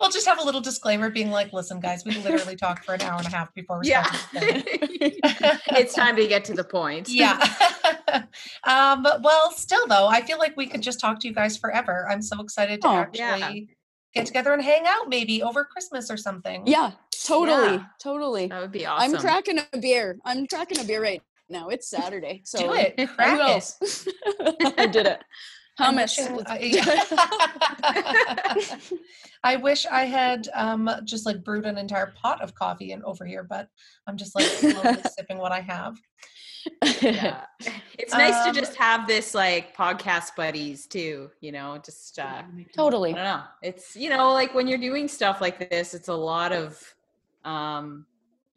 we'll 0.00 0.10
just 0.10 0.26
have 0.26 0.38
a 0.40 0.44
little 0.44 0.60
disclaimer 0.60 1.08
being 1.10 1.30
like, 1.30 1.52
listen, 1.52 1.80
guys, 1.80 2.04
we 2.04 2.12
literally 2.18 2.56
talked 2.56 2.84
for 2.84 2.94
an 2.94 3.02
hour 3.02 3.16
and 3.18 3.26
a 3.26 3.30
half 3.30 3.54
before 3.54 3.80
we 3.80 3.88
Yeah. 3.88 4.02
started. 4.12 4.64
this 4.66 4.78
thing." 5.32 5.58
it's 5.70 5.94
time 5.94 6.16
to 6.16 6.26
get 6.26 6.44
to 6.46 6.54
the 6.54 6.64
point. 6.64 7.08
yeah. 7.08 7.38
um, 8.64 9.02
but 9.02 9.22
well, 9.22 9.50
still 9.52 9.86
though, 9.86 10.06
I 10.06 10.20
feel 10.22 10.38
like 10.38 10.56
we 10.56 10.66
could 10.66 10.82
just 10.82 11.00
talk 11.00 11.18
to 11.20 11.28
you 11.28 11.34
guys 11.34 11.56
forever. 11.56 12.06
I'm 12.10 12.20
so 12.20 12.40
excited 12.40 12.82
to 12.82 12.88
Oh, 12.88 12.96
actually 12.96 13.20
yeah. 13.22 13.52
get 14.14 14.26
together 14.26 14.52
and 14.52 14.62
hang 14.62 14.84
out 14.86 15.08
maybe 15.08 15.42
over 15.42 15.64
Christmas 15.64 16.10
or 16.10 16.16
something. 16.18 16.66
Yeah, 16.66 16.92
totally, 17.24 17.74
Yeah. 17.76 17.84
totally. 18.02 18.48
That 18.48 18.60
would 18.60 18.72
be 18.72 18.84
awesome. 18.86 19.14
I'm 19.14 19.20
cracking 19.20 19.60
a 19.72 19.78
beer. 19.78 20.18
I'm 20.26 20.46
cracking 20.46 20.80
a 20.80 20.84
beer 20.84 21.00
right 21.02 21.22
now. 21.48 21.68
It's 21.68 21.88
Saturday, 21.88 22.42
so 22.44 22.58
Do 22.58 22.72
it. 22.74 22.94
who 22.98 23.06
Crack 23.06 23.38
it. 23.38 23.42
else? 23.42 23.78
I 24.78 24.86
did 24.86 25.06
it. 25.06 25.22
I'm 25.78 25.96
Hummus. 25.96 26.42
I, 26.46 26.70
I 29.44 29.56
wish 29.56 29.86
I 29.86 30.04
had 30.04 30.48
um, 30.54 30.88
just 31.04 31.26
like 31.26 31.42
brewed 31.42 31.66
an 31.66 31.78
entire 31.78 32.14
pot 32.20 32.40
of 32.40 32.54
coffee 32.54 32.92
in 32.92 33.02
over 33.02 33.24
here, 33.26 33.42
but 33.42 33.68
I'm 34.06 34.16
just 34.16 34.34
like 34.36 34.46
sipping 34.46 35.38
what 35.38 35.50
I 35.50 35.60
have. 35.60 35.96
yeah. 37.02 37.44
It's 37.98 38.12
nice 38.14 38.34
Um, 38.46 38.54
to 38.54 38.60
just 38.60 38.76
have 38.76 39.06
this 39.06 39.34
like 39.34 39.76
podcast 39.76 40.36
buddies 40.36 40.86
too, 40.86 41.30
you 41.40 41.52
know, 41.52 41.78
just 41.84 42.18
uh 42.18 42.42
I 42.42 42.66
totally. 42.74 43.12
don't 43.12 43.24
know. 43.24 43.42
It's 43.62 43.94
you 43.96 44.08
know, 44.10 44.32
like 44.32 44.54
when 44.54 44.66
you're 44.68 44.78
doing 44.78 45.08
stuff 45.08 45.40
like 45.42 45.68
this, 45.70 45.92
it's 45.92 46.08
a 46.08 46.14
lot 46.14 46.52
of 46.52 46.80
um 47.44 48.06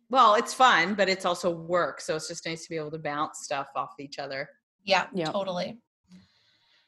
well, 0.10 0.36
it's 0.36 0.54
fun, 0.54 0.94
but 0.96 1.10
it's 1.10 1.26
also 1.26 1.50
work. 1.52 2.00
So 2.02 2.16
it's 2.16 2.28
just 2.28 2.46
nice 2.46 2.64
to 2.64 2.70
be 2.70 2.78
able 2.78 2.92
to 2.92 3.00
bounce 3.00 3.40
stuff 3.44 3.68
off 3.76 3.94
each 4.00 4.20
other. 4.20 4.50
Yeah, 4.84 5.08
Yeah. 5.14 5.32
totally. 5.32 5.80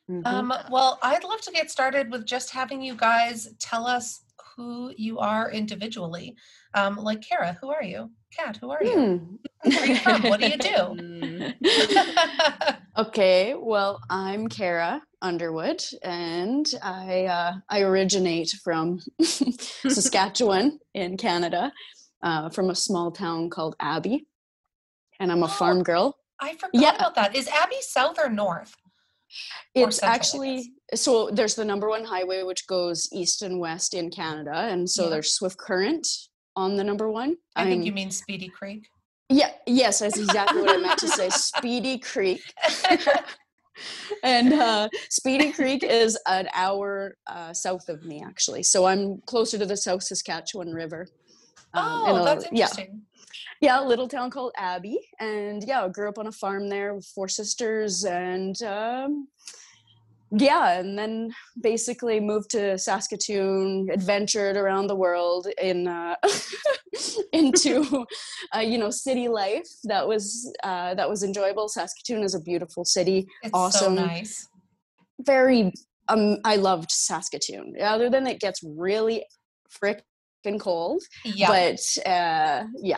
Mhm. 0.10 0.26
Um, 0.26 0.54
well, 0.72 0.98
I'd 1.04 1.24
love 1.24 1.42
to 1.42 1.52
get 1.52 1.70
started 1.70 2.12
with 2.12 2.26
just 2.26 2.50
having 2.50 2.82
you 2.82 2.96
guys 2.96 3.48
tell 3.60 3.86
us 3.86 4.22
who 4.56 4.92
you 4.98 5.20
are 5.20 5.52
individually. 5.52 6.36
Um, 6.74 6.96
like 6.98 7.22
Kara, 7.22 7.58
who 7.62 7.70
are 7.70 7.84
you? 7.84 8.12
Kat, 8.36 8.58
who 8.58 8.72
are 8.72 8.84
you? 8.84 8.92
Hmm. 9.64 9.70
Where 9.70 9.82
are 9.82 9.86
you 9.86 9.96
from? 9.98 10.24
What 10.24 10.40
do 10.40 10.48
you 10.48 10.58
do? 10.58 10.70
Mm. 10.70 11.56
Okay, 12.98 13.54
well, 13.58 14.02
I'm 14.10 14.50
Kara 14.50 15.02
Underwood, 15.22 15.82
and 16.04 16.66
I 16.84 17.26
uh, 17.26 17.54
I 17.70 17.82
originate 17.82 18.50
from 18.62 19.00
Saskatchewan 19.88 20.80
in 20.94 21.16
Canada, 21.16 21.72
uh, 22.22 22.50
from 22.50 22.70
a 22.70 22.76
small 22.76 23.12
town 23.12 23.50
called 23.50 23.76
Abbey, 23.80 24.28
and 25.20 25.32
I'm 25.32 25.42
a 25.44 25.46
Oh, 25.46 25.50
farm 25.50 25.84
girl. 25.84 26.18
I 26.40 26.54
forgot 26.56 26.70
Yeah. 26.74 26.96
about 26.96 27.16
that. 27.16 27.36
Is 27.36 27.48
Abbey 27.48 27.82
south 27.82 28.18
or 28.18 28.30
north? 28.30 28.76
It's 29.76 29.98
central, 29.98 30.16
actually 30.16 30.74
so 30.96 31.30
there's 31.32 31.54
the 31.54 31.64
number 31.64 31.88
one 31.88 32.04
highway 32.04 32.42
which 32.42 32.66
goes 32.66 33.08
east 33.14 33.44
and 33.44 33.60
west 33.60 33.94
in 33.94 34.10
Canada, 34.10 34.56
and 34.56 34.90
so 34.90 35.04
Yeah. 35.04 35.10
there's 35.12 35.34
Swift 35.34 35.58
Current 35.58 36.08
on 36.56 36.76
the 36.78 36.84
number 36.84 37.12
one. 37.12 37.38
I 37.56 37.64
think 37.66 37.74
I'm- 37.80 37.84
you 37.84 37.92
mean 37.92 38.10
Speedy 38.12 38.50
Creek. 38.50 38.90
Yeah, 39.30 39.54
yes, 39.68 40.00
that's 40.00 40.18
exactly 40.18 40.62
what 40.62 40.72
I 40.72 40.78
meant 40.78 41.00
to 41.02 41.08
say. 41.08 41.30
Speedy 41.30 42.00
Creek. 42.00 42.42
and 44.24 44.52
uh, 44.54 44.90
Speedy 45.10 45.52
Creek 45.52 45.84
is 45.84 46.18
an 46.26 46.50
hour 46.54 47.16
uh, 47.28 47.54
south 47.54 47.88
of 47.90 48.04
me, 48.04 48.24
actually. 48.26 48.64
So 48.64 48.86
I'm 48.86 49.22
closer 49.28 49.60
to 49.60 49.66
the 49.68 49.78
South 49.78 50.02
Saskatchewan 50.02 50.74
River. 50.74 51.08
Um, 51.74 51.84
oh, 51.86 52.22
a- 52.22 52.26
that's 52.26 52.46
interesting. 52.46 53.02
yeah, 53.62 53.82
a 53.82 53.86
little 53.86 54.08
town 54.08 54.30
called 54.30 54.54
Abbey, 54.58 55.00
and 55.20 55.64
yeah, 55.64 55.84
I 55.84 55.88
grew 55.90 56.10
up 56.10 56.18
on 56.18 56.28
a 56.28 56.32
farm 56.32 56.70
there 56.70 56.94
with 56.94 57.06
four 57.06 57.28
sisters, 57.28 58.06
and 58.06 58.62
um, 58.64 59.28
yeah, 60.32 60.80
and 60.80 60.98
then 60.98 61.32
basically 61.60 62.20
moved 62.20 62.52
to 62.52 62.78
Saskatoon, 62.78 63.90
adventured 63.92 64.58
around 64.58 64.88
the 64.88 64.96
world 64.96 65.48
in 65.62 65.88
uh, 65.88 66.16
into 67.34 68.06
uh, 68.56 68.60
you 68.60 68.78
know 68.78 68.90
city 68.92 69.28
life. 69.28 69.68
That 69.86 70.08
was 70.08 70.52
uh, 70.64 70.94
that 70.96 71.10
was 71.10 71.24
enjoyable. 71.24 71.68
Saskatoon 71.68 72.24
is 72.24 72.36
a 72.36 72.42
beautiful 72.42 72.86
city, 72.86 73.28
It's 73.44 73.52
awesome. 73.54 73.96
so 73.98 74.06
nice. 74.06 74.48
very 75.22 75.72
um, 76.08 76.38
I 76.44 76.56
loved 76.56 76.92
Saskatoon. 76.92 77.76
Other 77.82 78.10
than 78.10 78.26
it 78.28 78.40
gets 78.40 78.62
really 78.64 79.26
frickin' 80.46 80.60
cold, 80.60 81.02
Yeah. 81.26 81.48
but 81.48 82.08
uh 82.08 82.66
yeah 82.82 82.98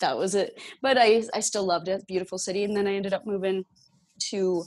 that 0.00 0.16
was 0.18 0.34
it. 0.34 0.60
But 0.82 0.98
i 0.98 1.22
i 1.34 1.40
still 1.40 1.64
loved 1.66 1.88
it. 1.88 2.06
Beautiful 2.06 2.38
city 2.38 2.64
and 2.64 2.76
then 2.76 2.86
i 2.86 2.94
ended 2.94 3.12
up 3.14 3.26
moving 3.26 3.64
to 4.30 4.64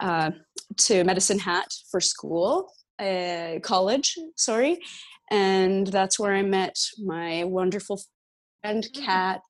uh 0.00 0.30
to 0.76 1.04
medicine 1.04 1.38
hat 1.38 1.68
for 1.90 2.00
school 2.00 2.72
uh 2.98 3.58
college 3.62 4.14
sorry 4.36 4.78
and 5.30 5.86
that's 5.86 6.18
where 6.18 6.34
i 6.34 6.42
met 6.42 6.76
my 7.04 7.44
wonderful 7.44 8.00
friend 8.60 8.86
kat 8.94 9.40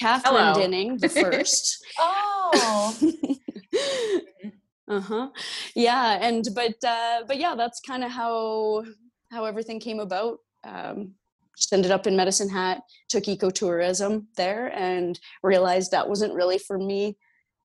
catherine 0.00 0.46
Hello. 0.46 0.54
dinning 0.60 0.98
the 0.98 1.08
first. 1.22 1.84
Oh, 1.98 2.96
uh-huh. 4.88 5.28
Yeah 5.74 6.18
and 6.20 6.44
but 6.54 6.74
uh 6.84 7.22
but 7.26 7.38
yeah 7.38 7.54
that's 7.56 7.80
kind 7.80 8.04
of 8.04 8.10
how 8.10 8.84
how 9.30 9.44
everything 9.44 9.80
came 9.80 10.00
about 10.00 10.38
um 10.64 11.14
just 11.56 11.72
ended 11.72 11.90
up 11.90 12.06
in 12.06 12.16
medicine 12.16 12.48
hat 12.48 12.82
took 13.08 13.24
ecotourism 13.24 14.26
there 14.36 14.66
and 14.74 15.18
realized 15.42 15.90
that 15.90 16.08
wasn't 16.08 16.34
really 16.34 16.58
for 16.58 16.78
me. 16.78 17.16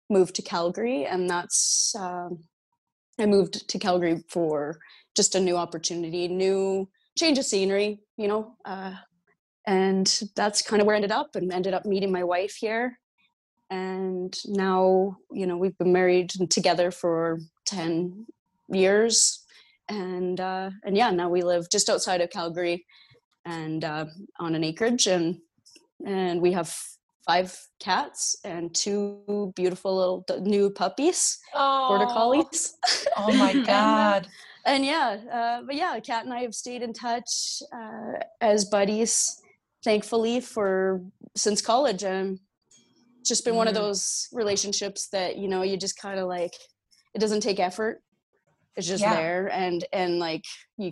Moved 0.09 0.35
to 0.35 0.41
calgary 0.41 1.05
and 1.05 1.29
that's 1.29 1.95
um 1.97 2.43
i 3.17 3.25
moved 3.25 3.67
to 3.69 3.79
calgary 3.79 4.21
for 4.27 4.77
just 5.15 5.35
a 5.35 5.39
new 5.39 5.55
opportunity 5.55 6.27
new 6.27 6.89
change 7.17 7.37
of 7.37 7.45
scenery 7.45 8.01
you 8.17 8.27
know 8.27 8.57
uh 8.65 8.93
and 9.67 10.21
that's 10.35 10.61
kind 10.61 10.81
of 10.81 10.85
where 10.87 10.95
I 10.95 10.97
ended 10.97 11.11
up 11.11 11.35
and 11.35 11.51
ended 11.51 11.73
up 11.73 11.85
meeting 11.85 12.11
my 12.11 12.23
wife 12.23 12.55
here. 12.55 12.99
And 13.69 14.35
now 14.45 15.17
you 15.31 15.47
know 15.47 15.57
we've 15.57 15.77
been 15.77 15.93
married 15.93 16.33
and 16.39 16.49
together 16.49 16.91
for 16.91 17.39
10 17.67 18.25
years 18.69 19.45
and 19.89 20.39
uh 20.39 20.69
and 20.85 20.95
yeah 20.95 21.09
now 21.11 21.29
we 21.29 21.41
live 21.41 21.69
just 21.69 21.89
outside 21.89 22.21
of 22.21 22.29
calgary 22.29 22.85
and 23.45 23.83
uh 23.83 24.05
on 24.39 24.55
an 24.55 24.63
acreage 24.63 25.07
and 25.07 25.37
and 26.05 26.41
we 26.41 26.51
have 26.51 26.73
five 27.25 27.55
cats 27.79 28.35
and 28.43 28.73
two 28.73 29.51
beautiful 29.55 29.95
little 29.95 30.23
d- 30.27 30.39
new 30.41 30.69
puppies 30.69 31.39
border 31.53 32.05
oh, 32.09 32.13
collies 32.13 32.75
oh 33.17 33.33
my 33.33 33.51
uh, 33.59 33.63
God. 33.65 34.27
and 34.65 34.85
yeah 34.85 35.17
uh, 35.31 35.61
but 35.65 35.75
yeah 35.75 35.99
kat 35.99 36.23
and 36.25 36.33
i 36.33 36.41
have 36.41 36.53
stayed 36.55 36.81
in 36.81 36.93
touch 36.93 37.61
uh, 37.75 38.13
as 38.41 38.65
buddies 38.65 39.39
thankfully 39.83 40.39
for 40.39 41.01
since 41.35 41.61
college 41.61 42.03
and 42.03 42.39
it's 43.21 43.29
just 43.29 43.45
been 43.45 43.55
one 43.55 43.67
of 43.67 43.73
Mhm. 43.73 43.77
those 43.77 44.27
relationships 44.31 45.07
that 45.09 45.37
you 45.37 45.47
know 45.47 45.61
you 45.61 45.77
just 45.77 45.97
kind 45.97 46.19
of 46.19 46.27
like 46.27 46.53
it 47.13 47.19
doesn't 47.19 47.41
take 47.41 47.59
effort 47.59 48.01
it's 48.75 48.87
just 48.87 49.01
Yeah. 49.03 49.13
there 49.13 49.47
and 49.51 49.85
and 49.93 50.17
like 50.19 50.43
you 50.77 50.91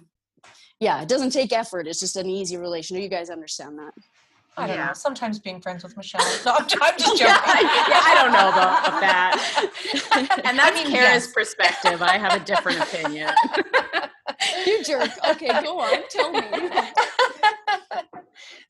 yeah 0.79 1.01
it 1.01 1.07
doesn't 1.07 1.31
take 1.31 1.53
effort 1.53 1.87
it's 1.87 1.99
just 1.99 2.15
an 2.15 2.29
easy 2.29 2.57
relation 2.57 2.95
Do 2.95 3.03
you 3.03 3.09
guys 3.09 3.29
understand 3.29 3.77
that 3.79 3.93
I 4.57 4.67
don't 4.67 4.77
know. 4.77 4.91
Sometimes 4.93 5.39
being 5.39 5.61
friends 5.61 5.83
with 5.83 5.95
Michelle. 5.95 6.19
No, 6.45 6.51
I'm, 6.51 6.65
I'm 6.81 6.97
just 6.97 7.17
joking. 7.17 7.27
Yeah, 7.27 7.61
yeah, 7.61 8.01
I 8.03 8.13
don't 8.15 8.33
know 8.33 8.49
about 8.49 8.99
that. 8.99 10.41
And 10.43 10.59
that's 10.59 10.77
I 10.77 10.83
mean, 10.83 10.91
Kara's 10.91 11.25
yes. 11.25 11.33
perspective. 11.33 12.01
I 12.01 12.17
have 12.17 12.41
a 12.41 12.43
different 12.43 12.81
opinion. 12.81 13.31
you 14.65 14.83
jerk 14.83 15.09
okay 15.29 15.47
go 15.63 15.79
on 15.79 16.01
tell 16.09 16.31
me 16.31 16.41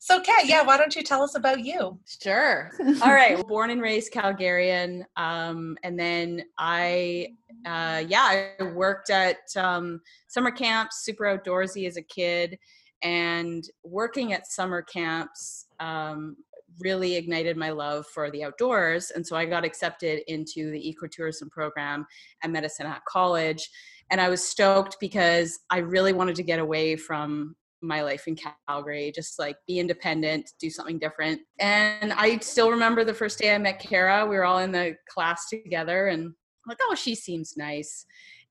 so, 0.02 0.18
Kat, 0.18 0.46
yeah, 0.46 0.62
why 0.62 0.76
don't 0.76 0.96
you 0.96 1.02
tell 1.02 1.22
us 1.22 1.36
about 1.36 1.60
you? 1.60 1.98
Sure. 2.20 2.72
All 3.02 3.12
right. 3.12 3.46
Born 3.46 3.70
and 3.70 3.80
raised 3.80 4.12
Calgarian. 4.12 5.04
Um, 5.16 5.76
and 5.82 5.96
then 5.98 6.42
I, 6.58 7.34
uh, 7.66 8.04
yeah, 8.06 8.52
I 8.60 8.62
worked 8.62 9.10
at 9.10 9.38
um, 9.56 10.00
summer 10.28 10.50
camps, 10.50 11.04
super 11.04 11.24
outdoorsy 11.24 11.86
as 11.86 11.96
a 11.96 12.02
kid. 12.02 12.58
And 13.02 13.64
working 13.82 14.32
at 14.32 14.46
summer 14.46 14.82
camps 14.82 15.66
um, 15.80 16.36
really 16.80 17.16
ignited 17.16 17.56
my 17.56 17.70
love 17.70 18.06
for 18.06 18.30
the 18.30 18.44
outdoors. 18.44 19.10
And 19.10 19.26
so 19.26 19.36
I 19.36 19.46
got 19.46 19.64
accepted 19.64 20.22
into 20.28 20.70
the 20.70 20.96
ecotourism 20.96 21.50
program 21.50 22.06
at 22.42 22.50
Medicine 22.50 22.86
Hat 22.86 23.02
College. 23.08 23.68
And 24.10 24.20
I 24.20 24.28
was 24.28 24.46
stoked 24.46 24.96
because 25.00 25.58
I 25.70 25.78
really 25.78 26.12
wanted 26.12 26.36
to 26.36 26.42
get 26.42 26.58
away 26.58 26.96
from 26.96 27.54
my 27.82 28.02
life 28.02 28.26
in 28.26 28.36
Calgary, 28.68 29.12
just 29.14 29.38
like 29.38 29.56
be 29.66 29.78
independent, 29.78 30.50
do 30.60 30.68
something 30.68 30.98
different. 30.98 31.40
And 31.58 32.12
I 32.12 32.38
still 32.38 32.70
remember 32.70 33.04
the 33.04 33.14
first 33.14 33.38
day 33.38 33.54
I 33.54 33.58
met 33.58 33.80
Kara. 33.80 34.26
We 34.26 34.36
were 34.36 34.44
all 34.44 34.58
in 34.58 34.72
the 34.72 34.96
class 35.08 35.48
together 35.48 36.08
and 36.08 36.34
like, 36.66 36.78
oh, 36.82 36.94
she 36.94 37.14
seems 37.14 37.54
nice. 37.56 38.04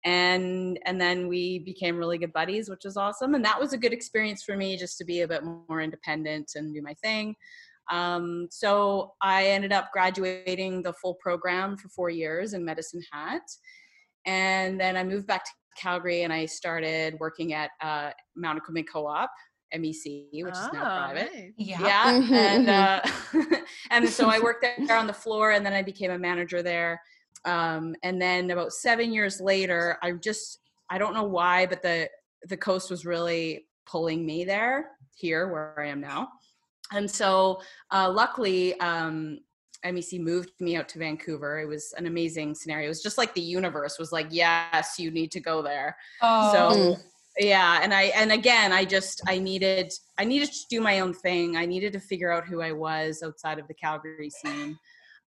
And 0.06 0.80
and 0.86 1.00
then 1.00 1.28
we 1.28 1.60
became 1.60 1.98
really 1.98 2.18
good 2.18 2.32
buddies, 2.34 2.70
which 2.70 2.86
was 2.86 2.96
awesome. 2.96 3.36
And 3.36 3.44
that 3.44 3.60
was 3.60 3.74
a 3.74 3.78
good 3.78 3.92
experience 3.94 4.44
for 4.44 4.56
me 4.56 4.78
just 4.78 4.98
to 5.00 5.06
be 5.06 5.22
a 5.22 5.28
bit 5.28 5.44
more 5.44 5.82
independent 5.82 6.52
and 6.56 6.74
do 6.74 6.82
my 6.82 6.94
thing. 6.96 7.36
Um, 7.92 8.48
so 8.52 9.14
I 9.22 9.48
ended 9.48 9.74
up 9.74 9.90
graduating 9.92 10.84
the 10.84 10.94
full 10.94 11.16
program 11.16 11.76
for 11.76 11.90
four 11.90 12.10
years 12.10 12.54
in 12.54 12.64
Medicine 12.64 13.02
Hat. 13.12 13.42
And 14.26 14.80
then 14.80 14.96
I 14.96 15.04
moved 15.04 15.28
back 15.28 15.44
to 15.46 15.52
Calgary 15.76 16.22
and 16.24 16.32
I 16.32 16.46
started 16.46 17.16
working 17.20 17.54
at 17.54 17.72
uh, 17.82 18.12
Mount 18.36 18.58
Equipment 18.60 18.88
Co-op, 18.92 19.32
MEC, 19.76 20.30
which 20.32 20.54
is 20.54 20.70
now 20.72 20.84
Ah, 20.86 21.12
private. 21.12 21.34
nice. 21.34 21.52
Yeah. 21.58 21.82
Yeah, 21.82 22.32
and 22.32 22.70
uh, 22.70 23.02
and 23.92 24.08
so 24.08 24.30
I 24.30 24.40
worked 24.40 24.66
there 24.88 24.98
on 24.98 25.08
the 25.08 25.14
floor, 25.14 25.52
and 25.52 25.66
then 25.66 25.74
I 25.74 25.82
became 25.82 26.12
a 26.12 26.18
manager 26.20 26.62
there. 26.62 27.02
Um, 27.46 27.96
and 28.04 28.22
then 28.22 28.52
about 28.52 28.74
seven 28.74 29.14
years 29.14 29.40
later, 29.40 29.98
I 30.02 30.12
just 30.12 30.60
I 30.90 30.98
don't 30.98 31.14
know 31.14 31.24
why, 31.24 31.66
but 31.66 31.82
the 31.82 32.10
the 32.48 32.58
coast 32.58 32.90
was 32.90 33.06
really 33.06 33.66
pulling 33.86 34.26
me 34.26 34.46
there 34.46 34.92
here 35.16 35.48
where 35.50 35.80
I 35.80 35.88
am 35.88 36.02
now. 36.02 36.30
And 36.92 37.10
so, 37.10 37.62
uh, 37.92 38.10
luckily, 38.12 38.80
um, 38.80 39.40
MEC 39.86 40.20
moved 40.20 40.52
me 40.60 40.76
out 40.76 40.90
to 40.90 41.00
Vancouver. 41.00 41.60
It 41.60 41.68
was 41.68 41.94
an 41.98 42.06
amazing 42.08 42.56
scenario. 42.56 42.86
It 42.86 42.90
was 42.90 43.04
just 43.04 43.18
like 43.18 43.34
the 43.34 43.42
universe 43.42 43.98
was 44.00 44.12
like, 44.12 44.28
yes, 44.30 44.98
you 44.98 45.12
need 45.12 45.32
to 45.32 45.40
go 45.40 45.62
there. 45.62 45.96
Oh, 46.22 46.52
So 46.52 46.98
yeah, 47.40 47.80
and 47.82 47.94
I 47.94 48.04
and 48.16 48.32
again, 48.32 48.74
I 48.74 48.84
just 48.84 49.22
I 49.28 49.40
needed 49.40 49.94
I 50.18 50.26
needed 50.26 50.52
to 50.52 50.66
do 50.70 50.82
my 50.82 51.00
own 51.00 51.14
thing. 51.14 51.56
I 51.56 51.66
needed 51.66 51.94
to 51.94 52.00
figure 52.00 52.32
out 52.32 52.46
who 52.46 52.62
I 52.62 52.74
was 52.74 53.24
outside 53.24 53.60
of 53.60 53.68
the 53.68 53.74
Calgary 53.74 54.30
scene. 54.30 54.78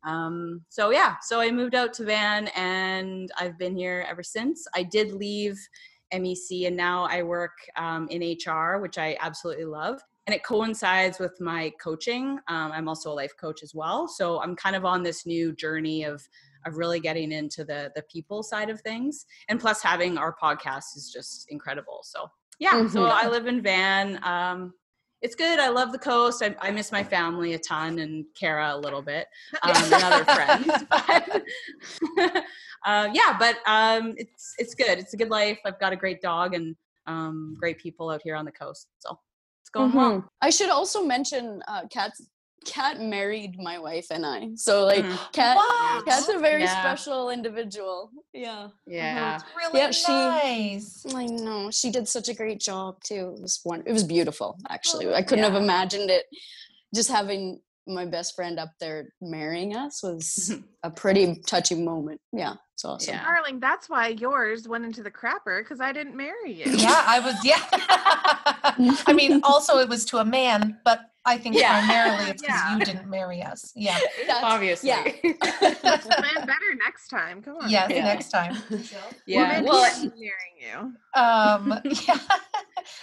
Um, 0.04 0.66
so 0.70 0.90
yeah, 0.92 1.16
so 1.22 1.40
I 1.40 1.52
moved 1.52 1.76
out 1.76 1.94
to 1.96 2.06
Van, 2.06 2.48
and 2.56 3.30
I've 3.38 3.58
been 3.58 3.76
here 3.76 4.06
ever 4.10 4.24
since. 4.24 4.66
I 4.76 4.84
did 4.84 5.12
leave 5.12 5.58
MEC, 6.14 6.68
and 6.68 6.76
now 6.78 7.04
I 7.06 7.24
work 7.24 7.58
um, 7.76 8.08
in 8.10 8.22
HR, 8.22 8.80
which 8.80 8.98
I 8.98 9.18
absolutely 9.20 9.66
love. 9.66 10.00
And 10.28 10.36
it 10.36 10.44
coincides 10.44 11.18
with 11.20 11.40
my 11.42 11.72
coaching. 11.82 12.38
Um, 12.48 12.72
I'm 12.72 12.88
also 12.88 13.12
a 13.12 13.14
life 13.16 13.34
coach 13.40 13.64
as 13.64 13.74
well, 13.74 14.08
so 14.08 14.40
I'm 14.42 14.56
kind 14.56 14.76
of 14.76 14.86
on 14.86 15.02
this 15.04 15.26
new 15.26 15.54
journey 15.54 16.04
of 16.04 16.22
of 16.66 16.76
really 16.78 17.00
getting 17.00 17.32
into 17.32 17.64
the 17.64 17.90
the 17.96 18.04
people 18.12 18.44
side 18.44 18.70
of 18.70 18.82
things 18.82 19.26
and 19.48 19.62
plus 19.62 19.82
having 19.82 20.18
our 20.18 20.36
podcast 20.36 20.98
is 20.98 21.10
just 21.10 21.46
incredible 21.50 22.00
so 22.04 22.30
yeah 22.60 22.86
so 22.88 23.00
Mhm. 23.00 23.12
i 23.12 23.30
live 23.30 23.48
in 23.48 23.62
van 23.62 24.20
um 24.26 24.74
it's 25.22 25.36
good 25.36 25.60
i 25.60 25.68
love 25.70 25.92
the 25.92 26.00
coast 26.00 26.42
i, 26.44 26.56
I 26.62 26.72
miss 26.72 26.92
my 26.92 27.04
family 27.04 27.54
a 27.54 27.60
ton 27.60 28.00
and 28.00 28.26
kara 28.40 28.76
a 28.76 28.78
little 28.78 29.02
bit 29.02 29.28
um, 29.64 29.76
and 29.76 29.94
other 30.04 30.26
friends 30.26 30.66
but, 30.90 31.44
uh, 32.86 33.10
yeah 33.14 33.36
but 33.38 33.58
um 33.68 34.14
it's 34.18 34.54
it's 34.58 34.74
good 34.76 34.98
it's 35.00 35.14
a 35.14 35.18
good 35.18 35.30
life 35.30 35.60
i've 35.66 35.80
got 35.80 35.94
a 35.94 35.98
great 35.98 36.22
dog 36.22 36.54
and 36.54 36.76
um 37.08 37.56
great 37.60 37.78
people 37.78 38.10
out 38.10 38.22
here 38.24 38.36
on 38.36 38.46
the 38.46 38.52
coast 38.52 38.88
so 39.00 39.18
it's 39.62 39.70
going 39.70 39.94
well 39.94 40.12
Mhm. 40.14 40.26
I 40.42 40.50
should 40.52 40.70
also 40.70 41.04
mention 41.04 41.62
uh, 41.68 41.84
Kat's 41.92 42.22
Kat 42.66 43.00
married 43.02 43.58
my 43.60 43.80
wife 43.80 44.08
and 44.12 44.26
I. 44.26 44.50
So 44.56 44.86
like. 44.86 45.04
Mm. 45.06 45.32
Kat 45.34 45.56
What? 45.58 46.06
Kat's 46.06 46.30
a 46.30 46.40
very 46.40 46.64
Yeah. 46.64 46.80
special 46.82 47.30
individual. 47.30 48.12
Yeah. 48.34 48.70
yeah 48.86 49.36
It's 49.36 49.44
really 49.56 49.80
Yeah, 49.80 49.92
she- 49.92 50.12
nice. 50.12 51.06
I 51.14 51.26
know. 51.26 51.72
She 51.72 51.90
did 51.92 52.08
such 52.08 52.30
a 52.30 52.34
great 52.34 52.60
job 52.60 53.02
too. 53.04 53.34
It 53.38 53.42
was 53.42 53.60
one 53.64 53.84
it 53.86 53.92
was 53.94 54.04
beautiful 54.04 54.58
actually. 54.70 55.08
Oh, 55.08 55.14
I 55.14 55.22
couldn't 55.24 55.44
have 55.46 55.56
imagined 55.62 56.10
it 56.10 56.26
just 56.96 57.10
having 57.10 57.62
my 57.88 58.06
best 58.06 58.36
friend 58.36 58.60
up 58.60 58.70
there 58.80 59.10
marrying 59.22 59.76
us 59.76 60.04
was 60.04 60.54
a 60.84 60.92
pretty 60.92 61.42
touching 61.48 61.84
moment. 61.86 62.20
Yeah. 62.34 62.56
It's 62.80 62.86
awesome. 62.86 63.14
Yeah. 63.14 63.26
Darling, 63.26 63.60
that's 63.60 63.90
why 63.90 64.08
yours 64.08 64.66
went 64.66 64.86
into 64.86 65.04
the 65.04 65.12
crapper 65.12 65.60
because 65.60 65.82
I 65.82 65.92
didn't 65.92 66.16
marry 66.16 66.54
you. 66.54 66.64
Yeah, 66.72 67.04
I 67.06 67.20
was. 67.20 67.36
Yeah. 67.44 67.60
I 69.06 69.12
mean, 69.14 69.42
also 69.44 69.80
it 69.80 69.90
was 69.90 70.06
to 70.06 70.20
a 70.20 70.24
man, 70.24 70.80
but 70.86 71.02
I 71.26 71.38
think 71.38 71.58
Yeah. 71.58 71.86
primarily 71.86 72.30
it's 72.32 72.42
because 72.42 72.56
Yeah. 72.58 72.78
you 72.78 72.86
didn't 72.86 73.10
marry 73.10 73.44
us. 73.44 73.74
Yeah. 73.76 74.00
That's- 74.26 74.40
obviously 74.42 74.92
yeah. 74.92 75.04
Plan 75.34 76.48
better 76.48 76.74
next 76.78 77.10
time. 77.10 77.42
Come 77.42 77.58
on. 77.58 77.70
Yes. 77.70 77.92
Yeah. 77.92 78.06
Next 78.06 78.30
time. 78.30 78.56
yeah 79.26 79.58
Women 79.58 79.66
well 79.70 79.94
should 79.94 80.14
be 80.14 80.32
marrying 80.32 80.94
you. 80.96 81.22
Um. 81.22 81.82
Yeah. 81.84 82.18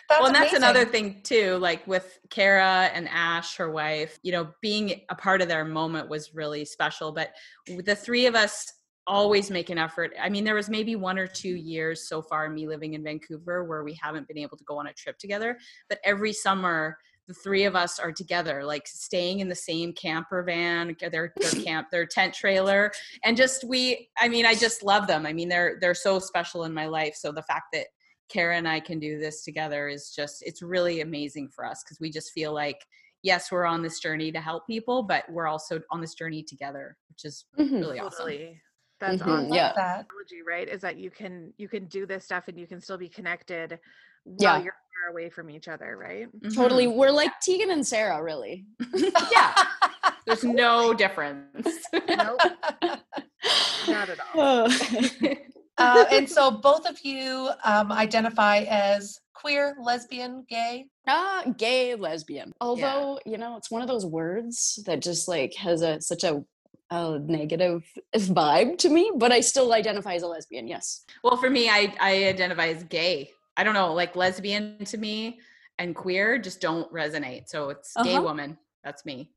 That's 0.08 0.20
well, 0.20 0.26
and 0.28 0.34
that's 0.34 0.54
another 0.54 0.86
thing 0.86 1.20
too. 1.22 1.58
Like 1.58 1.86
with 1.86 2.18
Kara 2.30 2.90
and 2.94 3.06
Ash, 3.10 3.56
her 3.58 3.70
wife, 3.70 4.18
you 4.22 4.32
know, 4.32 4.48
being 4.62 5.02
a 5.10 5.14
part 5.14 5.42
of 5.42 5.48
their 5.48 5.66
moment 5.66 6.08
was 6.08 6.34
really 6.34 6.64
special. 6.64 7.12
But 7.12 7.34
the 7.66 7.94
three 7.94 8.24
of 8.24 8.34
us 8.34 8.72
always 9.06 9.50
make 9.50 9.70
an 9.70 9.78
effort. 9.78 10.12
I 10.20 10.28
mean, 10.28 10.44
there 10.44 10.54
was 10.54 10.68
maybe 10.68 10.96
one 10.96 11.18
or 11.18 11.26
two 11.26 11.54
years 11.54 12.08
so 12.08 12.22
far 12.22 12.48
me 12.48 12.66
living 12.66 12.94
in 12.94 13.04
Vancouver 13.04 13.64
where 13.64 13.84
we 13.84 13.98
haven't 14.00 14.28
been 14.28 14.38
able 14.38 14.56
to 14.56 14.64
go 14.64 14.78
on 14.78 14.88
a 14.88 14.92
trip 14.92 15.18
together. 15.18 15.58
But 15.88 16.00
every 16.04 16.32
summer, 16.32 16.98
the 17.28 17.34
three 17.34 17.64
of 17.64 17.74
us 17.74 17.98
are 17.98 18.12
together, 18.12 18.64
like 18.64 18.86
staying 18.86 19.40
in 19.40 19.48
the 19.48 19.54
same 19.54 19.92
camper 19.92 20.42
van, 20.44 20.96
their 21.00 21.32
their 21.36 21.50
camp, 21.64 21.88
their 21.90 22.06
tent 22.06 22.34
trailer, 22.34 22.92
and 23.24 23.36
just 23.36 23.64
we. 23.64 24.08
I 24.18 24.28
mean, 24.28 24.46
I 24.46 24.54
just 24.54 24.82
love 24.82 25.06
them. 25.06 25.26
I 25.26 25.32
mean, 25.32 25.48
they're 25.48 25.78
they're 25.80 25.94
so 25.94 26.18
special 26.20 26.64
in 26.64 26.72
my 26.72 26.86
life. 26.86 27.16
So 27.16 27.32
the 27.32 27.42
fact 27.42 27.66
that 27.72 27.86
Kara 28.28 28.56
and 28.56 28.68
I 28.68 28.78
can 28.80 29.00
do 29.00 29.18
this 29.18 29.42
together 29.44 29.88
is 29.88 30.12
just 30.14 30.42
it's 30.46 30.62
really 30.62 31.00
amazing 31.00 31.48
for 31.48 31.64
us 31.66 31.82
because 31.82 31.98
we 32.00 32.10
just 32.10 32.32
feel 32.32 32.52
like 32.54 32.78
yes, 33.22 33.50
we're 33.50 33.64
on 33.64 33.82
this 33.82 33.98
journey 33.98 34.30
to 34.30 34.40
help 34.40 34.64
people, 34.68 35.02
but 35.02 35.24
we're 35.28 35.48
also 35.48 35.80
on 35.90 36.00
this 36.00 36.14
journey 36.14 36.44
together, 36.44 36.96
which 37.08 37.24
is 37.24 37.44
Mhm. 37.58 37.80
really 37.80 37.98
awesome. 37.98 38.26
Totally. 39.00 39.18
That's 39.18 39.28
Mhm, 39.28 39.38
awesome. 39.44 39.52
yeah. 39.54 39.72
That. 39.76 39.96
Technology, 40.08 40.42
right? 40.46 40.68
Is 40.68 40.80
that 40.82 40.96
you 40.96 41.10
can 41.10 41.52
you 41.58 41.68
can 41.68 41.86
do 41.86 42.06
this 42.06 42.24
stuff 42.24 42.48
and 42.48 42.58
you 42.58 42.66
can 42.66 42.80
still 42.80 42.98
be 42.98 43.08
connected 43.08 43.78
while 44.24 44.58
Yeah. 44.58 44.64
you're 44.64 44.72
far 44.72 45.10
away 45.12 45.28
from 45.30 45.50
each 45.50 45.68
other, 45.68 45.96
right? 45.96 46.28
Totally. 46.54 46.86
We're 46.86 47.10
like 47.10 47.30
Tegan 47.40 47.70
and 47.70 47.86
Sara, 47.86 48.22
really. 48.22 48.66
Yeah, 49.30 49.54
there's 50.26 50.44
no 50.44 50.94
difference. 50.94 51.68
Nope, 51.92 52.40
not 53.88 54.08
at 54.08 54.18
all. 54.34 54.68
uh, 55.78 56.04
and 56.10 56.28
so 56.28 56.50
both 56.50 56.86
of 56.88 56.98
you 57.04 57.50
um, 57.64 57.92
identify 57.92 58.58
as 58.68 59.20
queer, 59.34 59.76
lesbian, 59.80 60.44
gay. 60.48 60.86
Ah, 61.06 61.44
gay 61.58 61.94
lesbian. 61.94 62.52
Although, 62.60 63.20
you 63.26 63.36
know, 63.38 63.56
it's 63.56 63.70
one 63.70 63.82
of 63.82 63.88
those 63.88 64.06
words 64.06 64.82
that 64.86 65.00
just 65.02 65.28
like 65.28 65.54
has 65.54 65.82
a 65.82 66.00
such 66.00 66.24
a, 66.24 66.42
a 66.90 67.18
negative 67.18 67.84
vibe 68.14 68.78
to 68.78 68.88
me, 68.88 69.10
but 69.16 69.32
I 69.32 69.40
still 69.40 69.72
identify 69.72 70.14
as 70.14 70.22
a 70.22 70.28
lesbian, 70.28 70.68
yes. 70.68 71.04
well, 71.24 71.36
for 71.36 71.50
me, 71.50 71.68
I 71.68 71.92
I 72.00 72.24
identify 72.26 72.68
as 72.68 72.84
gay. 72.84 73.30
I 73.56 73.64
don't 73.64 73.74
know, 73.74 73.92
like 73.94 74.14
lesbian 74.16 74.84
to 74.84 74.98
me 74.98 75.40
and 75.78 75.94
queer 75.94 76.38
just 76.38 76.60
don't 76.60 76.90
resonate. 76.92 77.48
So 77.48 77.70
it's 77.70 77.94
gay 78.02 78.14
Uh-huh. 78.14 78.22
woman. 78.22 78.58
That's 78.84 79.04
me. 79.04 79.30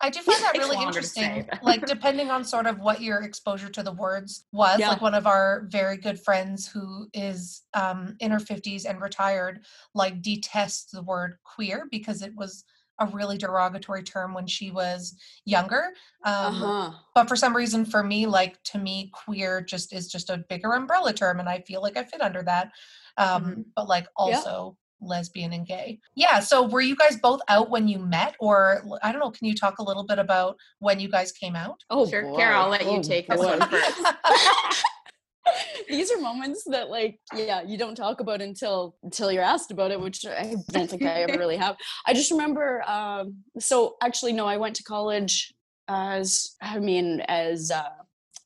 I 0.00 0.10
do 0.10 0.20
find 0.20 0.42
that 0.42 0.52
really 0.58 0.76
longer 0.76 1.00
to 1.00 1.06
say 1.06 1.38
interesting. 1.38 1.58
like 1.62 1.86
depending 1.86 2.30
on 2.30 2.44
sort 2.44 2.66
of 2.66 2.80
what 2.80 3.00
your 3.00 3.22
exposure 3.22 3.68
to 3.70 3.82
the 3.82 3.92
words 3.92 4.44
was. 4.52 4.78
Yeah. 4.80 4.90
Like 4.90 5.00
one 5.00 5.14
of 5.14 5.26
our 5.26 5.66
very 5.70 5.96
good 5.96 6.20
friends 6.20 6.66
who 6.68 7.08
is 7.14 7.62
um, 7.74 8.16
in 8.20 8.30
her 8.30 8.40
fifties 8.40 8.84
and 8.84 9.00
retired, 9.00 9.64
like 9.94 10.20
detests 10.22 10.90
the 10.90 11.02
word 11.02 11.36
queer 11.44 11.86
because 11.90 12.20
it 12.22 12.34
was 12.34 12.64
a 13.02 13.06
really 13.06 13.36
derogatory 13.38 14.02
term 14.02 14.34
when 14.34 14.46
she 14.46 14.70
was 14.70 15.16
younger. 15.44 15.92
Um, 16.24 16.62
uh-huh. 16.62 16.90
But 17.14 17.28
for 17.28 17.36
some 17.36 17.54
reason, 17.54 17.84
for 17.84 18.02
me, 18.02 18.26
like 18.26 18.62
to 18.64 18.78
me, 18.78 19.10
queer 19.12 19.60
just 19.60 19.92
is 19.92 20.10
just 20.10 20.30
a 20.30 20.38
bigger 20.48 20.72
umbrella 20.72 21.12
term, 21.12 21.40
and 21.40 21.48
I 21.48 21.60
feel 21.60 21.82
like 21.82 21.96
I 21.96 22.04
fit 22.04 22.20
under 22.22 22.42
that. 22.44 22.72
Um, 23.18 23.44
Mhm. 23.44 23.64
But 23.76 23.88
like 23.88 24.04
Yeah. 24.04 24.36
also 24.36 24.76
lesbian 25.04 25.52
and 25.52 25.66
gay. 25.66 25.98
Yeah. 26.14 26.38
So 26.38 26.62
were 26.62 26.80
you 26.80 26.94
guys 26.94 27.18
both 27.20 27.40
out 27.48 27.70
when 27.70 27.88
you 27.88 27.98
met, 27.98 28.36
or 28.38 28.84
I 29.02 29.10
don't 29.10 29.20
know? 29.20 29.32
Can 29.32 29.48
you 29.48 29.54
talk 29.54 29.78
a 29.80 29.82
little 29.82 30.04
bit 30.04 30.20
about 30.20 30.56
when 30.78 31.00
you 31.00 31.08
guys 31.08 31.32
came 31.32 31.56
out? 31.56 31.82
Oh, 31.90 32.08
sure, 32.08 32.22
boy. 32.22 32.36
Kara, 32.36 32.60
I'll 32.60 32.70
let 32.70 32.84
you 32.84 32.98
Oh, 32.98 33.02
take 33.02 33.26
this 33.26 33.40
one 33.40 33.60
first. 33.68 33.98
These 35.88 36.10
are 36.12 36.20
moments 36.20 36.64
that 36.64 36.90
like 36.90 37.18
yeah, 37.34 37.62
you 37.62 37.78
don't 37.78 37.94
talk 37.94 38.20
about 38.20 38.40
until 38.40 38.96
until 39.02 39.30
you're 39.32 39.42
asked 39.42 39.70
about 39.70 39.90
it, 39.90 40.00
which 40.00 40.24
I 40.26 40.56
don't 40.70 40.88
think 40.88 41.02
I 41.02 41.22
ever 41.22 41.38
really 41.38 41.56
have. 41.56 41.76
I 42.06 42.14
just 42.14 42.30
remember 42.30 42.82
um 42.88 43.36
so 43.58 43.96
actually 44.02 44.32
no, 44.32 44.46
I 44.46 44.56
went 44.56 44.76
to 44.76 44.82
college 44.82 45.52
as 45.88 46.56
I 46.60 46.78
mean 46.78 47.20
as 47.28 47.70
uh 47.70 47.88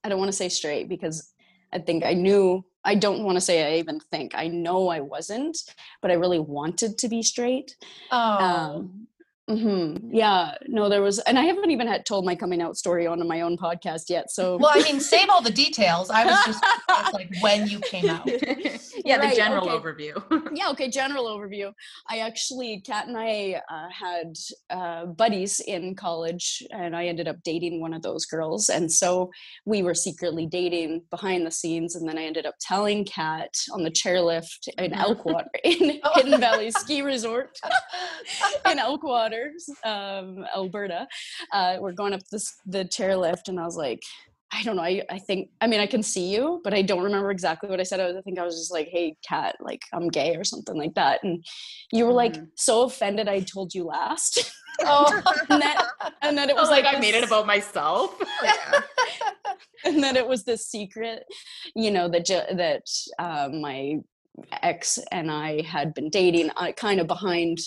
I 0.04 0.08
don't 0.08 0.18
want 0.18 0.28
to 0.28 0.36
say 0.36 0.48
straight 0.48 0.88
because 0.88 1.32
I 1.72 1.78
think 1.78 2.04
I 2.04 2.14
knew 2.14 2.64
I 2.84 2.94
don't 2.94 3.24
want 3.24 3.36
to 3.36 3.40
say 3.40 3.74
I 3.74 3.78
even 3.78 3.98
think. 3.98 4.32
I 4.34 4.46
know 4.46 4.88
I 4.88 5.00
wasn't, 5.00 5.58
but 6.00 6.10
I 6.12 6.14
really 6.14 6.38
wanted 6.38 6.98
to 6.98 7.08
be 7.08 7.22
straight. 7.22 7.76
Oh, 8.12 8.44
Um, 8.44 9.08
mhm, 9.48 10.00
Yeah, 10.12 10.54
no, 10.66 10.88
there 10.88 11.02
was, 11.02 11.18
and 11.20 11.38
I 11.38 11.42
haven't 11.44 11.70
even 11.70 11.86
had 11.86 12.04
told 12.04 12.24
my 12.24 12.34
coming 12.34 12.60
out 12.60 12.76
story 12.76 13.06
on 13.06 13.26
my 13.26 13.40
own 13.42 13.56
podcast 13.56 14.08
yet. 14.08 14.30
So, 14.30 14.56
well, 14.56 14.72
I 14.74 14.82
mean, 14.82 15.00
save 15.00 15.28
all 15.30 15.42
the 15.42 15.50
details. 15.50 16.10
I 16.10 16.24
was 16.24 16.44
just 16.44 16.64
curious, 16.88 17.12
like 17.12 17.30
when 17.40 17.66
you 17.68 17.78
came 17.80 18.08
out. 18.08 18.26
yeah, 19.04 19.18
the 19.28 19.34
general 19.36 19.68
okay. 19.70 19.76
overview. 20.12 20.48
yeah, 20.54 20.68
okay, 20.70 20.88
general 20.90 21.26
overview. 21.26 21.72
I 22.08 22.18
actually, 22.18 22.80
Kat 22.84 23.06
and 23.08 23.16
I 23.16 23.60
uh, 23.70 23.88
had 23.90 24.34
uh, 24.70 25.06
buddies 25.06 25.60
in 25.60 25.94
college, 25.94 26.62
and 26.72 26.96
I 26.96 27.06
ended 27.06 27.28
up 27.28 27.36
dating 27.44 27.80
one 27.80 27.94
of 27.94 28.02
those 28.02 28.26
girls. 28.26 28.68
And 28.68 28.90
so 28.90 29.30
we 29.64 29.82
were 29.82 29.94
secretly 29.94 30.46
dating 30.46 31.02
behind 31.10 31.46
the 31.46 31.50
scenes. 31.50 31.94
And 31.94 32.08
then 32.08 32.18
I 32.18 32.24
ended 32.24 32.46
up 32.46 32.54
telling 32.60 33.04
Kat 33.04 33.54
on 33.72 33.82
the 33.82 33.90
chairlift 33.90 34.68
in 34.78 34.90
Mhm. 34.92 34.96
Elkwater, 34.96 35.46
in 35.64 36.00
Oh. 36.02 36.10
Hidden 36.14 36.40
Valley 36.40 36.70
Ski 36.70 37.02
Resort 37.02 37.58
in 38.70 38.78
Elkwater, 38.78 39.35
um, 39.84 40.44
Alberta. 40.54 41.06
Uh, 41.52 41.76
we're 41.80 41.92
going 41.92 42.12
up 42.12 42.20
this 42.30 42.54
the 42.66 42.84
chairlift, 42.84 43.48
and 43.48 43.58
I 43.60 43.64
was 43.64 43.76
like, 43.76 44.00
I 44.52 44.62
don't 44.62 44.76
know. 44.76 44.82
I, 44.82 45.02
I 45.10 45.18
think, 45.18 45.50
I 45.60 45.66
mean, 45.66 45.80
I 45.80 45.86
can 45.86 46.02
see 46.02 46.32
you, 46.32 46.60
but 46.62 46.72
I 46.72 46.80
don't 46.80 47.02
remember 47.02 47.30
exactly 47.32 47.68
what 47.68 47.80
I 47.80 47.82
said. 47.82 47.98
I, 47.98 48.06
was, 48.06 48.16
I 48.16 48.20
think 48.20 48.38
I 48.38 48.44
was 48.44 48.56
just 48.56 48.72
like, 48.72 48.88
hey, 48.88 49.16
Kat, 49.28 49.56
like, 49.60 49.82
I'm 49.92 50.08
gay 50.08 50.36
or 50.36 50.44
something 50.44 50.76
like 50.78 50.94
that. 50.94 51.22
And 51.24 51.44
you 51.92 52.06
were 52.06 52.12
like 52.12 52.34
Mhm. 52.34 52.48
so 52.54 52.84
offended 52.84 53.28
I 53.28 53.40
told 53.40 53.74
you 53.74 53.84
last. 53.84 54.52
Oh, 54.82 55.22
and, 55.50 55.60
then, 55.60 55.76
and 56.22 56.38
then 56.38 56.48
it 56.48 56.54
was 56.54 56.62
was 56.68 56.70
like, 56.70 56.84
like, 56.84 56.96
I 56.96 57.00
made 57.00 57.14
it 57.16 57.24
about 57.24 57.46
myself. 57.46 58.14
Yeah. 58.42 58.80
and 59.84 60.02
then 60.02 60.16
it 60.16 60.26
was 60.26 60.44
this 60.44 60.66
secret, 60.68 61.24
you 61.74 61.90
know, 61.90 62.08
that, 62.08 62.26
that 62.56 62.84
um, 63.18 63.60
my 63.60 63.96
ex 64.62 64.98
and 65.10 65.30
I 65.30 65.62
had 65.62 65.92
been 65.92 66.08
dating, 66.08 66.50
uh, 66.56 66.72
kind 66.72 67.00
of 67.00 67.06
behind 67.08 67.58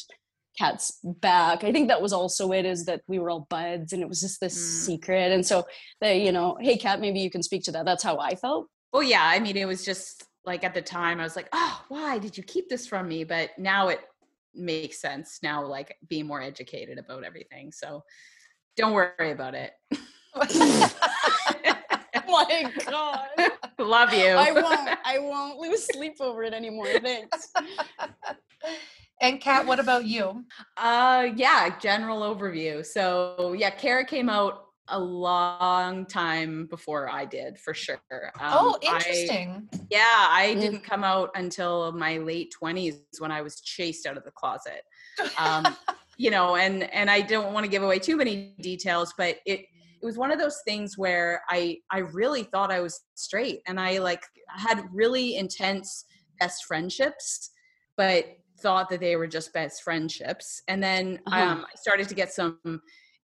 Kat's 0.60 1.00
back. 1.04 1.64
I 1.64 1.72
think 1.72 1.88
that 1.88 2.02
was 2.02 2.12
also 2.12 2.52
it 2.52 2.66
is 2.66 2.86
that 2.86 3.02
we 3.08 3.18
were 3.18 3.30
all 3.30 3.48
buds 3.50 3.94
and 3.94 4.02
it 4.04 4.10
was 4.10 4.20
just 4.20 4.42
this 4.42 4.56
Mm. 4.58 4.86
secret. 4.86 5.32
And 5.32 5.46
so 5.46 5.66
they, 6.02 6.26
you 6.26 6.34
know, 6.34 6.58
hey 6.60 6.78
Kat, 6.78 7.00
maybe 7.00 7.22
you 7.22 7.32
can 7.32 7.42
speak 7.42 7.64
to 7.64 7.72
that. 7.72 7.86
That's 7.86 8.04
how 8.04 8.18
I 8.18 8.36
felt. 8.36 8.68
Well, 8.92 9.04
yeah, 9.04 9.24
I 9.24 9.40
mean, 9.40 9.56
it 9.56 9.66
was 9.66 9.86
just 9.86 10.26
like 10.46 10.64
at 10.66 10.74
the 10.74 10.82
time 10.82 11.20
I 11.20 11.24
was 11.24 11.36
like, 11.38 11.48
oh, 11.54 11.82
why 11.88 12.18
did 12.20 12.38
you 12.38 12.44
keep 12.44 12.68
this 12.70 12.88
from 12.88 13.08
me? 13.08 13.24
But 13.24 13.52
now 13.58 13.88
it 13.88 14.02
makes 14.54 15.00
sense 15.00 15.40
now, 15.42 15.66
like 15.66 15.96
being 16.08 16.28
more 16.28 16.42
educated 16.42 16.98
about 16.98 17.24
everything. 17.24 17.72
So 17.72 18.04
don't 18.76 18.94
worry 18.94 19.32
about 19.32 19.54
it. 19.56 19.72
Oh 22.32 22.46
my 22.50 22.72
god. 22.86 23.52
Love 23.80 24.14
you. 24.14 24.28
I 24.30 24.52
won't 24.52 24.90
I 25.06 25.20
won't 25.20 25.60
lose 25.60 25.86
sleep 25.86 26.18
over 26.20 26.44
it 26.44 26.54
anymore. 26.54 26.88
Thanks. 27.02 27.52
and 29.22 29.42
Kat, 29.42 29.66
what 29.66 29.80
about 29.80 30.06
you? 30.06 30.46
Uh, 30.78 31.28
yeah, 31.36 31.78
general 31.80 32.22
overview. 32.22 32.86
So 32.86 33.56
yeah, 33.58 33.70
Kara 33.70 34.06
came 34.06 34.30
out 34.30 34.66
a 34.92 35.00
long 35.00 36.06
time 36.08 36.66
before 36.68 37.10
I 37.10 37.24
did, 37.26 37.60
for 37.60 37.74
sure. 37.76 38.00
Um, 38.40 38.52
oh, 38.54 38.78
I- 38.84 38.96
interesting. 38.96 39.70
yeah, 39.92 40.04
I 40.30 40.54
Mm. 40.58 40.62
didn't 40.62 40.84
come 40.84 41.04
out 41.04 41.30
until 41.36 41.92
my 41.92 42.18
late 42.18 42.52
twenties 42.52 43.02
when 43.20 43.32
I 43.32 43.42
was 43.42 43.62
chased 43.62 44.06
out 44.08 44.18
of 44.18 44.24
the 44.24 44.32
closet. 44.32 44.82
Um, 45.38 45.76
you 46.18 46.32
know, 46.32 46.56
and 46.56 46.84
and 46.92 47.10
I 47.10 47.22
don't 47.22 47.54
want 47.54 47.66
to 47.66 47.70
give 47.70 47.84
away 47.84 48.00
too 48.00 48.18
many 48.18 48.56
details, 48.62 49.14
but 49.18 49.38
it 49.46 49.66
it 50.02 50.06
was 50.06 50.18
one 50.18 50.32
of 50.32 50.40
those 50.40 50.62
things 50.66 50.98
where 50.98 51.42
I 51.50 51.78
I 51.92 52.00
really 52.00 52.44
thought 52.44 52.72
I 52.72 52.80
was 52.82 53.02
straight, 53.16 53.62
and 53.68 53.80
I 53.80 53.98
like 54.00 54.24
had 54.48 54.84
really 54.94 55.36
intense 55.36 56.06
best 56.40 56.66
friendships, 56.66 57.52
but 57.98 58.26
thought 58.62 58.90
that 58.90 59.00
they 59.00 59.16
were 59.16 59.28
just 59.28 59.54
best 59.54 59.84
friendships, 59.84 60.62
and 60.68 60.82
then 60.84 61.20
Uh-huh. 61.28 61.42
um, 61.44 61.66
I 61.66 61.76
started 61.76 62.08
to 62.10 62.16
get 62.16 62.32
some 62.34 62.60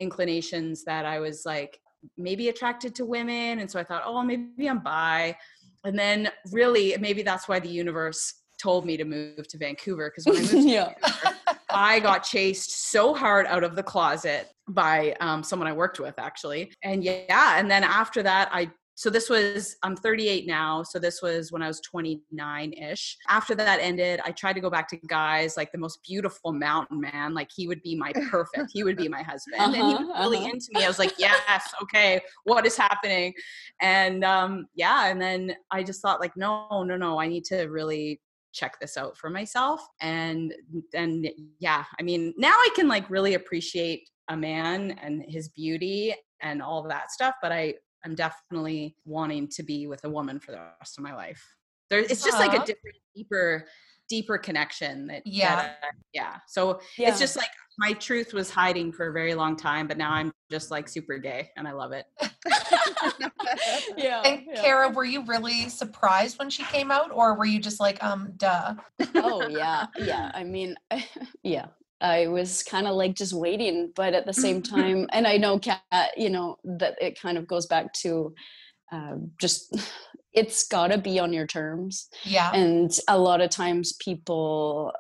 inclinations 0.01 0.85
that 0.85 1.05
I 1.05 1.19
was 1.21 1.43
like 1.45 1.79
maybe 2.17 2.49
attracted 2.49 2.95
to 2.97 3.05
women, 3.05 3.59
and 3.61 3.71
so 3.71 3.81
I 3.81 3.85
thought, 3.85 4.03
oh, 4.07 4.23
maybe 4.23 4.69
I'm 4.69 4.81
bi, 4.83 5.37
and 5.85 5.99
then 5.99 6.31
really 6.53 6.97
maybe 7.01 7.23
that's 7.23 7.49
why 7.49 7.59
the 7.61 7.69
universe 7.69 8.43
told 8.63 8.85
me 8.85 8.97
to 8.97 9.05
move 9.05 9.47
to 9.49 9.57
Vancouver 9.59 10.11
because 10.11 10.25
when 10.27 10.37
I 10.37 10.41
moved 10.41 10.53
to 10.53 10.59
Yeah. 10.79 10.93
Vancouver, 11.03 11.38
I 11.71 12.01
got 12.01 12.25
chased 12.25 12.91
so 12.91 13.15
hard 13.15 13.47
out 13.47 13.65
of 13.65 13.77
the 13.77 13.83
closet 13.83 14.49
by 14.69 15.15
um, 15.21 15.43
someone 15.43 15.69
I 15.69 15.73
worked 15.73 16.01
with 16.01 16.19
actually. 16.19 16.73
And 16.83 17.03
yeah, 17.05 17.59
and 17.59 17.71
then 17.71 17.85
after 17.85 18.23
that, 18.23 18.49
I 18.53 18.71
so 18.95 19.11
this 19.11 19.31
was 19.31 19.77
I'm 19.85 19.95
38 19.95 20.49
now, 20.49 20.83
so 20.83 20.99
this 20.99 21.23
was 21.23 21.53
when 21.53 21.63
I 21.63 21.69
was 21.69 21.81
29 21.83 22.73
ish. 22.73 23.17
After 23.29 23.55
that 23.55 23.79
ended, 23.81 24.19
I 24.25 24.33
tried 24.33 24.55
to 24.55 24.61
go 24.61 24.71
back 24.71 24.89
to 24.89 24.97
guys 25.07 25.57
like 25.57 25.71
the 25.71 25.79
most 25.79 26.01
beautiful 26.03 26.53
mountain 26.53 27.01
man, 27.01 27.33
like 27.33 27.49
he 27.55 27.69
would 27.69 27.81
be 27.83 27.95
my 27.95 28.13
perfect, 28.29 28.73
he 28.73 28.83
would 28.83 28.97
be 28.97 29.07
my 29.07 29.23
husband, 29.23 29.61
and 29.61 29.77
he 29.77 29.83
was 29.83 30.01
Uh-huh, 30.01 30.23
really 30.25 30.39
uh-huh. 30.39 30.51
into 30.53 30.67
me. 30.75 30.85
I 30.85 30.89
was 30.89 30.99
like, 30.99 31.13
yes, 31.17 31.73
okay, 31.81 32.21
what 32.43 32.67
is 32.67 32.77
happening? 32.77 33.35
And 33.81 34.25
um, 34.25 34.67
yeah, 34.75 35.07
and 35.07 35.23
then 35.23 35.55
I 35.71 35.85
just 35.85 36.03
thought 36.03 36.19
like, 36.19 36.37
no, 36.37 36.67
no, 36.83 36.97
no, 36.97 37.21
I 37.21 37.29
need 37.29 37.45
to 37.45 37.67
really 37.69 38.21
check 38.59 38.79
this 38.81 38.97
out 38.97 39.17
for 39.17 39.31
myself 39.31 39.81
and 40.01 40.53
then 40.93 41.25
yeah 41.61 41.85
i 41.99 42.03
mean 42.03 42.35
now 42.37 42.51
i 42.53 42.69
can 42.75 42.89
like 42.89 43.09
really 43.09 43.35
appreciate 43.35 44.09
a 44.31 44.37
man 44.37 44.91
and 45.03 45.25
his 45.29 45.49
beauty 45.51 46.15
and 46.43 46.61
all 46.61 46.83
that 46.83 47.11
stuff 47.13 47.35
but 47.41 47.53
i 47.53 47.73
i'm 48.05 48.15
definitely 48.17 48.97
wanting 49.05 49.47
to 49.49 49.63
be 49.63 49.87
with 49.87 50.03
a 50.05 50.11
woman 50.11 50.41
for 50.41 50.51
the 50.53 50.61
rest 50.81 50.99
of 50.99 51.05
my 51.05 51.15
life 51.15 51.43
there 51.89 52.01
it's 52.01 52.25
just 52.25 52.39
like 52.39 52.53
a 52.53 52.59
different 52.65 52.97
deeper 53.15 53.65
deeper 54.09 54.39
connection 54.39 55.07
that 55.07 55.23
Yeah. 55.25 55.57
that, 55.57 55.79
uh, 55.83 55.91
yeah 56.13 56.37
so 56.49 56.81
Yeah. 56.97 57.11
it's 57.11 57.19
just 57.21 57.37
like 57.37 57.49
my 57.79 57.93
truth 57.95 58.33
was 58.35 58.51
hiding 58.51 58.93
for 58.93 59.09
a 59.09 59.13
very 59.13 59.35
long 59.35 59.57
time 59.57 59.87
but 59.87 59.97
now 59.97 60.13
i'm 60.13 60.33
just 60.51 60.71
like 60.71 60.89
super 60.89 61.19
gay 61.19 61.51
and 61.57 61.67
i 61.69 61.73
love 61.73 61.93
it 61.93 62.07
yeah. 63.97 64.23
And 64.23 64.43
yeah. 64.47 64.61
Kara, 64.63 64.91
were 64.91 65.05
you 65.05 65.25
really 65.25 65.69
surprised 65.69 66.39
when 66.39 66.51
she 66.51 66.65
came 66.65 66.91
out, 66.91 67.11
or 67.13 67.35
were 67.35 67.45
you 67.47 67.59
just 67.59 67.81
like, 67.81 68.03
um, 68.03 68.33
duh? 68.37 68.75
oh 69.15 69.49
yeah 69.49 69.87
yeah 69.99 70.31
i 70.35 70.45
mean 70.45 70.77
yeah 71.43 71.67
i 72.01 72.27
was 72.29 72.63
kind 72.63 72.87
of 72.87 72.95
like 72.95 73.15
just 73.15 73.33
waiting 73.33 73.93
but 73.97 74.15
at 74.15 74.27
the 74.27 74.33
same 74.33 74.63
time 74.63 75.07
and 75.13 75.27
i 75.27 75.37
know 75.37 75.59
kat 75.59 75.81
you 76.17 76.31
know 76.31 76.57
that 76.65 76.95
it 77.01 77.21
kind 77.21 77.39
of 77.39 77.47
goes 77.47 77.67
back 77.67 77.93
to 77.93 78.35
um, 78.93 79.31
just 79.39 79.77
it's 80.33 80.67
got 80.69 80.89
to 80.89 80.99
be 80.99 81.19
on 81.19 81.33
your 81.33 81.47
terms 81.47 82.09
Yeah. 82.25 82.51
and 82.53 82.91
a 83.09 83.19
lot 83.19 83.41
of 83.41 83.51
times 83.51 83.95
people 83.95 84.93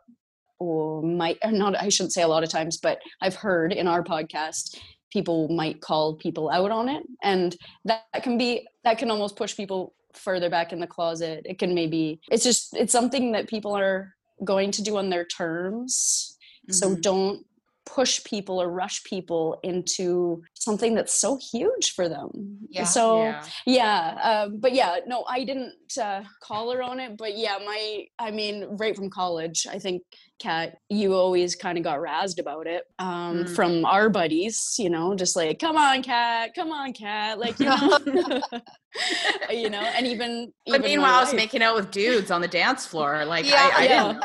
or 0.58 1.02
might 1.02 1.38
or 1.42 1.52
not 1.62 1.76
i 1.80 1.88
shouldn't 1.88 2.12
say 2.12 2.22
a 2.22 2.28
lot 2.28 2.42
of 2.42 2.48
times 2.48 2.76
but 2.78 2.98
i've 3.22 3.34
heard 3.34 3.72
in 3.72 3.86
our 3.86 4.02
podcast 4.02 4.78
people 5.10 5.48
might 5.48 5.80
call 5.80 6.14
people 6.14 6.50
out 6.50 6.70
on 6.70 6.88
it. 6.88 7.02
And 7.22 7.56
that, 7.86 8.02
can 8.22 8.36
be 8.36 8.66
that 8.84 8.98
can 8.98 9.10
almost 9.10 9.36
push 9.36 9.56
people 9.56 9.94
further 10.12 10.50
back 10.50 10.72
in 10.72 10.80
the 10.80 10.86
closet. 10.86 11.42
It 11.44 11.58
can 11.58 11.74
maybe 11.74 12.20
it's 12.30 12.44
just 12.44 12.76
it's 12.76 12.92
something 12.92 13.32
that 13.32 13.48
people 13.48 13.76
are 13.76 14.14
going 14.44 14.70
to 14.72 14.82
do 14.82 14.96
on 14.96 15.10
their 15.10 15.24
terms. 15.24 16.36
So 16.70 16.90
Mhm. 16.90 17.00
don't 17.02 17.46
push 17.96 18.22
people 18.24 18.60
or 18.60 18.68
rush 18.70 19.02
people 19.04 19.58
into 19.62 20.42
something 20.54 20.94
that's 20.94 21.14
so 21.14 21.38
huge 21.52 21.92
for 21.96 22.06
them 22.08 22.28
Yeah. 22.70 22.84
so 22.84 23.22
yeah 23.24 23.44
yeah 23.66 24.18
um, 24.44 24.58
but 24.60 24.72
yeah 24.74 24.96
no 25.06 25.24
i 25.28 25.42
didn't 25.44 25.72
uh, 26.00 26.22
call 26.42 26.70
her 26.72 26.82
on 26.82 27.00
it 27.00 27.16
but 27.16 27.36
yeah 27.36 27.56
my 27.64 28.04
i 28.18 28.30
mean 28.30 28.66
right 28.82 28.94
from 28.94 29.08
college 29.10 29.66
i 29.70 29.78
think 29.78 30.02
kat 30.38 30.76
you 30.88 31.14
always 31.14 31.56
kind 31.56 31.78
of 31.78 31.84
got 31.84 31.98
razzed 31.98 32.38
about 32.38 32.66
it 32.66 32.84
um, 32.98 33.44
Mm. 33.44 33.54
from 33.56 33.84
our 33.84 34.08
buddies 34.10 34.76
you 34.78 34.90
know 34.90 35.14
just 35.16 35.34
like 35.34 35.58
come 35.58 35.76
on 35.76 36.02
Kat 36.02 36.54
come 36.54 36.70
on 36.70 36.92
Kat 36.92 37.38
like 37.38 37.58
you 37.58 37.66
know 37.66 38.40
you 39.50 39.70
know 39.70 39.80
and 39.80 40.06
even, 40.06 40.52
but 40.66 40.76
even 40.76 40.90
meanwhile 40.90 41.14
i 41.16 41.20
was 41.20 41.34
making 41.34 41.62
out 41.62 41.74
with 41.76 41.90
dudes 41.90 42.30
on 42.30 42.40
the 42.40 42.48
dance 42.48 42.86
floor 42.86 43.24
like 43.24 43.46
Yeah, 43.46 43.70
i, 43.76 43.82
I 43.82 43.84
yeah. 43.84 44.12
didn't 44.12 44.24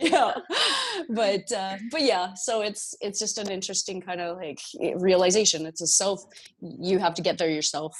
yeah 0.12 0.32
but 1.10 1.52
uh 1.52 1.76
but 1.90 2.02
yeah 2.02 2.34
so 2.34 2.62
it's 2.62 2.94
it's 3.00 3.18
just 3.18 3.38
an 3.38 3.50
interesting 3.50 4.00
kind 4.00 4.20
of 4.20 4.36
like 4.36 4.60
realization 4.96 5.66
it's 5.66 5.80
a 5.80 5.86
self 5.86 6.24
you 6.60 6.98
have 6.98 7.14
to 7.14 7.22
get 7.22 7.38
there 7.38 7.50
yourself 7.50 7.96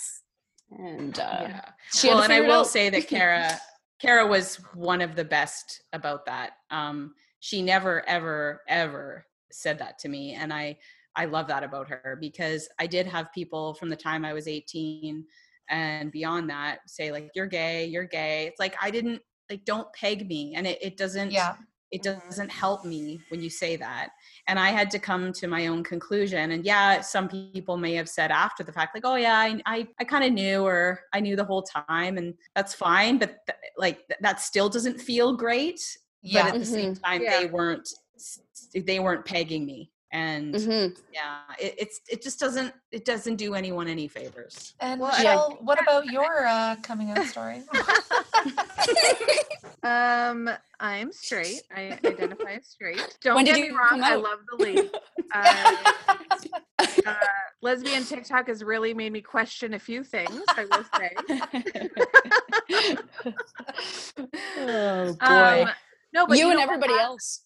and 0.71 1.19
uh 1.19 1.39
yeah 1.43 1.61
she 1.93 2.09
well, 2.09 2.23
and 2.23 2.33
I 2.33 2.41
will 2.41 2.61
out. 2.61 2.67
say 2.67 2.91
that 2.91 3.07
Kara, 3.09 3.61
Kara 4.01 4.27
was 4.27 4.57
one 4.75 5.01
of 5.01 5.15
the 5.15 5.25
best 5.25 5.83
about 5.93 6.27
that. 6.27 6.53
Um, 6.71 7.15
she 7.41 7.63
never, 7.63 8.07
ever, 8.09 8.63
ever 8.69 9.27
said 9.53 9.79
that 9.79 9.99
to 10.01 10.09
me, 10.09 10.35
and 10.35 10.53
I, 10.53 10.79
I 11.15 11.27
love 11.27 11.47
that 11.49 11.63
about 11.63 11.89
her 11.89 12.19
because 12.21 12.69
I 12.79 12.87
did 12.87 13.07
have 13.07 13.33
people 13.33 13.75
from 13.75 13.91
the 13.91 13.97
time 13.97 14.25
I 14.25 14.33
was 14.33 14.49
18 14.49 15.25
and 15.71 16.11
beyond 16.13 16.51
that 16.51 16.79
say 16.87 17.11
like, 17.13 17.31
"You're 17.35 17.47
gay, 17.47 17.87
you're 17.87 18.05
gay." 18.07 18.47
It's 18.47 18.61
like 18.61 18.75
I 18.81 18.91
didn't 18.91 19.21
like, 19.51 19.65
don't 19.65 19.93
peg 19.93 20.27
me, 20.29 20.55
and 20.57 20.67
it, 20.67 20.79
it 20.81 20.97
doesn't, 20.97 21.31
yeah. 21.31 21.57
it 21.91 22.03
doesn't 22.03 22.51
help 22.51 22.85
me 22.85 23.21
when 23.29 23.43
you 23.43 23.51
say 23.51 23.77
that 23.77 24.09
and 24.49 24.59
i 24.59 24.71
had 24.71 24.91
to 24.91 24.99
come 24.99 25.33
to 25.33 25.47
my 25.47 25.67
own 25.69 25.85
conclusion 25.85 26.51
and 26.53 26.65
yeah 26.65 27.01
some 27.01 27.29
people 27.29 27.77
may 27.77 27.95
have 27.95 28.09
said 28.09 28.31
after 28.31 28.65
the 28.65 28.73
fact 28.73 28.95
like 28.95 29.05
oh 29.07 29.15
yeah 29.17 29.39
i 29.39 29.61
i, 29.67 29.87
I 30.01 30.05
kind 30.05 30.25
of 30.25 30.33
knew 30.33 30.63
or 30.65 31.01
i 31.13 31.21
knew 31.21 31.37
the 31.37 31.45
whole 31.45 31.63
time 31.63 32.19
and 32.19 32.35
that's 32.55 32.75
fine 32.75 33.19
but 33.19 33.37
th- 33.47 33.59
like 33.77 33.99
th- 34.09 34.19
that 34.23 34.41
still 34.41 34.69
doesn't 34.69 35.01
feel 35.01 35.37
great 35.37 35.81
Yeah. 36.23 36.45
but 36.45 36.55
at 36.55 36.61
the 36.61 36.67
same 36.67 36.95
mm-hmm. 36.95 37.05
time 37.05 37.23
Yeah. 37.23 37.41
they 37.41 37.47
weren't 37.47 37.89
they 38.75 38.99
weren't 38.99 39.25
pegging 39.25 39.65
me 39.67 39.91
and 40.15 40.55
Mhm. 40.55 40.97
yeah 41.13 41.41
it, 41.59 41.75
it's 41.77 42.01
it 42.09 42.23
just 42.23 42.39
doesn't 42.39 42.73
it 42.93 43.05
doesn't 43.05 43.35
do 43.37 43.55
anyone 43.55 43.89
any 43.89 44.07
favors 44.07 44.75
And 44.81 45.01
Well, 45.01 45.11
I- 45.13 45.19
Michelle, 45.19 45.59
what 45.61 45.83
about 45.83 46.07
your 46.07 46.47
uh, 46.47 46.77
coming 46.83 47.11
out 47.11 47.25
story? 47.27 47.63
um, 49.83 50.49
I'm 50.81 51.13
straight. 51.13 51.63
I 51.75 51.99
identify 52.05 52.53
as 52.53 52.67
straight. 52.67 53.19
Don't 53.23 53.35
When 53.37 53.45
get 53.45 53.57
me 53.57 53.71
wrong. 53.71 54.03
I 54.03 54.15
love 54.15 54.39
the 54.51 54.57
lady. 54.65 54.91
Uh, 55.35 55.77
uh, 57.07 57.15
lesbian 57.61 58.05
TikTok 58.05 58.47
has 58.49 58.63
really 58.63 58.95
made 58.95 59.13
me 59.13 59.21
question 59.21 59.75
a 59.75 59.79
few 59.79 60.05
things. 60.05 60.41
I 60.57 60.65
will 60.67 60.85
say. 60.97 61.11
oh 64.59 65.15
boy 65.15 65.63
Um, 65.65 65.71
no, 66.13 66.27
but 66.27 66.39
you, 66.39 66.45
you 66.47 66.51
and 66.51 66.61
know 66.61 66.67
what? 66.67 66.75
everybody 66.75 66.99
else 67.01 67.41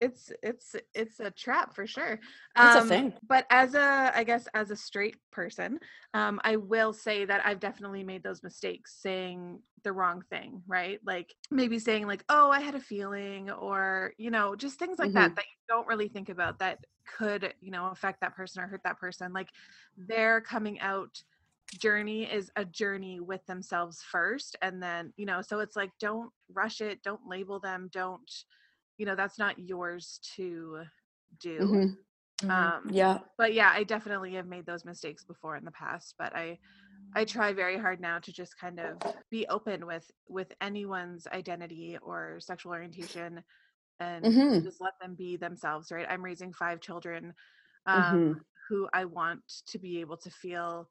it's 0.00 0.30
it's 0.42 0.76
it's 0.94 1.20
a 1.20 1.30
trap 1.30 1.74
for 1.74 1.86
sure. 1.86 2.20
That's 2.54 2.74
a 2.76 2.80
Um, 2.80 2.88
thing. 2.88 3.12
but 3.28 3.46
as 3.50 3.74
a 3.74 4.12
i 4.14 4.24
guess 4.24 4.46
as 4.54 4.70
a 4.70 4.76
straight 4.76 5.16
person 5.32 5.78
um 6.14 6.40
i 6.44 6.56
will 6.56 6.92
say 6.92 7.24
that 7.24 7.44
i've 7.46 7.60
definitely 7.60 8.02
made 8.04 8.22
those 8.22 8.42
mistakes 8.42 8.94
saying 9.00 9.60
the 9.84 9.92
wrong 9.92 10.22
thing 10.30 10.62
right? 10.66 10.98
Like 11.06 11.34
maybe 11.50 11.78
saying 11.78 12.06
like 12.06 12.24
oh 12.28 12.50
i 12.50 12.60
had 12.60 12.74
a 12.74 12.80
feeling 12.80 13.50
or 13.50 14.12
you 14.18 14.30
know 14.30 14.56
just 14.56 14.78
things 14.78 14.98
like 14.98 15.12
that 15.12 15.36
that 15.36 15.44
you 15.44 15.74
don't 15.74 15.86
really 15.86 16.08
think 16.08 16.28
about 16.28 16.58
that 16.58 16.78
could 17.16 17.54
you 17.60 17.70
know 17.70 17.86
affect 17.86 18.20
that 18.20 18.34
person 18.34 18.62
or 18.62 18.66
hurt 18.66 18.82
that 18.84 18.98
person. 18.98 19.32
Like 19.32 19.48
their 19.96 20.40
coming 20.40 20.80
out 20.80 21.22
journey 21.78 22.24
is 22.24 22.50
a 22.56 22.64
journey 22.64 23.20
with 23.20 23.44
themselves 23.46 24.00
first 24.02 24.56
and 24.62 24.80
then 24.82 25.12
you 25.16 25.26
know 25.26 25.42
so 25.42 25.58
it's 25.58 25.74
like 25.76 25.90
don't 26.00 26.30
rush 26.52 26.80
it 26.80 27.02
don't 27.02 27.26
label 27.28 27.58
them 27.58 27.88
don't 27.92 28.44
you 28.98 29.06
know 29.06 29.14
that's 29.16 29.38
not 29.38 29.58
yours 29.58 30.20
to 30.36 30.82
do 31.40 31.78
Mhm. 31.78 31.98
um 32.50 32.94
Yeah. 32.94 33.20
but 33.38 33.54
yeah 33.54 33.70
i 33.74 33.84
definitely 33.84 34.34
have 34.34 34.46
made 34.46 34.66
those 34.66 34.84
mistakes 34.84 35.24
before 35.24 35.56
in 35.56 35.64
the 35.64 35.70
past 35.72 36.14
but 36.18 36.34
i 36.36 36.58
i 37.14 37.24
try 37.24 37.52
very 37.52 37.78
hard 37.78 38.00
now 38.00 38.18
to 38.18 38.32
just 38.32 38.58
kind 38.58 38.80
of 38.80 39.02
be 39.30 39.46
open 39.48 39.86
with 39.86 40.10
with 40.28 40.52
anyone's 40.60 41.26
identity 41.28 41.98
or 42.02 42.38
sexual 42.40 42.72
orientation 42.72 43.42
and 44.00 44.26
Mhm. 44.26 44.64
just 44.64 44.80
let 44.80 44.94
them 45.00 45.14
be 45.14 45.36
themselves 45.36 45.92
right 45.92 46.06
i'm 46.10 46.24
raising 46.24 46.52
five 46.52 46.80
children 46.80 47.34
um 47.86 48.20
Mhm. 48.20 48.44
who 48.68 48.88
i 48.92 49.04
want 49.04 49.42
to 49.66 49.78
be 49.78 50.00
able 50.00 50.16
to 50.16 50.30
feel 50.30 50.88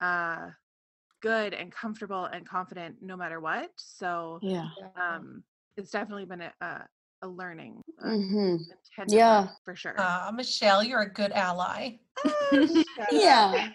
uh 0.00 0.48
good 1.20 1.54
and 1.54 1.72
comfortable 1.72 2.24
and 2.26 2.48
confident 2.48 2.96
no 3.02 3.16
matter 3.16 3.40
what 3.40 3.70
so 3.76 4.40
Yeah. 4.40 4.70
um 4.96 5.44
it's 5.76 5.90
definitely 5.90 6.24
been 6.24 6.42
a 6.42 6.52
a, 6.60 6.82
a 7.22 7.28
learning 7.28 7.82
uh, 8.04 8.10
hmm 8.16 8.56
Yeah. 9.08 9.48
for 9.64 9.74
sure 9.76 9.94
Uh, 9.98 10.30
Michelle, 10.34 10.82
you're 10.84 11.02
a 11.02 11.12
good 11.12 11.32
ally. 11.32 11.98
Yeah. 13.12 13.68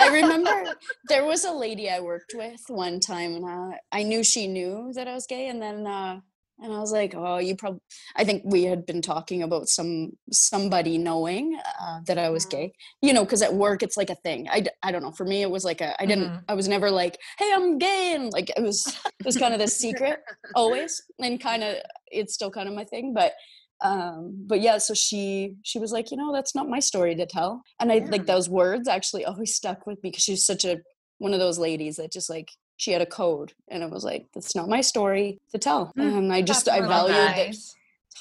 I 0.00 0.08
remember 0.08 0.74
there 1.08 1.24
was 1.24 1.44
a 1.44 1.52
lady 1.52 1.90
I 1.90 2.00
worked 2.00 2.32
with 2.34 2.60
one 2.68 3.00
time, 3.00 3.34
and 3.36 3.44
uh, 3.44 3.76
I 3.92 4.02
knew 4.02 4.22
she 4.24 4.46
knew 4.46 4.92
that 4.94 5.08
I 5.08 5.14
was 5.14 5.26
gay, 5.26 5.48
and 5.48 5.60
then 5.60 5.86
uh, 5.86 6.20
and 6.60 6.72
I 6.72 6.78
was 6.78 6.92
like, 6.92 7.14
"Oh, 7.14 7.38
you 7.38 7.54
probably." 7.56 7.80
I 8.16 8.24
think 8.24 8.42
we 8.44 8.64
had 8.64 8.86
been 8.86 9.02
talking 9.02 9.42
about 9.42 9.68
some 9.68 10.12
somebody 10.32 10.96
knowing 10.96 11.58
uh, 11.80 12.00
that 12.06 12.18
I 12.18 12.30
was 12.30 12.46
Mhm. 12.46 12.50
gay, 12.50 12.72
you 13.02 13.12
know, 13.12 13.24
because 13.24 13.42
at 13.42 13.54
work 13.54 13.82
it's 13.82 13.96
like 13.96 14.10
a 14.10 14.14
thing. 14.26 14.48
I, 14.50 14.64
I 14.82 14.90
don't 14.92 15.02
know. 15.02 15.12
For 15.12 15.24
me, 15.26 15.42
it 15.42 15.50
was 15.50 15.64
like 15.64 15.80
a. 15.80 16.00
I 16.02 16.06
didn't. 16.06 16.30
Mhm. 16.30 16.44
I 16.48 16.54
was 16.54 16.68
never 16.68 16.90
like, 16.90 17.18
"Hey, 17.38 17.50
I'm 17.54 17.78
gay," 17.78 18.14
and 18.14 18.32
like 18.32 18.50
it 18.56 18.62
was. 18.62 18.86
It 19.20 19.26
was 19.26 19.36
kind 19.36 19.52
of 19.54 19.60
this 19.60 19.76
secret 19.78 20.20
always, 20.54 21.02
and 21.20 21.40
kind 21.40 21.62
of 21.62 21.76
it's 22.10 22.34
still 22.34 22.50
kind 22.50 22.68
of 22.68 22.74
my 22.74 22.84
thing, 22.84 23.12
but 23.14 23.32
um 23.80 24.34
but 24.48 24.60
yeah 24.60 24.76
so 24.76 24.92
she 24.92 25.54
she 25.62 25.78
was 25.78 25.92
like 25.92 26.10
you 26.10 26.16
know 26.16 26.32
that's 26.32 26.52
not 26.52 26.68
my 26.68 26.80
story 26.80 27.14
to 27.14 27.24
tell 27.24 27.62
and 27.78 27.92
i 27.92 27.94
Yeah. 27.94 28.06
like 28.10 28.26
those 28.26 28.48
words 28.48 28.88
actually 28.88 29.24
always 29.30 29.54
stuck 29.54 29.86
with 29.86 30.02
me 30.02 30.10
because 30.10 30.24
she's 30.24 30.44
such 30.44 30.64
a 30.64 30.78
one 31.18 31.32
of 31.32 31.38
those 31.38 31.60
ladies 31.60 31.94
that 31.94 32.10
just 32.10 32.28
like 32.28 32.50
she 32.76 32.90
had 32.90 33.00
a 33.02 33.06
code 33.06 33.52
and 33.68 33.84
it 33.84 33.90
was 33.90 34.02
like 34.04 34.26
that's 34.34 34.56
not 34.56 34.68
my 34.68 34.80
story 34.80 35.38
to 35.52 35.58
tell 35.58 35.92
Mm, 35.96 36.18
and 36.18 36.32
i 36.32 36.42
just 36.42 36.68
i 36.68 36.80
valued 36.80 37.14
that 37.14 37.36
nice. 37.36 37.76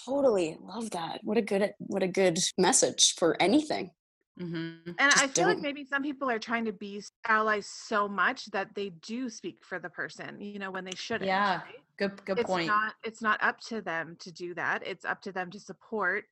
totally 0.06 0.58
love 0.62 0.92
that 0.92 1.22
what 1.24 1.38
a 1.40 1.42
good 1.42 1.74
what 1.80 2.04
a 2.04 2.08
good 2.08 2.38
message 2.60 3.16
for 3.18 3.36
anything 3.42 3.90
Mhm. 4.40 4.94
And 5.00 5.12
I 5.16 5.26
feel 5.26 5.46
like 5.48 5.56
don't. 5.56 5.64
maybe 5.64 5.84
some 5.84 6.04
people 6.04 6.30
are 6.30 6.38
trying 6.38 6.66
to 6.66 6.72
be 6.72 7.04
allies 7.28 7.66
so 7.66 8.08
much 8.08 8.46
that 8.52 8.68
they 8.76 8.90
do 9.02 9.32
speak 9.32 9.64
for 9.64 9.80
the 9.80 9.90
person, 9.90 10.40
you 10.40 10.60
know, 10.60 10.70
when 10.70 10.86
they 10.86 10.96
shouldn't. 10.96 11.26
Yeah. 11.26 11.56
right? 11.56 11.82
Good 11.98 12.24
good 12.26 12.40
It's 12.40 12.48
point. 12.48 12.68
not 12.68 12.94
it's 13.04 13.22
not 13.22 13.42
up 13.42 13.60
to 13.62 13.82
them 13.82 14.16
to 14.20 14.32
do 14.32 14.54
that. 14.56 14.86
It's 14.86 15.06
up 15.06 15.22
to 15.24 15.32
them 15.32 15.50
to 15.52 15.60
support 15.60 16.26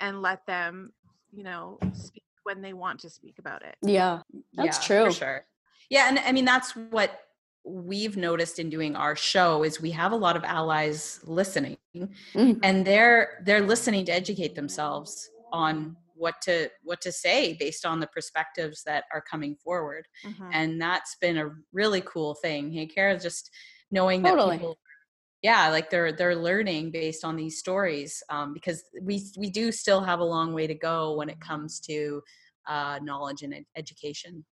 and 0.00 0.20
let 0.20 0.44
them, 0.46 0.92
you 1.32 1.44
know, 1.44 1.78
speak 1.92 2.24
when 2.44 2.60
they 2.60 2.72
want 2.72 2.98
to 3.00 3.10
speak 3.10 3.38
about 3.38 3.62
it. 3.62 3.76
yeah 3.82 4.22
that's 4.54 4.78
yeah, 4.78 4.86
true 4.86 5.12
For 5.12 5.18
sure. 5.18 5.46
Yeah, 5.90 6.08
and 6.08 6.18
I 6.18 6.32
mean 6.32 6.44
that's 6.44 6.72
what 6.72 7.20
we've 7.64 8.16
noticed 8.16 8.58
in 8.58 8.68
doing 8.70 8.96
our 8.96 9.14
show 9.14 9.62
is 9.62 9.80
we 9.80 9.92
have 9.92 10.10
a 10.10 10.16
lot 10.16 10.36
of 10.36 10.42
allies 10.42 11.20
listening 11.24 11.76
Mhm. 11.94 12.58
and 12.64 12.84
they're 12.84 13.40
they're 13.44 13.60
listening 13.64 14.04
to 14.06 14.12
educate 14.12 14.56
themselves 14.56 15.30
on 15.52 15.96
what 16.14 16.40
to 16.42 16.68
what 16.82 17.00
to 17.02 17.12
say 17.12 17.54
based 17.54 17.86
on 17.86 18.00
the 18.00 18.08
perspectives 18.08 18.82
that 18.82 19.04
are 19.14 19.20
coming 19.20 19.54
forward 19.54 20.08
Mhm. 20.24 20.50
and 20.52 20.80
that's 20.82 21.14
been 21.20 21.38
a 21.38 21.54
really 21.72 22.00
cool 22.00 22.34
thing 22.34 22.72
hey 22.72 22.86
kara 22.86 23.16
just 23.16 23.50
knowing 23.92 24.22
that 24.22 24.34
people 24.34 24.76
yeah 25.42 25.68
like 25.68 25.90
they're 25.90 26.12
they're 26.12 26.36
learning 26.36 26.90
based 26.90 27.24
on 27.24 27.36
these 27.36 27.58
stories 27.58 28.22
um, 28.30 28.52
because 28.52 28.82
we 29.02 29.22
we 29.36 29.50
do 29.50 29.72
still 29.72 30.00
have 30.00 30.20
a 30.20 30.24
long 30.24 30.54
way 30.54 30.66
to 30.66 30.74
go 30.74 31.14
when 31.16 31.28
it 31.28 31.40
comes 31.40 31.80
to 31.80 32.22
uh, 32.66 32.98
knowledge 33.02 33.42
and 33.42 33.54
ed- 33.54 33.66
education 33.76 34.44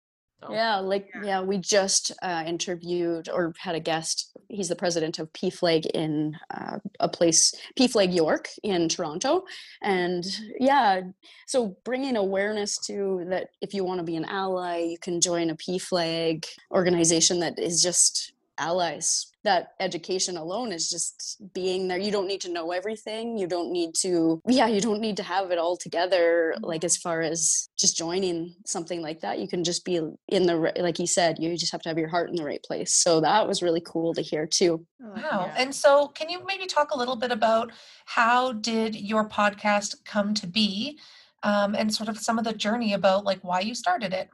so 0.41 0.53
Yeah, 0.53 0.77
like 0.77 1.09
Yeah. 1.15 1.25
yeah, 1.25 1.41
we 1.43 1.59
just 1.59 2.13
uh, 2.23 2.45
interviewed 2.47 3.29
or 3.29 3.53
had 3.59 3.75
a 3.75 3.81
guest. 3.81 4.37
He's 4.49 4.69
the 4.69 4.77
president 4.77 5.19
of 5.19 5.33
PFLAG 5.33 5.87
in 5.87 6.37
uh, 6.55 6.79
a 7.01 7.09
place, 7.09 7.53
PFLAG 7.79 8.15
York 8.15 8.49
in 8.63 8.89
Toronto, 8.89 9.45
and 9.83 10.25
yeah, 10.61 11.01
so 11.47 11.77
bringing 11.85 12.17
awareness 12.17 12.79
to 12.87 13.25
that 13.31 13.49
if 13.61 13.75
you 13.75 13.85
want 13.85 13.99
to 13.99 14.05
be 14.05 14.17
an 14.17 14.25
ally, 14.27 14.79
you 14.79 14.99
can 14.99 15.21
join 15.21 15.51
a 15.51 15.57
PFLAG 15.57 16.47
organization 16.71 17.41
that 17.41 17.59
is 17.59 17.83
just 17.83 18.33
allies. 18.59 19.27
That 19.45 19.73
education 19.81 20.37
alone 20.37 20.73
is 20.73 20.91
just 20.91 21.41
being 21.55 21.89
there. 21.89 21.99
You 21.99 22.11
don't 22.11 22.27
need 22.27 22.41
to 22.43 22.53
know 22.53 22.73
everything. 22.73 23.39
You 23.39 23.47
don't 23.47 23.73
need 23.73 23.95
to, 24.01 24.43
yeah, 24.47 24.67
you 24.67 24.81
don't 24.81 25.01
need 25.01 25.17
to 25.19 25.23
have 25.23 25.51
it 25.51 25.59
all 25.59 25.77
together. 25.77 26.55
Like 26.61 26.85
as 26.85 26.97
far 26.97 27.23
as 27.23 27.69
just 27.79 27.97
joining 27.97 28.55
something 28.67 29.01
like 29.01 29.21
that, 29.21 29.39
you 29.39 29.49
can 29.49 29.65
just 29.65 29.85
be 29.85 30.01
in 30.29 30.47
the, 30.47 30.73
like 30.79 30.99
you 30.99 31.07
said, 31.07 31.39
you 31.39 31.57
just 31.57 31.73
have 31.73 31.83
to 31.83 31.89
have 31.89 31.99
your 31.99 32.09
heart 32.09 32.29
in 32.31 32.37
the 32.37 32.45
right 32.45 32.63
place. 32.63 32.95
So 32.95 33.21
that 33.21 33.47
was 33.49 33.63
really 33.63 33.81
cool 33.85 34.13
to 34.15 34.21
hear 34.23 34.47
too. 34.47 34.85
Wow. 35.01 35.47
that. 35.47 35.61
And 35.61 35.75
so 35.75 36.09
can 36.09 36.29
you 36.29 36.45
maybe 36.47 36.67
talk 36.67 36.91
a 36.91 36.99
little 36.99 37.17
bit 37.17 37.31
about 37.31 37.73
how 38.05 38.53
did 38.53 38.95
your 38.97 39.29
podcast 39.29 40.05
come 40.05 40.35
to 40.35 40.47
be? 40.47 40.99
Um, 41.45 41.75
and 41.77 41.95
sort 41.95 42.09
of 42.09 42.19
some 42.19 42.39
of 42.39 42.45
the 42.45 42.53
journey 42.53 42.93
about 42.95 43.25
like 43.25 43.39
why 43.43 43.61
you 43.61 43.75
started 43.75 44.13
it. 44.13 44.29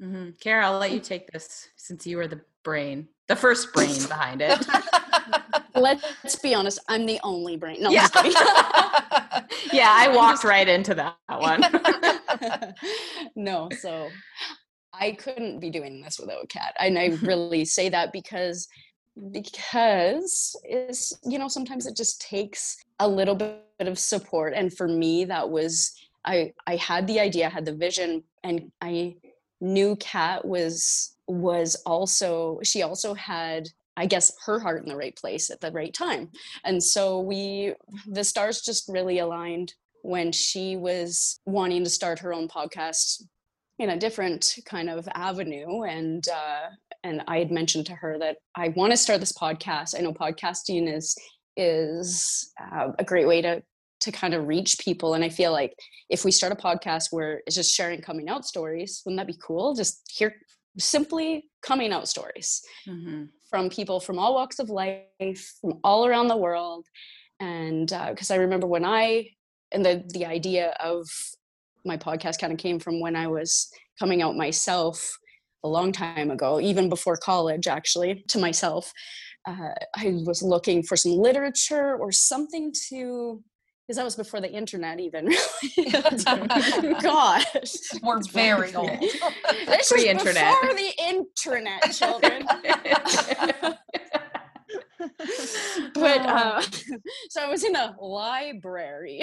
hmm 0.00 0.30
kara 0.40 0.66
i'll 0.66 0.78
let 0.80 0.90
you 0.90 0.98
take 0.98 1.30
this 1.30 1.68
since 1.76 2.04
you 2.06 2.16
were 2.16 2.26
the 2.26 2.40
brain 2.64 3.08
the 3.28 3.36
first 3.36 3.72
brain 3.72 3.96
behind 4.08 4.42
it 4.42 4.66
Let's 5.76 6.36
be 6.36 6.54
honest, 6.54 6.78
I'm 6.88 7.04
the 7.04 7.18
only 7.24 7.56
brain. 7.56 7.82
No, 7.82 7.90
Yeah. 7.90 8.06
yeah 9.72 9.90
i 9.90 10.08
walked 10.14 10.44
right 10.44 10.68
into 10.68 10.94
that 10.94 11.16
one 11.28 11.64
no, 13.36 13.68
so 13.80 14.08
I 14.92 15.12
couldn't 15.12 15.60
be 15.60 15.70
doing 15.70 16.00
this 16.00 16.18
without 16.18 16.44
a 16.44 16.46
Kat, 16.46 16.74
And 16.78 16.98
I 16.98 17.06
really 17.22 17.64
say 17.64 17.88
that 17.88 18.12
because 18.12 18.68
because 19.30 20.56
is 20.68 21.16
you 21.24 21.38
know 21.38 21.46
sometimes 21.46 21.86
it 21.86 21.96
just 21.96 22.20
takes 22.20 22.76
a 22.98 23.06
little 23.08 23.36
bit 23.36 23.62
of 23.78 23.96
support 23.96 24.54
and 24.56 24.76
for 24.76 24.88
me 24.88 25.24
that 25.24 25.48
was 25.48 25.94
I 26.24 26.52
I 26.66 26.76
had 26.76 27.06
the 27.06 27.20
idea, 27.20 27.48
had 27.48 27.64
the 27.64 27.74
vision 27.74 28.24
and 28.42 28.72
I 28.80 29.16
knew 29.60 29.94
Kat 29.96 30.44
was 30.44 31.13
was 31.26 31.76
also 31.86 32.60
she 32.62 32.82
also 32.82 33.14
had 33.14 33.68
I 33.96 34.06
guess 34.06 34.32
her 34.44 34.58
heart 34.58 34.82
in 34.82 34.88
the 34.88 34.96
right 34.96 35.14
place 35.14 35.50
at 35.50 35.60
the 35.60 35.70
right 35.70 35.94
time. 35.94 36.30
And 36.64 36.82
so 36.82 37.20
we 37.20 37.74
the 38.06 38.24
stars 38.24 38.60
just 38.60 38.88
really 38.88 39.18
aligned 39.18 39.74
when 40.02 40.32
she 40.32 40.76
was 40.76 41.40
wanting 41.46 41.84
to 41.84 41.90
start 41.90 42.18
her 42.18 42.34
own 42.34 42.48
podcast 42.48 43.22
in 43.78 43.90
a 43.90 43.98
different 43.98 44.56
kind 44.66 44.90
of 44.90 45.08
avenue 45.14 45.82
and 45.82 46.24
uh, 46.28 46.68
and 47.02 47.22
I 47.26 47.38
had 47.38 47.50
mentioned 47.50 47.86
to 47.86 47.94
her 47.94 48.18
that 48.18 48.36
I 48.54 48.68
want 48.68 48.92
to 48.92 48.96
start 48.96 49.20
this 49.20 49.32
podcast. 49.32 49.94
I 49.96 50.02
know 50.02 50.12
podcasting 50.12 50.92
is 50.92 51.16
is 51.56 52.52
uh, 52.60 52.88
a 52.98 53.04
great 53.04 53.26
way 53.26 53.42
to 53.42 53.62
to 54.00 54.12
kind 54.12 54.34
of 54.34 54.46
reach 54.46 54.78
people 54.80 55.14
and 55.14 55.24
I 55.24 55.28
feel 55.28 55.52
like 55.52 55.72
if 56.10 56.24
we 56.24 56.30
start 56.30 56.52
a 56.52 56.56
podcast 56.56 57.06
where 57.10 57.40
it's 57.46 57.56
just 57.56 57.74
sharing 57.74 58.02
coming 58.02 58.28
out 58.28 58.44
stories, 58.44 59.02
wouldn't 59.04 59.18
that 59.18 59.26
be 59.26 59.38
cool? 59.42 59.74
Just 59.74 60.02
hear 60.10 60.34
simply 60.78 61.44
coming 61.62 61.92
out 61.92 62.08
stories 62.08 62.62
hmm 62.84 63.24
from 63.54 63.70
people 63.70 64.00
from 64.00 64.18
all 64.18 64.34
walks 64.34 64.58
of 64.58 64.68
life, 64.68 65.54
from 65.60 65.78
all 65.84 66.06
around 66.06 66.26
the 66.26 66.36
world. 66.36 66.84
And 67.38 67.86
because 68.10 68.32
I 68.32 68.34
remember 68.34 68.66
when 68.66 68.84
I, 68.84 69.28
and 69.70 69.86
the, 69.86 70.02
the 70.08 70.26
idea 70.26 70.74
of 70.80 71.06
my 71.84 71.96
podcast 71.96 72.40
kind 72.40 72.52
of 72.52 72.58
came 72.58 72.80
from 72.80 72.98
when 72.98 73.14
I 73.14 73.28
was 73.28 73.70
coming 73.96 74.22
out 74.22 74.36
myself 74.36 75.16
a 75.62 75.68
long 75.68 75.92
time 75.92 76.32
ago, 76.32 76.58
even 76.60 76.88
before 76.88 77.16
college, 77.16 77.68
actually, 77.68 78.24
to 78.26 78.40
myself. 78.40 78.92
Uh, 79.46 79.70
I 79.94 80.20
was 80.26 80.42
looking 80.42 80.82
for 80.82 80.96
some 80.96 81.12
literature 81.12 81.96
or 81.96 82.10
something 82.10 82.72
to, 82.88 83.40
because 83.86 83.96
that 83.98 84.04
was 84.04 84.16
before 84.16 84.40
the 84.40 84.50
internet, 84.50 84.98
even. 84.98 85.26
really. 85.76 86.94
Gosh. 87.02 87.44
We're 88.02 88.22
very 88.32 88.74
old. 88.74 88.90
This 89.66 89.92
is 89.92 90.02
Pre-internet. 90.02 90.60
before 90.62 90.74
the 90.74 90.92
internet, 90.98 91.92
children. 91.92 92.46
but 95.94 96.20
uh, 96.26 96.62
so 97.28 97.42
I 97.42 97.48
was 97.48 97.62
in 97.64 97.76
a 97.76 97.94
library 98.00 99.22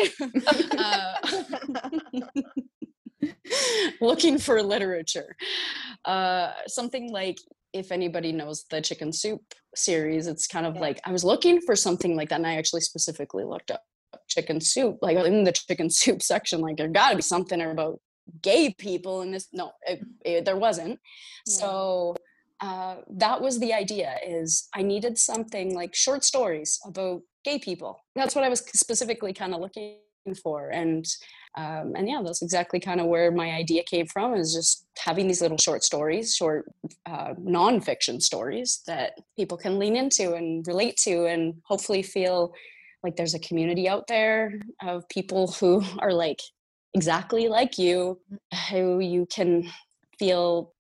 uh, 0.78 1.14
looking 4.00 4.38
for 4.38 4.62
literature. 4.62 5.36
Uh, 6.06 6.52
something 6.68 7.12
like, 7.12 7.38
if 7.74 7.92
anybody 7.92 8.32
knows 8.32 8.66
the 8.70 8.82
Chicken 8.82 9.12
Soup 9.12 9.42
series, 9.76 10.28
it's 10.28 10.46
kind 10.46 10.68
of 10.68 10.76
like 10.76 11.00
I 11.06 11.12
was 11.12 11.24
looking 11.24 11.62
for 11.62 11.76
something 11.76 12.16
like 12.16 12.30
that, 12.30 12.36
and 12.36 12.48
I 12.48 12.58
actually 12.58 12.82
specifically 12.82 13.44
looked 13.44 13.72
up 13.72 13.82
chicken 14.28 14.60
soup, 14.62 14.98
like 15.02 15.18
in 15.18 15.44
the 15.44 15.52
chicken 15.52 15.90
soup 16.00 16.22
section. 16.22 16.62
Like 16.62 16.78
there 16.78 16.88
got 16.88 17.12
to 17.12 17.16
be 17.16 17.22
something 17.22 17.62
about 17.62 18.00
gay 18.42 18.74
people 18.78 19.22
in 19.22 19.32
this 19.32 19.48
no 19.54 19.72
it, 19.88 20.00
it, 20.24 20.46
there 20.46 20.58
wasn't 20.58 21.00
Yeah. 21.48 21.54
so 21.60 22.16
uh, 22.60 22.98
that 23.10 23.42
was 23.42 23.60
the 23.60 23.74
idea 23.74 24.18
is 24.26 24.70
i 24.76 24.82
needed 24.82 25.18
something 25.18 25.74
like 25.76 25.96
short 25.96 26.24
stories 26.24 26.80
about 26.86 27.22
gay 27.44 27.60
people 27.60 28.00
that's 28.16 28.36
what 28.36 28.44
i 28.44 28.50
was 28.50 28.60
specifically 28.74 29.34
kind 29.34 29.54
of 29.54 29.62
looking 29.62 29.98
for 30.42 30.70
and 30.70 31.06
um, 31.58 31.94
and 31.98 32.08
yeah 32.08 32.22
that's 32.24 32.42
exactly 32.44 32.80
kind 32.80 33.02
of 33.02 33.08
where 33.08 33.32
my 33.32 33.52
idea 33.52 33.84
came 33.84 34.06
from 34.06 34.36
is 34.36 34.54
just 34.54 34.86
having 34.98 35.28
these 35.28 35.42
little 35.42 35.58
short 35.58 35.84
stories 35.84 36.36
short 36.36 36.72
uh, 37.08 37.34
nonfiction 37.44 38.22
stories 38.22 38.82
that 38.88 39.14
people 39.36 39.58
can 39.58 39.80
lean 39.80 39.96
into 39.96 40.36
and 40.36 40.66
relate 40.68 40.96
to 40.98 41.26
and 41.26 41.56
hopefully 41.66 42.04
feel 42.04 42.54
like 43.04 43.16
there's 43.16 43.34
a 43.34 43.40
community 43.40 43.88
out 43.90 44.08
there 44.08 44.60
of 44.84 45.08
people 45.10 45.48
who 45.48 45.84
are 46.00 46.14
like 46.14 46.40
exactly 46.94 47.48
like 47.48 47.78
you 47.78 48.20
mm. 48.32 48.70
who 48.70 49.00
you 49.00 49.26
can 49.26 49.70
feel 50.20 50.74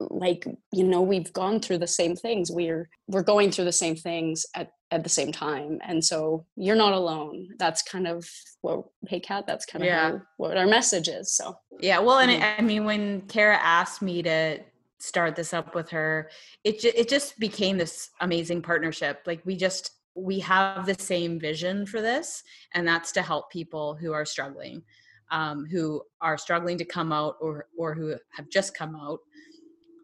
like 0.00 0.44
you 0.72 0.82
know 0.82 1.02
we've 1.02 1.32
gone 1.32 1.60
through 1.60 1.78
the 1.78 1.86
same 1.86 2.16
things. 2.16 2.50
We're 2.50 2.88
we're 3.06 3.22
going 3.22 3.50
through 3.50 3.66
the 3.66 3.72
same 3.72 3.96
things 3.96 4.46
at 4.56 4.70
at 4.90 5.02
the 5.02 5.08
same 5.08 5.32
time. 5.32 5.78
And 5.82 6.04
so 6.04 6.46
you're 6.56 6.76
not 6.76 6.92
alone. 6.92 7.48
That's 7.58 7.82
kind 7.82 8.06
of 8.06 8.28
what 8.60 8.84
hey 9.08 9.20
kat 9.20 9.46
that's 9.46 9.64
kind 9.66 9.82
of 9.82 9.86
Yeah. 9.86 10.10
how, 10.10 10.22
what 10.36 10.56
our 10.56 10.66
message 10.66 11.08
is 11.08 11.32
so. 11.32 11.56
Yeah, 11.80 11.98
well, 11.98 12.18
and 12.18 12.30
mm. 12.30 12.36
it, 12.36 12.58
I 12.58 12.62
mean, 12.62 12.84
when 12.84 13.22
Kara 13.22 13.56
asked 13.56 14.02
me 14.02 14.22
to 14.22 14.58
start 15.00 15.34
this 15.34 15.52
up 15.52 15.74
with 15.74 15.90
her, 15.90 16.30
it 16.64 16.80
ju- 16.80 16.92
it 16.94 17.08
just 17.08 17.38
became 17.38 17.78
this 17.78 18.10
amazing 18.20 18.62
partnership. 18.62 19.22
Like 19.26 19.42
we 19.44 19.56
just 19.56 19.90
we 20.14 20.38
have 20.40 20.86
the 20.86 20.94
same 20.98 21.38
vision 21.40 21.86
for 21.86 22.00
this, 22.00 22.42
and 22.74 22.86
that's 22.86 23.12
to 23.12 23.22
help 23.22 23.50
people 23.50 23.94
who 23.94 24.12
are 24.12 24.24
struggling, 24.24 24.82
um, 25.30 25.64
who 25.66 26.02
are 26.20 26.36
struggling 26.36 26.76
to 26.78 26.84
come 26.84 27.12
out 27.12 27.36
or 27.40 27.66
or 27.78 27.94
who 27.94 28.14
have 28.30 28.48
just 28.50 28.76
come 28.76 28.94
out, 28.96 29.20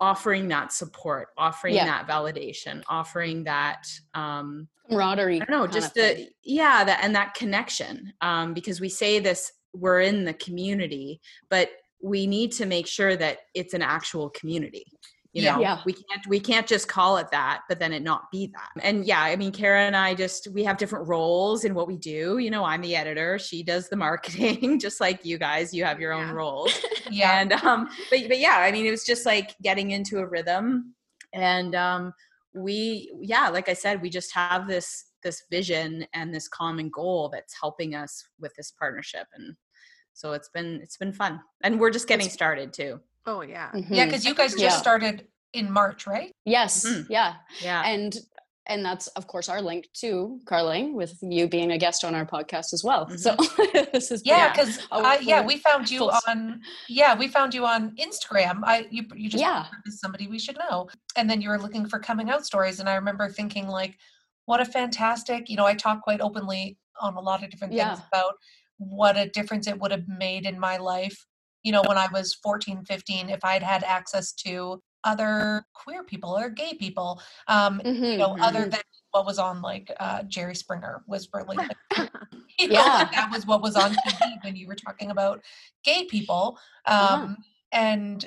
offering 0.00 0.48
that 0.48 0.72
support, 0.72 1.28
offering 1.36 1.74
Yeah. 1.74 1.84
that 1.86 2.08
validation, 2.08 2.82
offering 2.88 3.44
that 3.44 3.86
um, 4.14 4.68
camaraderie 4.88 5.42
I 5.42 5.44
don't 5.44 5.50
know, 5.50 5.66
just 5.66 5.88
of 5.88 5.92
thing. 5.94 6.16
the 6.16 6.30
yeah, 6.42 6.84
that 6.84 7.00
and 7.02 7.14
that 7.14 7.34
connection. 7.34 8.12
Um, 8.20 8.54
because 8.54 8.80
we 8.80 8.88
say 8.88 9.18
this, 9.18 9.52
we're 9.74 10.00
in 10.00 10.24
the 10.24 10.34
community, 10.34 11.20
but 11.50 11.68
we 12.00 12.26
need 12.26 12.52
to 12.52 12.64
make 12.64 12.86
sure 12.86 13.16
that 13.16 13.40
it's 13.54 13.74
an 13.74 13.82
actual 13.82 14.30
community. 14.30 14.86
You 15.38 15.44
Yeah. 15.44 15.54
know, 15.54 15.60
Yeah. 15.62 15.82
we 15.84 15.92
can't 15.92 16.26
we 16.26 16.40
can't 16.40 16.66
just 16.66 16.88
call 16.88 17.16
it 17.18 17.30
that, 17.30 17.62
but 17.68 17.78
then 17.78 17.92
it 17.92 18.02
not 18.02 18.28
be 18.32 18.48
that. 18.48 18.82
And 18.82 19.04
yeah, 19.04 19.22
I 19.22 19.36
mean, 19.36 19.52
Kara 19.52 19.82
and 19.82 19.96
I 19.96 20.14
just 20.14 20.48
we 20.52 20.64
have 20.64 20.78
different 20.78 21.06
roles 21.06 21.64
in 21.64 21.74
what 21.74 21.86
we 21.86 21.96
do. 21.96 22.38
You 22.38 22.50
know, 22.50 22.64
I'm 22.64 22.80
the 22.82 22.96
editor, 22.96 23.38
she 23.38 23.62
does 23.62 23.88
the 23.88 23.96
marketing, 24.06 24.80
just 24.80 25.00
like 25.00 25.24
you 25.24 25.38
guys. 25.38 25.72
You 25.72 25.84
have 25.84 26.00
your 26.00 26.12
own 26.12 26.28
Yeah. 26.28 26.32
roles 26.32 26.72
Yeah. 27.10 27.40
and 27.40 27.52
um 27.52 27.88
but 28.10 28.18
but 28.28 28.38
yeah 28.38 28.56
i 28.58 28.70
mean 28.72 28.84
it 28.84 28.90
was 28.90 29.04
just 29.04 29.24
like 29.24 29.54
getting 29.62 29.92
into 29.92 30.18
a 30.18 30.26
rhythm 30.26 30.94
and 31.32 31.74
um 31.74 32.12
we 32.54 33.10
yeah 33.22 33.48
like 33.48 33.68
i 33.68 33.72
said 33.72 34.02
we 34.02 34.10
just 34.10 34.34
have 34.34 34.66
this 34.68 35.06
this 35.22 35.42
vision 35.50 36.06
and 36.14 36.34
this 36.34 36.48
common 36.48 36.90
goal 36.90 37.28
that's 37.30 37.54
helping 37.58 37.94
us 37.94 38.22
with 38.40 38.52
this 38.56 38.72
partnership 38.72 39.26
and 39.34 39.56
so 40.12 40.32
it's 40.32 40.48
been 40.50 40.80
it's 40.82 40.96
been 40.98 41.12
fun 41.12 41.40
and 41.62 41.78
we're 41.80 41.90
just 41.90 42.08
getting 42.08 42.28
started 42.28 42.72
too 42.72 43.00
Oh 43.28 43.40
yeah. 43.42 43.70
Yeah, 43.74 44.04
Mhm. 44.04 44.06
because 44.06 44.24
you 44.28 44.34
guys 44.34 44.52
just 44.52 44.62
Yeah. 44.76 44.84
started 44.86 45.16
in 45.52 45.66
March, 45.80 46.06
right? 46.14 46.30
yes 46.44 46.72
Mhm. 46.86 47.06
yeah 47.18 47.30
yeah 47.68 47.82
and 47.92 48.10
and 48.70 48.80
that's 48.88 49.06
of 49.18 49.24
course 49.32 49.48
our 49.52 49.62
link 49.70 49.82
to 50.02 50.10
Carling 50.50 50.86
with 51.00 51.12
you 51.22 51.44
being 51.56 51.70
a 51.72 51.78
guest 51.84 52.00
on 52.08 52.12
our 52.18 52.26
podcast 52.34 52.68
as 52.76 52.82
well. 52.88 53.02
So 53.24 53.30
this 53.94 54.10
is 54.14 54.20
Yeah, 54.24 54.36
Yeah. 54.38 54.48
because 54.52 54.72
Oh, 54.92 55.18
yeah, 55.32 55.40
we 55.50 55.54
found 55.68 55.84
you 55.94 56.02
on 56.28 56.38
yeah, 57.00 57.12
we 57.22 57.26
found 57.36 57.50
you 57.56 57.64
on 57.74 57.80
Instagram. 58.06 58.56
I 58.72 58.76
you 58.96 59.02
you 59.22 59.28
just 59.34 59.42
Yeah. 59.46 59.66
is 59.86 60.00
somebody 60.04 60.26
we 60.34 60.38
should 60.44 60.58
know, 60.64 60.76
and 61.16 61.24
then 61.30 61.38
you 61.42 61.48
were 61.52 61.60
looking 61.64 61.84
for 61.92 61.98
coming 62.10 62.28
out 62.32 62.42
stories, 62.50 62.76
and 62.80 62.88
I 62.92 62.94
remember 63.02 63.24
thinking 63.40 63.66
like, 63.80 63.94
what 64.50 64.60
a 64.60 64.66
fantastic. 64.78 65.40
You 65.50 65.56
know, 65.58 65.66
I 65.72 65.74
talk 65.74 65.98
quite 66.08 66.20
openly 66.28 66.62
on 67.06 67.12
a 67.22 67.24
lot 67.30 67.42
of 67.42 67.48
different 67.50 67.72
Yeah. 67.74 67.94
things 67.94 68.06
about 68.12 68.34
what 69.00 69.14
a 69.16 69.26
difference 69.38 69.66
it 69.72 69.78
would 69.80 69.92
have 69.96 70.06
made 70.26 70.44
in 70.50 70.56
my 70.68 70.76
life. 70.92 71.18
You 71.68 71.72
know, 71.72 71.82
when 71.82 71.98
I 71.98 72.08
was 72.10 72.32
14, 72.32 72.82
15, 72.86 73.28
if 73.28 73.44
I'd 73.44 73.62
had 73.62 73.84
access 73.84 74.32
to 74.44 74.82
other 75.04 75.66
queer 75.74 76.02
people 76.02 76.30
or 76.34 76.48
gay 76.48 76.72
people, 76.72 77.20
um, 77.46 77.82
you 77.82 77.84
Mhm, 77.84 78.18
know, 78.24 78.38
other 78.40 78.60
mhm. 78.60 78.70
than 78.70 78.80
what 79.10 79.26
was 79.26 79.38
on 79.38 79.60
like 79.60 79.92
uh, 80.00 80.22
Jerry 80.22 80.54
Springer 80.54 81.02
was 81.06 81.28
really, 81.34 81.58
like, 81.58 81.76
you 82.58 82.68
know, 82.68 82.72
Yeah. 82.72 82.98
like, 82.98 83.12
that 83.12 83.30
was 83.30 83.44
what 83.44 83.60
was 83.60 83.76
on 83.76 83.90
TV 83.98 84.38
when 84.42 84.56
you 84.56 84.66
were 84.66 84.76
talking 84.76 85.10
about 85.10 85.44
gay 85.84 86.06
people. 86.06 86.58
Um, 86.86 87.36
Uh-huh. 87.36 87.36
And 87.70 88.24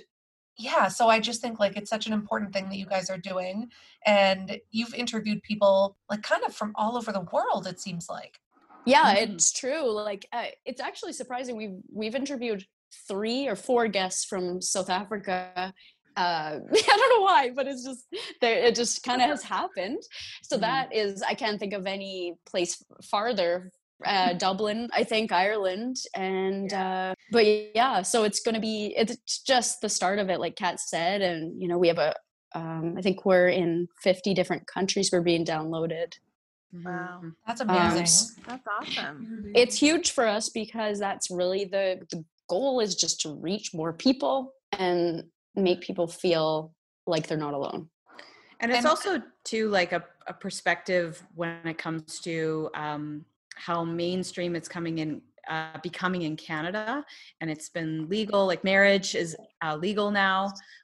yeah, 0.58 0.88
so 0.90 1.08
I 1.10 1.20
just 1.20 1.42
think 1.42 1.60
like 1.60 1.78
it's 1.78 1.90
such 1.90 2.06
an 2.06 2.14
important 2.14 2.54
thing 2.54 2.70
that 2.70 2.78
you 2.78 2.86
guys 2.86 3.10
are 3.10 3.18
doing, 3.18 3.72
and 4.06 4.62
you've 4.70 4.94
interviewed 4.94 5.42
people 5.42 5.98
like 6.12 6.22
kind 6.22 6.44
of 6.44 6.54
from 6.56 6.74
all 6.76 6.96
over 6.96 7.12
the 7.12 7.22
world. 7.34 7.66
It 7.66 7.80
seems 7.80 8.08
like. 8.08 8.40
Yeah, 8.86 9.14
Mhm. 9.14 9.24
it's 9.24 9.52
true. 9.52 9.92
Like 9.92 10.28
uh, 10.32 10.48
it's 10.66 10.82
actually 10.82 11.14
surprising. 11.14 11.56
We've 11.56 11.78
we've 11.92 12.16
interviewed 12.16 12.66
three 13.08 13.48
or 13.48 13.56
four 13.56 13.88
guests 13.88 14.26
from 14.26 14.62
South 14.62 14.90
Africa. 14.90 15.74
Uh, 16.18 16.60
I 16.72 16.82
don't 16.98 17.10
know 17.20 17.24
why, 17.24 17.52
but 17.56 17.68
it's 17.68 17.86
just 17.86 18.06
there. 18.42 18.58
It 18.66 18.76
just 18.76 19.04
kind 19.04 19.22
of 19.22 19.30
has 19.30 19.44
happened. 19.44 20.04
So 20.44 20.58
Mhm. 20.58 20.62
that 20.62 20.94
is, 20.94 21.22
I 21.22 21.34
can't 21.36 21.60
think 21.60 21.74
of 21.74 21.86
any 21.88 22.36
place 22.46 22.84
farther. 23.04 23.72
Uh, 24.06 24.34
Dublin, 24.46 24.90
I 24.94 25.04
think 25.04 25.32
Ireland, 25.32 25.98
and 26.16 26.74
uh, 26.74 27.14
but 27.32 27.46
yeah, 27.76 28.02
so 28.02 28.24
it's 28.24 28.40
going 28.42 28.56
to 28.56 28.62
be. 28.62 28.94
It's 28.98 29.40
just 29.44 29.80
the 29.82 29.90
start 29.90 30.18
of 30.20 30.30
it, 30.30 30.40
like 30.40 30.56
Kat 30.56 30.80
said, 30.80 31.22
and 31.22 31.62
you 31.62 31.68
know 31.68 31.78
we 31.78 31.88
have 31.88 32.00
a. 32.00 32.16
Um, 32.54 32.96
I 32.98 33.02
think 33.02 33.24
we're 33.26 33.48
in 33.50 33.88
fifty 34.02 34.34
different 34.34 34.66
countries. 34.68 35.12
We're 35.14 35.22
being 35.22 35.46
downloaded. 35.46 36.14
Wow. 36.84 37.22
Mhm. 37.24 37.32
That's 37.46 37.62
Um, 37.62 37.70
amazing. 37.70 38.02
s- 38.04 38.36
That's 38.48 38.66
awesome. 38.68 39.52
it's 39.54 39.78
huge 39.78 40.12
for 40.12 40.26
us 40.26 40.50
because 40.50 40.98
that's 41.00 41.30
really 41.30 41.66
the 41.66 42.02
the 42.10 42.26
goal 42.54 42.74
is 42.86 42.94
just 43.04 43.16
to 43.24 43.30
reach 43.50 43.68
more 43.80 43.94
people 44.06 44.36
and 44.86 45.24
make 45.68 45.80
people 45.90 46.08
feel 46.24 46.50
like 47.14 47.24
they're 47.28 47.46
not 47.48 47.56
alone 47.62 47.82
and 48.60 48.68
it's 48.72 48.80
And- 48.80 48.88
also 48.94 49.12
too 49.52 49.66
like 49.80 49.92
a, 50.00 50.02
a 50.28 50.34
perspective 50.46 51.10
when 51.40 51.52
it 51.74 51.78
comes 51.86 52.20
to 52.28 52.70
um, 52.86 53.04
how 53.68 53.80
mainstream 53.84 54.52
it's 54.60 54.70
coming 54.78 54.96
in 55.04 55.10
uh, 55.50 55.78
becoming 55.90 56.22
in 56.30 56.36
canada 56.50 57.04
and 57.40 57.48
it's 57.54 57.70
been 57.78 57.94
legal 58.16 58.42
like 58.52 58.64
marriage 58.74 59.10
is 59.24 59.30
uh, 59.66 59.76
legal 59.88 60.08
now 60.12 60.40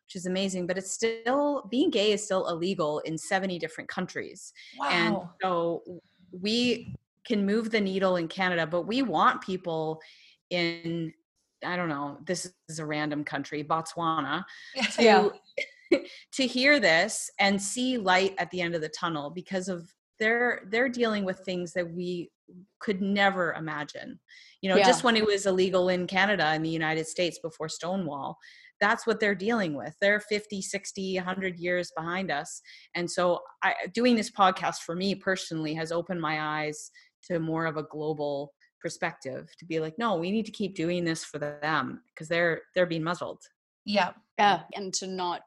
which 0.05 0.15
is 0.19 0.25
amazing 0.33 0.63
but 0.69 0.75
it's 0.79 0.91
still 0.99 1.67
being 1.75 1.89
gay 1.99 2.09
is 2.15 2.21
still 2.27 2.43
illegal 2.53 2.91
in 3.09 3.15
70 3.17 3.59
different 3.63 3.87
countries 3.97 4.39
Wow. 4.79 4.89
and 4.99 5.15
so 5.41 5.49
we 6.45 6.55
can 7.29 7.39
move 7.51 7.65
the 7.75 7.81
needle 7.89 8.15
in 8.21 8.27
canada 8.27 8.65
but 8.75 8.83
we 8.91 8.99
want 9.15 9.37
people 9.51 9.83
in 10.49 11.13
i 11.65 11.75
don't 11.75 11.89
know 11.89 12.17
this 12.25 12.51
is 12.69 12.79
a 12.79 12.85
random 12.85 13.23
country 13.23 13.63
botswana 13.63 14.43
to 14.91 15.03
Yeah. 15.03 15.29
to 16.33 16.45
hear 16.45 16.79
this 16.79 17.29
and 17.39 17.61
see 17.61 17.97
light 17.97 18.35
at 18.39 18.51
the 18.51 18.61
end 18.61 18.75
of 18.75 18.81
the 18.81 18.89
tunnel 18.89 19.29
because 19.29 19.69
of 19.69 19.89
they're 20.19 20.63
they're 20.69 20.89
dealing 20.89 21.23
with 21.23 21.39
things 21.39 21.71
that 21.73 21.89
we 21.89 22.29
could 22.79 23.01
never 23.01 23.53
imagine 23.53 24.19
you 24.61 24.69
know 24.69 24.75
Yeah. 24.77 24.85
just 24.85 25.03
when 25.03 25.15
it 25.15 25.25
was 25.25 25.45
illegal 25.45 25.89
in 25.89 26.07
canada 26.07 26.45
and 26.45 26.63
the 26.65 26.69
united 26.69 27.07
states 27.07 27.39
before 27.39 27.69
stonewall 27.69 28.37
that's 28.81 29.07
what 29.07 29.19
they're 29.19 29.35
dealing 29.35 29.73
with 29.75 29.95
they're 30.01 30.19
50 30.19 30.61
60 30.61 31.15
100 31.17 31.57
years 31.57 31.91
behind 31.95 32.31
us 32.31 32.61
and 32.95 33.09
so 33.09 33.39
I, 33.63 33.73
doing 33.93 34.15
this 34.15 34.29
podcast 34.31 34.79
for 34.85 34.95
me 34.95 35.15
personally 35.15 35.73
has 35.75 35.91
opened 35.91 36.21
my 36.21 36.63
eyes 36.65 36.91
to 37.23 37.39
more 37.39 37.65
of 37.65 37.77
a 37.77 37.83
global 37.83 38.53
perspective 38.79 39.49
to 39.57 39.65
be 39.65 39.79
like 39.79 39.97
no 39.97 40.15
we 40.15 40.31
need 40.31 40.45
to 40.45 40.51
keep 40.51 40.75
doing 40.75 41.03
this 41.03 41.23
for 41.23 41.39
them 41.39 42.01
because 42.09 42.27
they're 42.27 42.61
they're 42.73 42.85
being 42.85 43.03
muzzled 43.03 43.41
Yeah. 43.85 44.11
yeah 44.37 44.63
and 44.75 44.93
to 44.95 45.07
not 45.07 45.41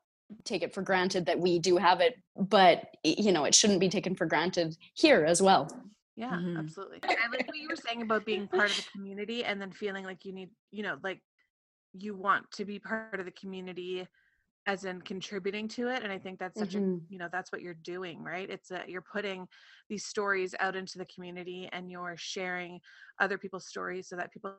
take 0.45 0.63
it 0.63 0.73
for 0.75 0.83
granted 0.83 1.27
that 1.27 1.39
we 1.39 1.59
do 1.59 1.77
have 1.77 2.01
it 2.01 2.15
but 2.37 2.85
you 3.05 3.33
know 3.33 3.45
it 3.45 3.55
shouldn't 3.55 3.81
be 3.81 3.89
taken 3.89 4.15
for 4.15 4.27
granted 4.27 4.77
here 4.95 5.25
as 5.25 5.41
well 5.43 5.69
Yeah, 6.17 6.33
Mhm. 6.37 6.59
absolutely. 6.59 7.01
I 7.05 7.29
like 7.33 7.47
what 7.49 7.57
you 7.57 7.69
were 7.69 7.77
saying 7.77 8.03
about 8.03 8.27
being 8.27 8.47
part 8.47 8.71
of 8.71 8.77
the 8.77 8.85
community 8.93 9.43
and 9.45 9.61
then 9.61 9.73
feeling 9.73 10.05
like 10.05 10.25
you 10.27 10.33
need, 10.35 10.51
you 10.71 10.83
know, 10.83 10.99
like 11.03 11.21
you 11.95 12.15
want 12.15 12.51
to 12.53 12.65
be 12.67 12.79
part 12.79 13.19
of 13.19 13.25
the 13.25 13.33
community 13.33 14.07
as 14.67 14.85
in 14.85 15.01
contributing 15.03 15.69
to 15.69 15.89
it. 15.89 16.03
And 16.03 16.13
I 16.13 16.19
think 16.19 16.39
that's 16.39 16.59
such 16.59 16.75
Mhm. 16.75 16.79
a, 17.09 17.13
you 17.13 17.19
know, 17.19 17.29
that's 17.33 17.51
what 17.51 17.63
you're 17.63 17.75
doing, 17.75 18.23
right? 18.23 18.49
It's 18.49 18.69
that 18.69 18.89
you're 18.89 19.03
putting 19.03 19.49
these 19.89 20.05
stories 20.07 20.55
out 20.61 20.77
into 20.77 20.99
the 20.99 21.07
community 21.07 21.69
and 21.73 21.91
you're 21.91 22.17
sharing 22.17 22.81
other 23.19 23.39
people's 23.39 23.67
stories 23.67 24.09
so 24.09 24.17
that 24.17 24.33
people 24.33 24.59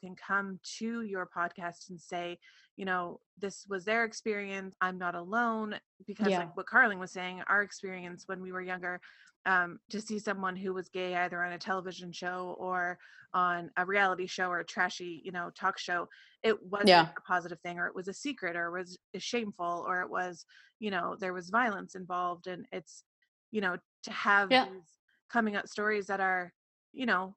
can 0.00 0.16
come 0.16 0.58
to 0.78 1.02
your 1.02 1.26
podcast 1.26 1.90
and 1.90 2.00
say, 2.00 2.38
you 2.76 2.84
know, 2.86 3.20
this 3.38 3.66
was 3.68 3.84
their 3.84 4.04
experience. 4.04 4.74
I'm 4.80 4.98
not 4.98 5.14
alone. 5.14 5.78
Because, 6.06 6.28
Yeah. 6.28 6.38
like 6.38 6.56
what 6.56 6.66
Carling 6.66 6.98
was 6.98 7.12
saying, 7.12 7.42
our 7.46 7.62
experience 7.62 8.24
when 8.26 8.40
we 8.40 8.52
were 8.52 8.62
younger, 8.62 9.00
um, 9.46 9.78
to 9.90 10.00
see 10.00 10.18
someone 10.18 10.56
who 10.56 10.72
was 10.72 10.88
gay 10.88 11.16
either 11.16 11.42
on 11.42 11.52
a 11.52 11.58
television 11.58 12.12
show 12.12 12.54
or 12.58 12.98
on 13.34 13.70
a 13.76 13.86
reality 13.86 14.26
show 14.26 14.48
or 14.48 14.60
a 14.60 14.64
trashy, 14.64 15.22
you 15.24 15.32
know, 15.32 15.50
talk 15.54 15.78
show, 15.78 16.06
it 16.42 16.62
wasn't 16.64 16.88
Yeah. 16.88 17.08
a 17.16 17.20
positive 17.22 17.60
thing, 17.60 17.78
or 17.78 17.86
it 17.86 17.94
was 17.94 18.08
a 18.08 18.12
secret, 18.14 18.56
or 18.56 18.66
it 18.68 18.78
was 18.80 18.98
shameful, 19.18 19.84
or 19.88 20.02
it 20.02 20.10
was, 20.10 20.44
you 20.80 20.90
know, 20.90 21.16
there 21.18 21.32
was 21.32 21.48
violence 21.50 21.94
involved. 21.94 22.46
And 22.46 22.66
it's, 22.72 23.04
you 23.50 23.60
know, 23.60 23.78
to 24.04 24.12
have 24.12 24.50
Yeah. 24.50 24.66
these 24.66 24.98
coming 25.30 25.56
out 25.56 25.68
stories 25.68 26.06
that 26.08 26.20
are, 26.20 26.52
you 26.92 27.06
know, 27.06 27.36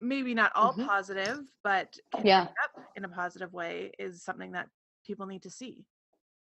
maybe 0.00 0.32
not 0.32 0.52
all 0.54 0.74
Mhm. 0.74 0.86
positive, 0.86 1.40
but 1.64 1.98
can 2.12 2.24
Yeah. 2.26 2.42
up 2.64 2.90
in 2.94 3.04
a 3.04 3.08
positive 3.08 3.52
way 3.52 3.92
is 3.98 4.22
something 4.22 4.52
that 4.52 4.68
people 5.04 5.26
need 5.26 5.42
to 5.42 5.50
see. 5.50 5.84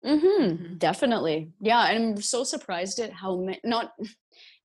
Mm-hmm. 0.04 0.78
Definitely. 0.78 1.52
Yeah. 1.60 1.80
I'm 1.80 2.22
so 2.22 2.44
surprised 2.44 3.00
at 3.00 3.12
how 3.12 3.38
many, 3.38 3.60
not 3.64 3.96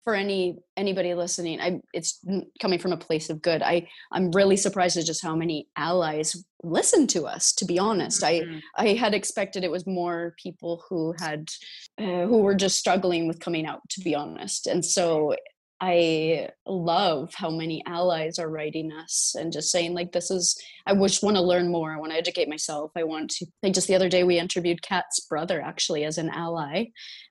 for 0.08 0.14
any 0.14 0.56
anybody 0.78 1.12
listening, 1.12 1.60
I 1.60 1.82
it's 1.92 2.24
coming 2.62 2.78
from 2.78 2.92
a 2.92 2.96
place 2.96 3.28
of 3.28 3.42
good. 3.42 3.62
I 3.62 3.86
I'm 4.10 4.30
really 4.30 4.56
surprised 4.56 4.96
at 4.96 5.04
just 5.04 5.22
how 5.22 5.36
many 5.36 5.68
allies 5.76 6.34
listen 6.62 7.06
to 7.08 7.26
us, 7.26 7.52
to 7.56 7.66
be 7.66 7.78
honest. 7.78 8.22
Mhm. 8.22 8.62
I 8.78 8.84
I 8.84 8.94
had 8.94 9.12
expected 9.12 9.64
it 9.64 9.70
was 9.70 9.86
more 9.86 10.34
people 10.42 10.82
who 10.88 11.14
had 11.20 11.50
uh, 11.98 12.24
who 12.24 12.38
were 12.38 12.54
just 12.54 12.78
struggling 12.78 13.28
with 13.28 13.38
coming 13.38 13.66
out, 13.66 13.82
to 13.90 14.00
be 14.00 14.14
honest. 14.14 14.66
And 14.66 14.82
so 14.82 15.36
I 15.80 16.48
love 16.66 17.32
how 17.34 17.50
many 17.50 17.82
allies 17.86 18.38
are 18.38 18.48
writing 18.48 18.92
us 18.92 19.36
and 19.38 19.52
just 19.52 19.70
saying 19.70 19.94
like 19.94 20.10
this 20.12 20.30
is 20.30 20.60
I 20.86 20.94
just 20.94 21.22
want 21.22 21.36
to 21.36 21.42
learn 21.42 21.70
more. 21.70 21.92
I 21.92 21.98
want 21.98 22.12
to 22.12 22.18
educate 22.18 22.48
myself. 22.48 22.90
I 22.96 23.04
want 23.04 23.30
to 23.32 23.46
like 23.62 23.74
just 23.74 23.86
the 23.86 23.94
other 23.94 24.08
day 24.08 24.24
we 24.24 24.38
interviewed 24.38 24.82
Kat's 24.82 25.20
brother 25.20 25.60
actually 25.60 26.04
as 26.04 26.18
an 26.18 26.30
ally. 26.30 26.86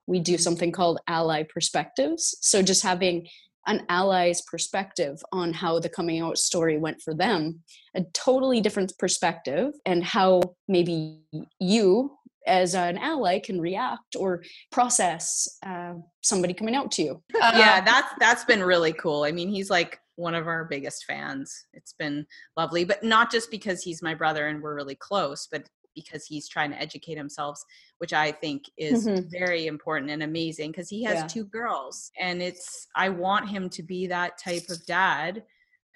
We 0.06 0.20
do 0.20 0.34
mm-hmm. 0.34 0.42
something 0.42 0.72
called 0.72 1.00
ally 1.08 1.44
perspectives. 1.44 2.38
So 2.42 2.62
just 2.62 2.84
having 2.84 3.28
an 3.68 3.86
ally's 3.90 4.42
perspective 4.42 5.22
on 5.34 5.52
how 5.52 5.80
the 5.80 5.90
coming 5.90 6.22
out 6.22 6.38
story 6.38 6.78
went 6.78 7.02
for 7.02 7.14
them, 7.14 7.62
a 7.96 8.02
totally 8.14 8.62
different 8.62 8.98
perspective, 8.98 9.74
and 9.86 10.06
how 10.06 10.42
maybe 10.70 11.20
you 11.60 12.18
as 12.48 12.74
an 12.74 12.98
ally 12.98 13.40
can 13.40 13.60
react 13.62 14.16
or 14.18 14.42
process 14.72 15.60
uh, 15.66 15.94
somebody 16.22 16.54
coming 16.54 16.76
out 16.76 16.92
to 16.92 17.04
you. 17.04 17.24
yeah 17.36 17.78
Um, 17.80 17.86
that's 17.86 18.14
that's 18.20 18.46
been 18.46 18.64
really 18.64 18.94
cool 18.94 19.24
i 19.24 19.32
mean 19.32 19.50
he's 19.50 19.70
like 19.70 20.00
one 20.16 20.34
of 20.34 20.48
our 20.48 20.66
biggest 20.66 21.06
fans 21.06 21.66
it's 21.74 21.94
been 21.94 22.26
lovely 22.56 22.84
but 22.86 23.04
not 23.04 23.32
just 23.32 23.52
because 23.52 23.84
he's 23.84 24.02
my 24.02 24.16
brother 24.16 24.48
and 24.48 24.62
we're 24.62 24.76
really 24.76 24.96
close 24.96 25.48
but 25.52 25.64
because 25.94 26.26
he's 26.26 26.48
trying 26.48 26.72
to 26.72 26.80
educate 26.82 27.18
himself 27.18 27.62
which 28.00 28.14
i 28.14 28.32
think 28.32 28.64
is 28.78 29.06
Mhm. 29.08 29.30
very 29.30 29.68
important 29.68 30.10
and 30.10 30.24
amazing 30.24 30.72
because 30.72 30.90
he 30.90 31.04
has 31.04 31.20
Yeah. 31.20 31.28
two 31.28 31.44
girls 31.46 32.12
and 32.20 32.42
it's 32.42 32.88
i 32.96 33.10
want 33.10 33.50
him 33.50 33.70
to 33.70 33.84
be 33.84 34.08
that 34.08 34.38
type 34.38 34.70
of 34.70 34.84
dad 34.86 35.44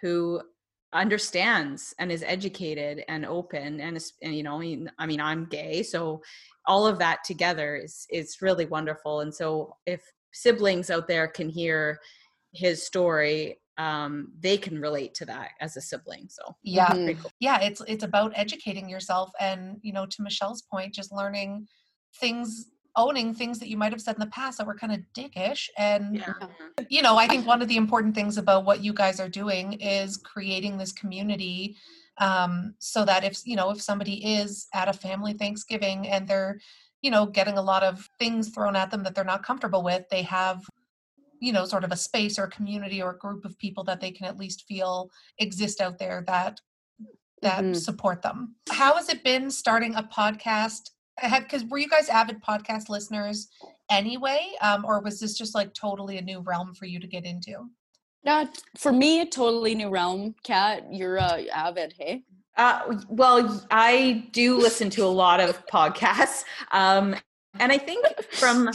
who 0.01 0.41
understands 0.93 1.93
and 1.99 2.11
is 2.11 2.23
educated 2.25 3.03
and 3.07 3.25
open 3.25 3.79
and, 3.79 3.95
is, 3.95 4.13
and 4.21 4.35
you 4.35 4.43
know 4.43 4.55
I 4.55 4.59
mean, 4.59 4.91
I 4.99 5.05
mean 5.05 5.21
i'm 5.21 5.45
gay 5.45 5.83
so 5.83 6.21
all 6.65 6.85
of 6.85 6.99
that 6.99 7.23
together 7.23 7.77
is 7.77 8.05
is 8.09 8.37
really 8.41 8.65
wonderful 8.65 9.21
and 9.21 9.33
so 9.33 9.75
if 9.85 10.01
siblings 10.33 10.89
out 10.89 11.07
there 11.07 11.27
can 11.27 11.49
hear 11.49 11.99
his 12.53 12.85
story 12.85 13.59
um 13.77 14.33
they 14.39 14.57
can 14.57 14.81
relate 14.81 15.13
to 15.13 15.25
that 15.25 15.51
as 15.61 15.77
a 15.77 15.81
sibling 15.81 16.27
so 16.29 16.55
yeah 16.61 16.93
cool. 16.93 17.31
yeah 17.39 17.61
it's 17.61 17.81
it's 17.87 18.03
about 18.03 18.33
educating 18.35 18.89
yourself 18.89 19.31
and 19.39 19.77
you 19.81 19.93
know 19.93 20.05
to 20.05 20.21
michelle's 20.21 20.63
point 20.63 20.93
just 20.93 21.13
learning 21.13 21.65
things 22.19 22.65
owning 22.95 23.33
things 23.33 23.59
that 23.59 23.69
you 23.69 23.77
might 23.77 23.91
have 23.91 24.01
said 24.01 24.15
in 24.15 24.19
the 24.19 24.27
past 24.27 24.57
that 24.57 24.67
were 24.67 24.75
kind 24.75 24.93
of 24.93 24.99
dickish 25.13 25.69
and 25.77 26.17
yeah. 26.17 26.33
You 26.89 27.01
know 27.01 27.15
i 27.17 27.27
think 27.27 27.45
one 27.45 27.61
of 27.61 27.67
the 27.67 27.77
important 27.77 28.15
things 28.15 28.37
about 28.37 28.65
what 28.65 28.83
you 28.83 28.93
guys 28.93 29.19
are 29.19 29.29
doing 29.29 29.73
is 29.73 30.17
creating 30.17 30.77
this 30.77 30.91
community 30.91 31.77
um, 32.17 32.75
so 32.79 33.05
that 33.05 33.23
if 33.23 33.39
you 33.45 33.55
know 33.55 33.71
if 33.71 33.81
somebody 33.81 34.15
is 34.25 34.67
at 34.73 34.89
a 34.89 34.93
family 34.93 35.33
thanksgiving 35.33 36.07
and 36.07 36.27
they're 36.27 36.59
you 37.01 37.11
know 37.11 37.25
getting 37.25 37.57
a 37.57 37.61
lot 37.61 37.83
of 37.83 38.07
things 38.19 38.49
thrown 38.49 38.75
at 38.75 38.91
them 38.91 39.03
that 39.03 39.15
they're 39.15 39.23
not 39.23 39.43
comfortable 39.43 39.83
with 39.83 40.03
they 40.09 40.23
have 40.23 40.63
you 41.39 41.53
know 41.53 41.65
sort 41.65 41.83
of 41.83 41.91
a 41.91 41.97
space 41.97 42.37
or 42.37 42.43
a 42.45 42.49
community 42.49 43.01
or 43.01 43.11
a 43.11 43.17
group 43.17 43.45
of 43.45 43.57
people 43.57 43.83
that 43.83 44.01
they 44.01 44.11
can 44.11 44.25
at 44.27 44.37
least 44.37 44.65
feel 44.67 45.09
exist 45.39 45.81
out 45.81 45.97
there 45.97 46.23
that 46.27 46.59
that 47.41 47.63
Mhm. 47.63 47.75
support 47.75 48.21
them. 48.21 48.55
How 48.69 48.95
has 48.97 49.09
it 49.09 49.23
been 49.23 49.49
starting 49.49 49.95
a 49.95 50.03
podcast 50.03 50.91
because 51.21 51.63
were 51.65 51.77
you 51.77 51.89
guys 51.89 52.09
avid 52.09 52.41
podcast 52.41 52.89
listeners 52.89 53.49
anyway 53.89 54.51
um, 54.61 54.85
or 54.85 55.01
was 55.01 55.19
this 55.19 55.37
just 55.37 55.53
like 55.53 55.73
totally 55.73 56.17
a 56.17 56.21
new 56.21 56.39
realm 56.39 56.73
for 56.73 56.85
you 56.85 56.99
to 56.99 57.07
get 57.07 57.25
into 57.25 57.69
Not 58.23 58.61
for 58.77 58.91
me, 58.91 59.21
a 59.21 59.25
totally 59.25 59.75
new 59.75 59.89
realm. 59.89 60.35
Kat, 60.43 60.85
you're 60.91 61.19
uh, 61.19 61.43
avid, 61.53 61.93
hey? 61.97 62.23
Uh, 62.57 62.97
well, 63.09 63.65
I 63.71 64.27
do 64.31 64.57
listen 64.57 64.89
to 64.91 65.05
a 65.05 65.07
lot 65.07 65.39
of 65.39 65.65
podcasts, 65.73 66.43
um, 66.71 67.15
and 67.59 67.71
I 67.71 67.77
think 67.77 68.05
from 68.31 68.69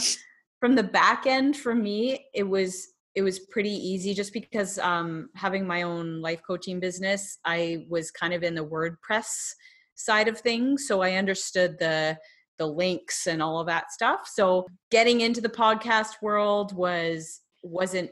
from 0.59 0.75
the 0.75 0.83
back 0.83 1.25
end 1.25 1.55
for 1.55 1.73
me, 1.73 2.25
it 2.33 2.43
was 2.43 2.89
it 3.15 3.21
was 3.21 3.39
pretty 3.39 3.71
easy 3.71 4.13
just 4.13 4.33
because 4.33 4.77
um, 4.79 5.29
having 5.35 5.65
my 5.65 5.83
own 5.83 6.21
life 6.21 6.41
coaching 6.45 6.79
business, 6.79 7.39
I 7.45 7.85
was 7.89 8.11
kind 8.11 8.33
of 8.33 8.43
in 8.43 8.53
the 8.53 8.65
WordPress 8.65 9.53
side 9.97 10.27
of 10.27 10.39
things, 10.39 10.87
so 10.87 11.01
I 11.01 11.13
understood 11.13 11.77
the 11.79 12.17
the 12.57 12.67
links 12.67 13.27
and 13.27 13.41
all 13.41 13.59
of 13.59 13.67
that 13.67 13.91
stuff. 13.91 14.27
So 14.33 14.65
getting 14.89 15.21
into 15.21 15.41
the 15.41 15.49
podcast 15.49 16.21
world 16.21 16.75
was 16.75 17.41
wasn't 17.63 18.09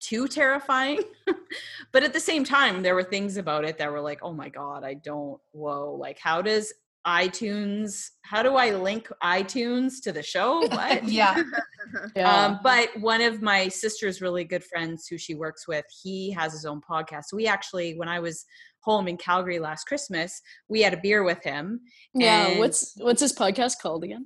too 0.00 0.28
terrifying 0.28 1.02
but 1.92 2.04
at 2.04 2.12
the 2.12 2.20
same 2.20 2.44
time 2.44 2.82
there 2.82 2.94
were 2.94 3.02
things 3.02 3.36
about 3.36 3.64
it 3.64 3.78
that 3.78 3.90
were 3.90 4.00
like 4.00 4.20
oh 4.22 4.32
my 4.32 4.48
god 4.48 4.84
i 4.84 4.94
don't 4.94 5.40
whoa 5.50 5.92
like 5.98 6.18
how 6.20 6.40
does 6.40 6.72
itunes 7.06 8.10
how 8.22 8.42
do 8.42 8.54
i 8.56 8.70
link 8.70 9.08
itunes 9.22 10.02
to 10.02 10.12
the 10.12 10.22
show? 10.22 10.66
What? 10.70 11.04
Yeah. 12.14 12.44
Um, 12.44 12.60
but 12.62 12.90
one 13.00 13.22
of 13.22 13.40
my 13.40 13.68
sister's 13.68 14.20
really 14.20 14.44
good 14.44 14.62
friends 14.62 15.06
who 15.06 15.16
she 15.16 15.34
works 15.34 15.66
with 15.66 15.86
he 16.02 16.30
has 16.32 16.52
his 16.52 16.66
own 16.66 16.82
podcast. 16.82 17.24
So 17.28 17.36
we 17.36 17.46
actually 17.46 17.96
when 17.96 18.08
i 18.08 18.20
was 18.20 18.44
home 18.88 19.06
in 19.08 19.16
calgary 19.18 19.58
last 19.58 19.84
christmas 19.84 20.40
we 20.68 20.80
had 20.80 20.94
a 20.94 21.00
beer 21.06 21.22
with 21.22 21.42
him 21.44 21.80
yeah. 22.14 22.58
What's 22.58 22.94
what's 23.06 23.20
his 23.20 23.34
podcast 23.34 23.74
called 23.82 24.02
again? 24.04 24.24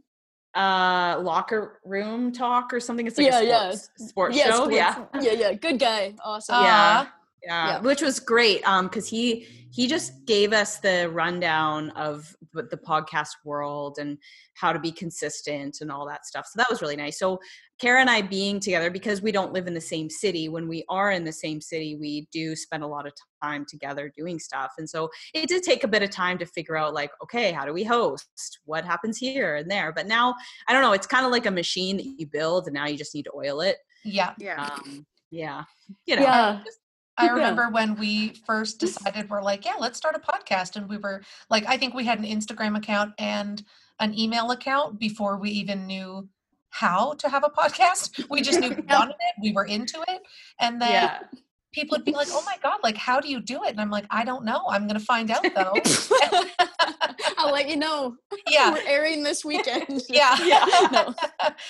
uh 0.55 1.19
locker 1.21 1.81
room 1.85 2.31
talk 2.31 2.73
or 2.75 2.79
something 2.81 3.07
it's 3.07 3.17
like 3.19 3.27
Yeah, 3.27 3.41
a 3.41 3.45
yeah. 3.45 3.71
sports, 3.71 3.91
sports 4.11 4.37
Yeah, 4.37 4.45
show 4.51 4.57
sports- 4.69 4.77
yeah 4.77 5.05
yeah, 5.23 5.33
yeah. 5.33 5.53
Good 5.55 5.79
guy. 5.81 6.15
Awesome. 6.23 6.63
Yeah. 6.63 7.07
Aw. 7.49 7.51
yeah, 7.51 7.67
Yeah. 7.69 7.81
which 7.81 8.03
was 8.03 8.21
great 8.21 8.67
um 8.69 8.87
because 8.87 9.09
he 9.09 9.47
he 9.71 9.87
just 9.87 10.13
gave 10.27 10.53
us 10.53 10.79
the 10.81 11.09
rundown 11.11 11.89
of 11.91 12.37
the 12.53 12.77
podcast 12.77 13.31
world 13.45 13.97
and 13.99 14.19
how 14.55 14.71
to 14.71 14.79
be 14.79 14.93
consistent 14.93 15.79
and 15.81 15.91
all 15.91 16.07
that 16.07 16.27
stuff 16.27 16.47
so 16.47 16.59
that 16.59 16.69
was 16.69 16.83
really 16.83 16.95
nice 16.97 17.19
so 17.19 17.39
kara 17.81 17.99
and 18.01 18.11
i 18.11 18.21
being 18.21 18.61
together 18.61 18.91
because 18.91 19.23
we 19.23 19.33
don't 19.33 19.55
live 19.55 19.67
in 19.67 19.73
the 19.73 19.81
same 19.81 20.11
city 20.11 20.51
when 20.51 20.69
we 20.69 20.85
are 20.91 21.11
in 21.13 21.25
the 21.25 21.33
same 21.33 21.59
city 21.61 21.97
we 21.97 22.29
do 22.31 22.55
spend 22.55 22.83
a 22.83 22.87
lot 22.87 23.07
of 23.07 23.13
time 23.43 23.65
together 23.67 24.13
doing 24.15 24.39
stuff 24.39 24.73
and 24.77 24.89
so 24.89 25.09
it 25.33 25.49
did 25.49 25.63
take 25.63 25.85
a 25.85 25.89
bit 25.89 26.03
of 26.03 26.11
time 26.11 26.37
to 26.37 26.45
figure 26.45 26.77
out 26.77 26.93
like 26.93 27.11
okay 27.23 27.51
how 27.51 27.65
do 27.65 27.73
we 27.73 27.83
host 27.83 28.59
what 28.67 28.85
happens 28.85 29.17
here 29.17 29.57
and 29.57 29.71
there 29.71 29.91
but 29.91 30.07
now 30.07 30.35
i 30.69 30.73
don't 30.75 30.83
know 30.83 30.93
it's 30.93 31.07
kind 31.07 31.25
of 31.25 31.33
like 31.33 31.47
a 31.47 31.51
machine 31.51 31.97
that 31.97 32.05
you 32.19 32.27
build 32.27 32.67
and 32.67 32.75
now 32.75 32.87
you 32.87 32.99
just 32.99 33.15
need 33.15 33.25
to 33.25 33.33
oil 33.35 33.63
it 33.63 33.79
yeah 34.05 34.35
Yeah. 34.39 34.63
um 34.65 35.07
yeah 35.31 35.65
you 36.05 36.17
know 36.17 36.23
Yeah. 36.23 36.61
I 37.23 37.33
remember 37.33 37.69
when 37.71 37.97
we 37.97 38.35
first 38.47 38.77
mm. 38.77 38.81
decided 38.81 39.31
we're 39.31 39.43
like, 39.43 39.65
yeah, 39.65 39.75
let's 39.79 39.99
start 39.99 40.15
a 40.15 40.19
podcast. 40.19 40.77
And 40.77 40.89
we 40.89 40.99
were 40.99 41.23
like, 41.51 41.65
I 41.67 41.77
think 41.77 41.95
we 41.95 42.05
had 42.05 42.19
an 42.19 42.25
Instagram 42.25 42.77
account 42.77 43.13
and 43.19 43.63
an 44.01 44.19
email 44.19 44.51
account 44.51 44.99
before 44.99 45.39
we 45.39 45.51
even 45.51 45.87
knew 45.87 46.29
how 46.71 47.15
to 47.15 47.29
have 47.29 47.45
a 47.45 47.51
podcast. 47.51 48.25
We 48.31 48.41
just 48.41 48.61
knew 48.61 48.71
we 48.71 48.83
wanted 48.89 49.15
it, 49.15 49.35
we 49.43 49.53
were 49.53 49.65
into 49.65 50.03
it. 50.09 50.23
And 50.61 50.81
then 50.81 50.91
yeah 50.91 51.19
people 51.73 51.97
would 51.97 52.05
be 52.05 52.13
like, 52.13 52.29
oh 52.31 52.43
my 52.45 52.57
God, 52.63 52.79
like, 52.83 52.97
how 52.97 53.21
do 53.21 53.29
you 53.29 53.41
do 53.41 53.65
it? 53.65 53.71
And 53.71 53.81
I'm 53.81 53.91
like, 53.91 54.05
I 54.11 54.25
don't 54.25 54.45
know. 54.45 54.63
I'm 54.69 54.87
going 54.87 54.99
to 54.99 55.05
find 55.05 55.31
out 55.31 55.45
though. 55.55 55.75
I'll 57.43 57.53
let 57.53 57.69
you 57.69 57.77
know. 57.77 58.17
yeah. 58.51 58.73
We're 58.73 58.87
airing 58.87 59.23
this 59.23 59.45
weekend. 59.45 60.03
Yeah. 60.09 60.37
Yeah. 60.45 60.65
No. 60.93 61.15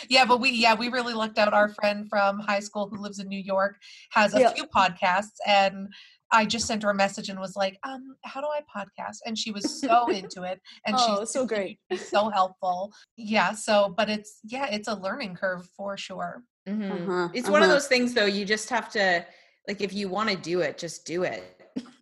yeah, 0.08 0.24
but 0.24 0.40
we 0.40 0.50
yeah, 0.50 0.74
we 0.74 0.88
really 0.88 1.14
looked 1.14 1.38
out 1.38 1.52
our 1.52 1.68
friend 1.70 2.06
from 2.08 2.38
high 2.40 2.60
school 2.60 2.88
who 2.88 3.00
lives 3.00 3.18
in 3.18 3.28
New 3.28 3.38
York 3.40 3.76
has 4.10 4.34
a 4.34 4.40
Yeah. 4.40 4.52
few 4.52 4.64
podcasts 4.66 5.36
and 5.46 5.88
I 6.34 6.46
just 6.46 6.66
sent 6.66 6.82
her 6.82 6.90
a 6.90 6.94
message 6.94 7.28
and 7.28 7.38
was 7.38 7.56
like, 7.56 7.78
um, 7.84 8.16
how 8.24 8.40
do 8.40 8.46
I 8.46 8.60
podcast? 8.74 9.18
And 9.26 9.36
she 9.36 9.50
was 9.50 9.80
so 9.80 10.08
into 10.08 10.42
it 10.44 10.60
and 10.86 10.96
Oh, 10.98 11.20
she's 11.20 11.30
so 11.30 11.46
great. 11.46 11.78
so 11.96 12.30
helpful. 12.30 12.90
Yeah, 13.16 13.52
so 13.52 13.94
but 13.96 14.08
it's 14.08 14.40
yeah, 14.44 14.66
it's 14.70 14.88
a 14.88 14.94
learning 14.94 15.36
curve 15.36 15.66
for 15.76 15.96
sure. 15.96 16.42
Mhm. 16.68 16.90
Uh-huh, 16.90 17.28
It's 17.34 17.48
one 17.50 17.62
of 17.62 17.66
uh-huh. 17.66 17.74
those 17.74 17.86
things 17.86 18.14
though, 18.14 18.26
you 18.26 18.44
just 18.44 18.68
have 18.70 18.90
to 18.92 19.24
like 19.68 19.80
if 19.80 19.92
you 19.92 20.08
want 20.08 20.30
to 20.30 20.36
do 20.36 20.60
it, 20.60 20.78
just 20.78 21.04
do 21.06 21.22
it. 21.22 21.42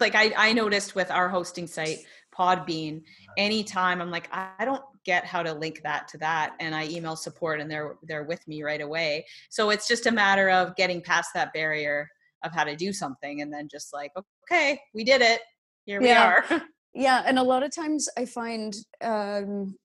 like 0.01 0.15
I, 0.15 0.33
I 0.37 0.53
noticed 0.53 0.95
with 0.95 1.11
our 1.11 1.29
hosting 1.29 1.67
site 1.67 1.99
podbean 2.37 3.03
anytime 3.37 4.01
i'm 4.01 4.11
like 4.11 4.29
i 4.33 4.65
don't 4.65 4.83
get 5.05 5.25
how 5.25 5.43
to 5.43 5.53
link 5.53 5.81
that 5.83 6.07
to 6.09 6.19
that 6.19 6.53
and 6.61 6.75
i 6.75 6.87
email 6.89 7.17
support 7.17 7.61
and 7.61 7.71
they're 7.71 7.97
they're 8.05 8.25
with 8.25 8.47
me 8.47 8.63
right 8.63 8.81
away 8.81 9.25
so 9.51 9.71
it's 9.71 9.89
just 9.89 10.07
a 10.07 10.11
matter 10.13 10.51
of 10.51 10.75
getting 10.77 11.01
past 11.01 11.31
that 11.35 11.53
barrier 11.53 12.09
of 12.45 12.53
how 12.53 12.65
to 12.65 12.77
do 12.77 12.93
something 12.93 13.41
and 13.43 13.53
then 13.53 13.69
just 13.71 13.93
like 13.93 14.13
okay 14.45 14.81
we 14.95 15.05
did 15.05 15.21
it 15.23 15.41
here 15.85 16.01
we 16.01 16.09
Yeah. 16.09 16.25
are 16.51 16.63
yeah 16.95 17.23
and 17.27 17.39
a 17.39 17.43
lot 17.43 17.63
of 17.63 17.75
times 17.75 18.09
i 18.19 18.25
find 18.25 18.75
um, 19.03 19.77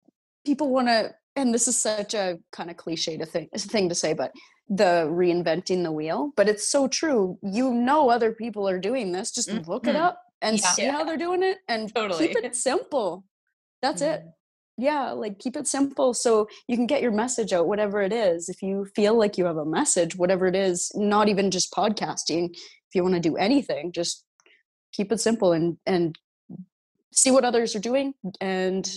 people 0.45 0.69
want 0.69 0.87
to 0.87 1.13
and 1.37 1.53
this 1.53 1.67
is 1.67 1.79
such 1.79 2.13
a 2.13 2.37
kind 2.53 2.69
of 2.69 2.77
cliche 2.77 3.17
to 3.17 3.25
think, 3.25 3.51
thing 3.53 3.89
to 3.89 3.95
say 3.95 4.13
but 4.13 4.31
the 4.69 5.05
reinventing 5.11 5.83
the 5.83 5.91
wheel 5.91 6.31
but 6.35 6.49
it's 6.49 6.67
so 6.67 6.87
true 6.87 7.37
you 7.43 7.71
know 7.73 8.09
other 8.09 8.31
people 8.31 8.67
are 8.67 8.79
doing 8.79 9.11
this 9.11 9.31
just 9.31 9.49
look 9.67 9.87
it 9.87 9.95
Mhm. 9.95 9.99
up 10.01 10.21
and 10.41 10.59
Yeah. 10.59 10.67
see 10.71 10.85
how 10.85 11.03
they're 11.03 11.17
doing 11.17 11.43
it 11.43 11.59
and 11.67 11.89
Totally. 11.95 12.27
keep 12.27 12.37
it 12.37 12.55
simple 12.55 13.25
that's 13.81 14.01
it 14.01 14.21
Mhm. 14.21 14.31
yeah 14.77 15.11
like 15.11 15.39
keep 15.39 15.55
it 15.55 15.67
simple 15.67 16.13
so 16.13 16.47
you 16.67 16.75
can 16.75 16.87
get 16.87 17.01
your 17.01 17.11
message 17.11 17.53
out 17.53 17.67
whatever 17.67 18.01
it 18.01 18.11
is 18.13 18.49
if 18.49 18.61
you 18.61 18.85
feel 18.95 19.17
like 19.17 19.37
you 19.37 19.45
have 19.45 19.57
a 19.57 19.65
message 19.65 20.15
whatever 20.15 20.47
it 20.47 20.55
is 20.55 20.91
not 20.95 21.27
even 21.29 21.51
just 21.51 21.71
podcasting 21.73 22.49
if 22.53 22.93
you 22.95 23.03
want 23.03 23.15
to 23.15 23.19
do 23.19 23.35
anything 23.37 23.91
just 23.91 24.23
keep 24.91 25.11
it 25.11 25.19
simple 25.19 25.51
and 25.53 25.77
and 25.85 26.17
see 27.13 27.31
what 27.31 27.45
others 27.45 27.75
are 27.75 27.79
doing 27.79 28.13
and 28.41 28.89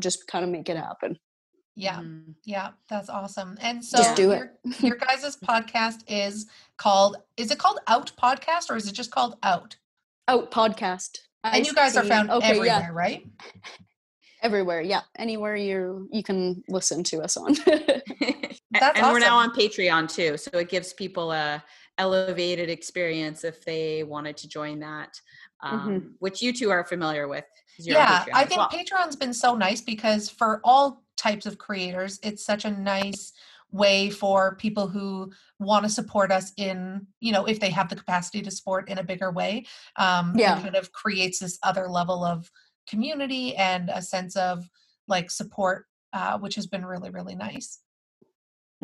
just 0.00 0.26
kind 0.26 0.44
of 0.44 0.50
make 0.50 0.68
it 0.68 0.76
happen 0.76 1.18
Yeah. 1.74 2.00
Mhm. 2.00 2.34
Yeah, 2.44 2.72
that's 2.90 3.08
awesome. 3.08 3.56
And 3.62 3.82
so 3.82 3.96
Just 3.96 4.14
do 4.16 4.30
it. 4.32 4.38
your, 4.38 4.90
your 4.90 4.96
guys' 4.96 5.36
podcast 5.36 6.02
is 6.06 6.44
called 6.76 7.16
is 7.38 7.50
it 7.50 7.58
called 7.58 7.78
Out 7.86 8.12
Podcast 8.22 8.68
or 8.70 8.76
is 8.76 8.86
it 8.88 8.92
just 8.94 9.10
called 9.10 9.36
Out? 9.42 9.76
out 10.28 10.50
podcast 10.50 11.18
And 11.44 11.66
you 11.66 11.72
guys 11.74 11.96
are 11.96 12.04
found 12.04 12.30
okay 12.30 12.46
everywhere, 12.48 12.66
yeah 12.66 12.88
right? 12.92 13.22
Everywhere 14.42 14.80
yeah 14.80 15.02
anywhere 15.18 15.56
you 15.56 16.08
you 16.12 16.22
can 16.22 16.62
listen 16.68 17.02
to 17.04 17.20
us 17.20 17.36
on 17.36 17.54
That's 18.80 18.98
and 18.98 19.06
we're 19.12 19.18
now 19.20 19.36
on 19.36 19.50
patreon 19.54 20.12
too 20.12 20.36
so 20.36 20.50
it 20.58 20.68
gives 20.68 20.92
people 20.92 21.32
a 21.32 21.62
elevated 21.98 22.70
experience 22.70 23.44
if 23.44 23.64
they 23.64 24.02
wanted 24.02 24.36
to 24.38 24.48
join 24.48 24.80
that 24.80 25.10
um, 25.62 26.14
which 26.18 26.42
you 26.42 26.52
two 26.52 26.70
are 26.70 26.84
familiar 26.84 27.28
with 27.28 27.44
'cause 27.76 27.86
you're 27.86 27.98
on 27.98 28.06
Mm-hmm. 28.06 28.28
Yeah, 28.28 28.34
I 28.34 28.44
think 28.44 28.58
well. 28.58 28.70
Patreon's 28.70 29.16
been 29.16 29.34
so 29.34 29.54
nice 29.54 29.80
because 29.80 30.28
for 30.28 30.60
all 30.64 31.04
types 31.16 31.46
of 31.46 31.58
creators, 31.58 32.18
it's 32.22 32.44
such 32.44 32.64
a 32.64 32.70
nice 32.70 33.32
way 33.70 34.10
for 34.10 34.56
people 34.56 34.88
who 34.88 35.32
want 35.58 35.84
to 35.84 35.88
support 35.88 36.32
us 36.32 36.52
in, 36.56 37.06
you 37.20 37.32
know, 37.32 37.44
if 37.46 37.60
they 37.60 37.70
have 37.70 37.88
the 37.88 37.96
capacity 37.96 38.42
to 38.42 38.50
support 38.50 38.88
in 38.90 38.98
a 38.98 39.04
bigger 39.04 39.30
way. 39.30 39.64
Um, 39.96 40.34
Yeah. 40.36 40.58
It 40.58 40.62
kind 40.62 40.76
of 40.76 40.92
creates 40.92 41.38
this 41.38 41.58
other 41.62 41.88
level 41.88 42.24
of 42.24 42.50
community 42.88 43.54
and 43.56 43.90
a 43.92 44.02
sense 44.02 44.36
of 44.36 44.64
like 45.08 45.30
support, 45.30 45.86
uh, 46.12 46.38
which 46.38 46.54
has 46.54 46.66
been 46.66 46.84
really, 46.84 47.10
really 47.10 47.34
nice. 47.34 47.80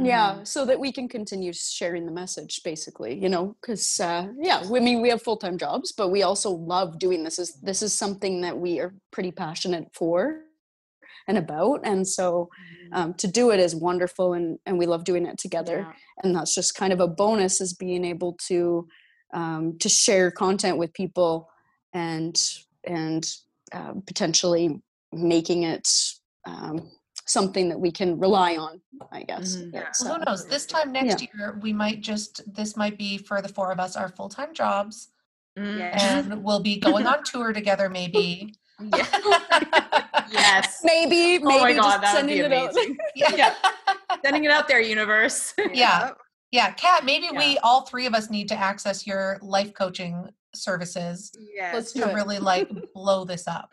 yeah 0.00 0.44
so 0.44 0.64
that 0.64 0.78
we 0.78 0.92
can 0.92 1.08
continue 1.08 1.52
sharing 1.52 2.06
the 2.06 2.12
message 2.12 2.60
basically 2.62 3.18
you 3.20 3.28
know 3.28 3.56
because 3.60 3.98
uh, 3.98 4.28
yeah 4.40 4.62
i 4.64 4.78
mean 4.78 5.02
we 5.02 5.08
have 5.08 5.20
full-time 5.20 5.58
jobs 5.58 5.90
but 5.90 6.08
we 6.10 6.22
also 6.22 6.50
love 6.50 7.00
doing 7.00 7.24
this 7.24 7.36
is 7.38 7.54
this 7.62 7.82
is 7.82 7.92
something 7.92 8.40
that 8.42 8.56
we 8.56 8.78
are 8.78 8.94
pretty 9.10 9.32
passionate 9.32 9.86
for 9.92 10.42
and 11.26 11.36
about 11.36 11.80
and 11.82 12.06
so 12.06 12.48
um, 12.92 13.12
to 13.14 13.26
do 13.26 13.50
it 13.50 13.58
is 13.58 13.74
wonderful 13.74 14.34
and 14.34 14.58
and 14.66 14.78
we 14.78 14.86
love 14.86 15.02
doing 15.02 15.26
it 15.26 15.36
together 15.36 15.78
Yeah. 15.78 15.92
and 16.22 16.34
that's 16.36 16.54
just 16.54 16.76
kind 16.76 16.92
of 16.92 17.00
a 17.00 17.08
bonus 17.08 17.60
is 17.60 17.74
being 17.74 18.04
able 18.04 18.32
to 18.46 18.86
um, 19.34 19.78
to 19.80 19.88
share 19.88 20.30
content 20.30 20.78
with 20.78 20.92
people 20.92 21.48
and 21.92 22.40
and 22.84 23.24
uh, 23.72 23.94
potentially 24.06 24.80
making 25.12 25.62
it 25.64 25.88
um, 26.46 26.90
something 27.26 27.68
that 27.68 27.78
we 27.78 27.90
can 27.90 28.18
rely 28.18 28.56
on 28.56 28.80
i 29.12 29.22
guess 29.22 29.56
Mhm. 29.56 29.72
Yeah. 29.74 29.80
It's, 29.88 30.02
Well, 30.04 30.14
who 30.18 30.24
knows? 30.26 30.46
This 30.46 30.64
time 30.66 30.92
next 30.92 31.20
year, 31.22 31.58
we 31.62 31.72
might 31.72 32.00
just, 32.00 32.40
this 32.54 32.76
might 32.76 32.96
be 32.98 33.18
for 33.18 33.42
the 33.42 33.48
four 33.48 33.70
of 33.70 33.78
us, 33.80 33.96
our 33.96 34.08
full 34.08 34.28
time 34.28 34.54
jobs, 34.54 35.08
Mm. 35.58 35.78
Yeah. 35.78 36.18
and 36.18 36.44
we'll 36.44 36.60
be 36.60 36.78
going 36.78 37.06
on 37.06 37.24
tour 37.24 37.52
together 37.52 37.88
maybe. 37.88 38.54
Yeah. 38.80 39.04
yes 40.30 40.80
maybe 40.84 41.38
maybe 41.38 41.42
oh 41.44 41.58
my 41.58 41.72
god 41.72 41.82
just 41.82 42.00
that 42.02 42.12
would 42.14 42.18
sending 42.30 42.36
be 42.36 42.40
it 42.44 42.52
out 42.52 42.70
amazing 42.76 42.96
yeah. 43.16 43.54
sending 44.24 44.44
it 44.44 44.50
out 44.52 44.68
there 44.68 44.80
universe 44.80 45.52
Yeah. 45.72 46.12
Yeah. 46.52 46.70
Kat, 46.72 47.04
maybe 47.04 47.26
Yeah. 47.32 47.38
we, 47.38 47.58
all 47.58 47.82
three 47.82 48.06
of 48.06 48.14
us, 48.14 48.30
need 48.30 48.48
to 48.48 48.54
access 48.54 49.06
your 49.06 49.38
life 49.42 49.74
coaching 49.74 50.28
services 50.54 51.32
Yes. 51.54 51.74
Let's 51.74 51.92
do 51.92 52.02
to 52.02 52.12
really 52.14 52.38
like 52.38 52.68
blow 52.94 53.24
this 53.24 53.46
up. 53.48 53.70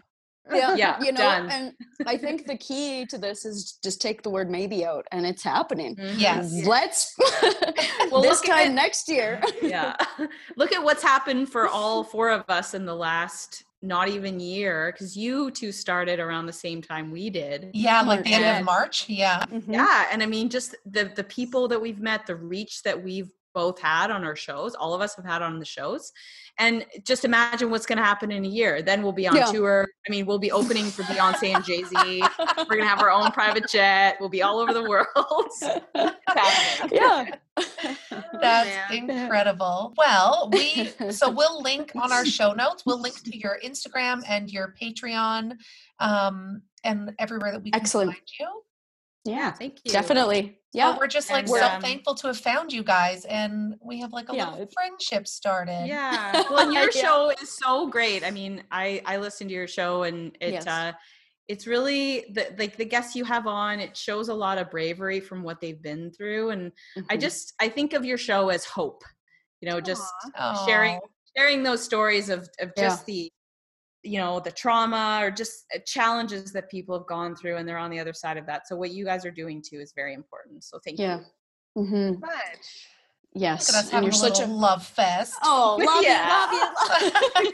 yeah, 0.53 0.75
Yeah, 0.75 0.99
you 1.03 1.11
know 1.11 1.17
done. 1.17 1.49
and 1.49 1.73
i 2.05 2.15
think 2.15 2.45
the 2.45 2.55
key 2.57 3.05
to 3.07 3.17
this 3.17 3.45
is 3.45 3.79
just 3.83 3.99
take 3.99 4.21
the 4.21 4.29
word 4.29 4.47
maybe 4.49 4.85
out 4.85 5.05
and 5.11 5.25
it's 5.25 5.41
happening 5.41 5.95
Mhm. 5.95 6.19
Yes. 6.19 6.53
let's 6.67 7.15
Well, 8.11 8.21
this 8.21 8.41
look 8.41 8.49
at 8.49 8.55
time 8.55 8.71
it- 8.71 8.75
next 8.75 9.09
year 9.09 9.41
yeah 9.61 9.95
look 10.55 10.71
at 10.71 10.83
what's 10.83 11.01
happened 11.01 11.49
for 11.49 11.67
all 11.67 12.03
four 12.03 12.29
of 12.29 12.43
us 12.49 12.73
in 12.75 12.85
the 12.85 12.95
last 12.95 13.63
not 13.81 14.07
even 14.07 14.39
year 14.39 14.91
because 14.91 15.15
you 15.17 15.49
two 15.51 15.71
started 15.71 16.19
around 16.19 16.45
the 16.45 16.53
same 16.53 16.79
time 16.81 17.09
we 17.11 17.29
did 17.31 17.71
Yeah. 17.73 18.01
Like 18.01 18.23
the 18.23 18.33
end 18.33 18.43
Yeah. 18.43 18.59
of 18.59 18.65
March. 18.65 19.09
Yeah. 19.09 19.45
Mhm. 19.45 19.63
yeah 19.73 20.07
and 20.11 20.21
i 20.21 20.27
mean 20.27 20.49
just 20.49 20.75
the 20.85 21.05
the 21.15 21.23
people 21.23 21.67
that 21.69 21.81
we've 21.81 21.99
met 21.99 22.25
the 22.27 22.35
reach 22.35 22.83
that 22.83 23.01
we've 23.03 23.31
both 23.55 23.79
had 23.79 24.11
on 24.11 24.23
our 24.23 24.35
shows 24.35 24.75
all 24.75 24.93
of 24.93 25.01
us 25.01 25.15
have 25.15 25.25
had 25.25 25.41
on 25.41 25.57
the 25.57 25.65
shows 25.65 26.11
and 26.59 26.85
just 27.03 27.25
imagine 27.25 27.69
what's 27.71 27.85
going 27.87 27.97
to 27.97 28.03
happen 28.03 28.31
in 28.31 28.45
a 28.45 28.47
year 28.47 28.81
then 28.83 29.01
we'll 29.01 29.11
be 29.11 29.27
on 29.27 29.35
Yeah. 29.35 29.45
tour 29.45 29.87
i 30.07 30.11
mean 30.11 30.25
we'll 30.27 30.37
be 30.37 30.51
opening 30.51 30.85
for 30.85 31.01
beyonce 31.03 31.55
and 31.55 31.63
jay-z 31.65 32.21
we're 32.57 32.65
going 32.65 32.81
to 32.81 32.87
have 32.87 33.01
our 33.01 33.09
own 33.11 33.31
private 33.31 33.67
jet 33.67 34.17
we'll 34.19 34.29
be 34.29 34.43
all 34.43 34.59
over 34.59 34.73
the 34.73 34.83
world 34.83 35.51
yeah 36.91 37.25
That's 38.41 38.69
man. 38.69 39.09
incredible. 39.09 39.93
Well, 39.97 40.49
we 40.51 40.91
so 41.11 41.29
we'll 41.31 41.61
link 41.61 41.93
on 41.95 42.11
our 42.11 42.25
show 42.25 42.51
notes. 42.51 42.83
We'll 42.85 42.99
link 43.01 43.23
to 43.23 43.37
your 43.37 43.57
Instagram 43.63 44.23
and 44.27 44.51
your 44.51 44.75
Patreon, 44.79 45.53
um, 45.99 46.61
and 46.83 47.13
everywhere 47.17 47.53
that 47.53 47.63
we 47.63 47.71
can 47.71 47.79
Excellent. 47.79 48.11
find 48.11 48.21
you. 48.39 48.47
yeah 49.25 49.51
thank 49.51 49.79
you 49.85 49.91
definitely 49.91 50.59
Yeah, 50.75 50.91
yeah 50.91 50.97
we're 50.99 51.07
just 51.07 51.29
like 51.31 51.45
And, 51.45 51.49
so 51.49 51.65
um, 51.67 51.81
thankful 51.81 52.15
to 52.15 52.27
have 52.27 52.37
found 52.37 52.71
you 52.73 52.83
guys, 52.83 53.25
and 53.25 53.75
we 53.81 53.99
have 53.99 54.11
like 54.13 54.29
a 54.29 54.35
Yeah, 54.35 54.51
little 54.51 54.67
friendship 54.73 55.27
started. 55.27 55.87
Yeah. 55.87 56.43
Well, 56.51 56.71
your 56.71 56.91
Yeah. 56.91 57.01
show 57.01 57.31
is 57.41 57.49
so 57.49 57.87
great. 57.87 58.23
I 58.23 58.31
mean, 58.31 58.63
I 58.71 59.01
I 59.05 59.17
listen 59.17 59.47
to 59.47 59.53
your 59.53 59.67
show 59.67 60.03
and 60.03 60.37
it 60.41 60.53
Yes. 60.53 60.67
uh 60.67 60.93
it's 61.47 61.67
really 61.67 62.25
the 62.33 62.53
like 62.57 62.75
the 62.75 62.85
guests 62.85 63.15
you 63.15 63.23
have 63.25 63.45
on, 63.47 63.79
it 63.79 63.95
shows 63.95 64.29
a 64.29 64.33
lot 64.33 64.57
of 64.57 64.69
bravery 64.71 65.19
from 65.19 65.43
what 65.43 65.61
they've 65.61 65.81
been 65.81 66.11
through 66.11 66.49
and 66.51 66.71
I 67.09 67.17
Mhm. 67.17 67.21
just 67.21 67.53
I 67.61 67.69
think 67.69 67.93
of 67.93 68.03
your 68.05 68.17
show 68.17 68.49
as 68.49 68.65
hope. 68.65 69.03
You 69.61 69.69
know, 69.69 69.79
just 69.81 70.11
Aw. 70.35 70.65
sharing 70.65 70.99
sharing 71.37 71.63
those 71.63 71.83
stories 71.83 72.29
of 72.29 72.49
of 72.59 72.71
Yeah. 72.77 72.89
just 72.89 73.05
the 73.05 73.31
you 74.05 74.19
know 74.19 74.39
the 74.39 74.51
trauma 74.51 75.19
or 75.21 75.31
just 75.31 75.65
uh, 75.75 75.79
challenges 75.85 76.51
that 76.53 76.69
people 76.69 76.97
have 76.97 77.07
gone 77.07 77.35
through 77.35 77.57
and 77.57 77.67
they're 77.67 77.77
on 77.77 77.91
the 77.91 77.99
other 77.99 78.13
side 78.13 78.37
of 78.37 78.45
that. 78.45 78.67
So 78.67 78.75
what 78.75 78.91
you 78.91 79.05
guys 79.05 79.25
are 79.25 79.31
doing 79.31 79.63
too 79.67 79.79
is 79.79 79.93
very 79.95 80.13
important. 80.13 80.63
So 80.63 80.79
thank 80.83 80.99
yeah. 80.99 81.19
you. 81.75 81.83
Hmm 81.83 82.19
Much. 82.19 82.89
Yes 83.35 83.67
Look 83.69 83.77
at 83.77 83.83
us 83.85 83.93
and 83.93 84.03
you're 84.05 84.11
a 84.11 84.15
such 84.15 84.39
a 84.39 84.45
love 84.45 84.85
fest. 84.85 85.33
oh 85.43 85.77
love 85.79 86.03
Yeah. 86.03 86.51
you 86.51 86.61
love 86.89 87.13
you 87.43 87.51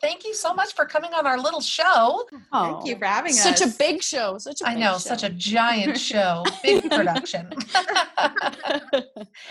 Thank 0.00 0.24
you 0.24 0.34
so 0.34 0.52
much 0.52 0.74
for 0.74 0.84
coming 0.86 1.14
on 1.14 1.26
our 1.26 1.38
little 1.38 1.60
show. 1.60 2.24
Oh, 2.52 2.74
thank 2.74 2.86
you 2.86 2.96
for 2.98 3.04
having 3.06 3.32
such 3.32 3.54
us 3.54 3.58
Such 3.60 3.74
a 3.74 3.78
big 3.78 4.02
show 4.02 4.38
such 4.38 4.60
a 4.60 4.66
I 4.68 4.70
big 4.74 4.80
know, 4.80 4.92
show. 4.92 4.98
such 4.98 5.22
a 5.22 5.30
giant 5.30 5.98
show, 5.98 6.44
big 6.62 6.90
production. 6.90 7.50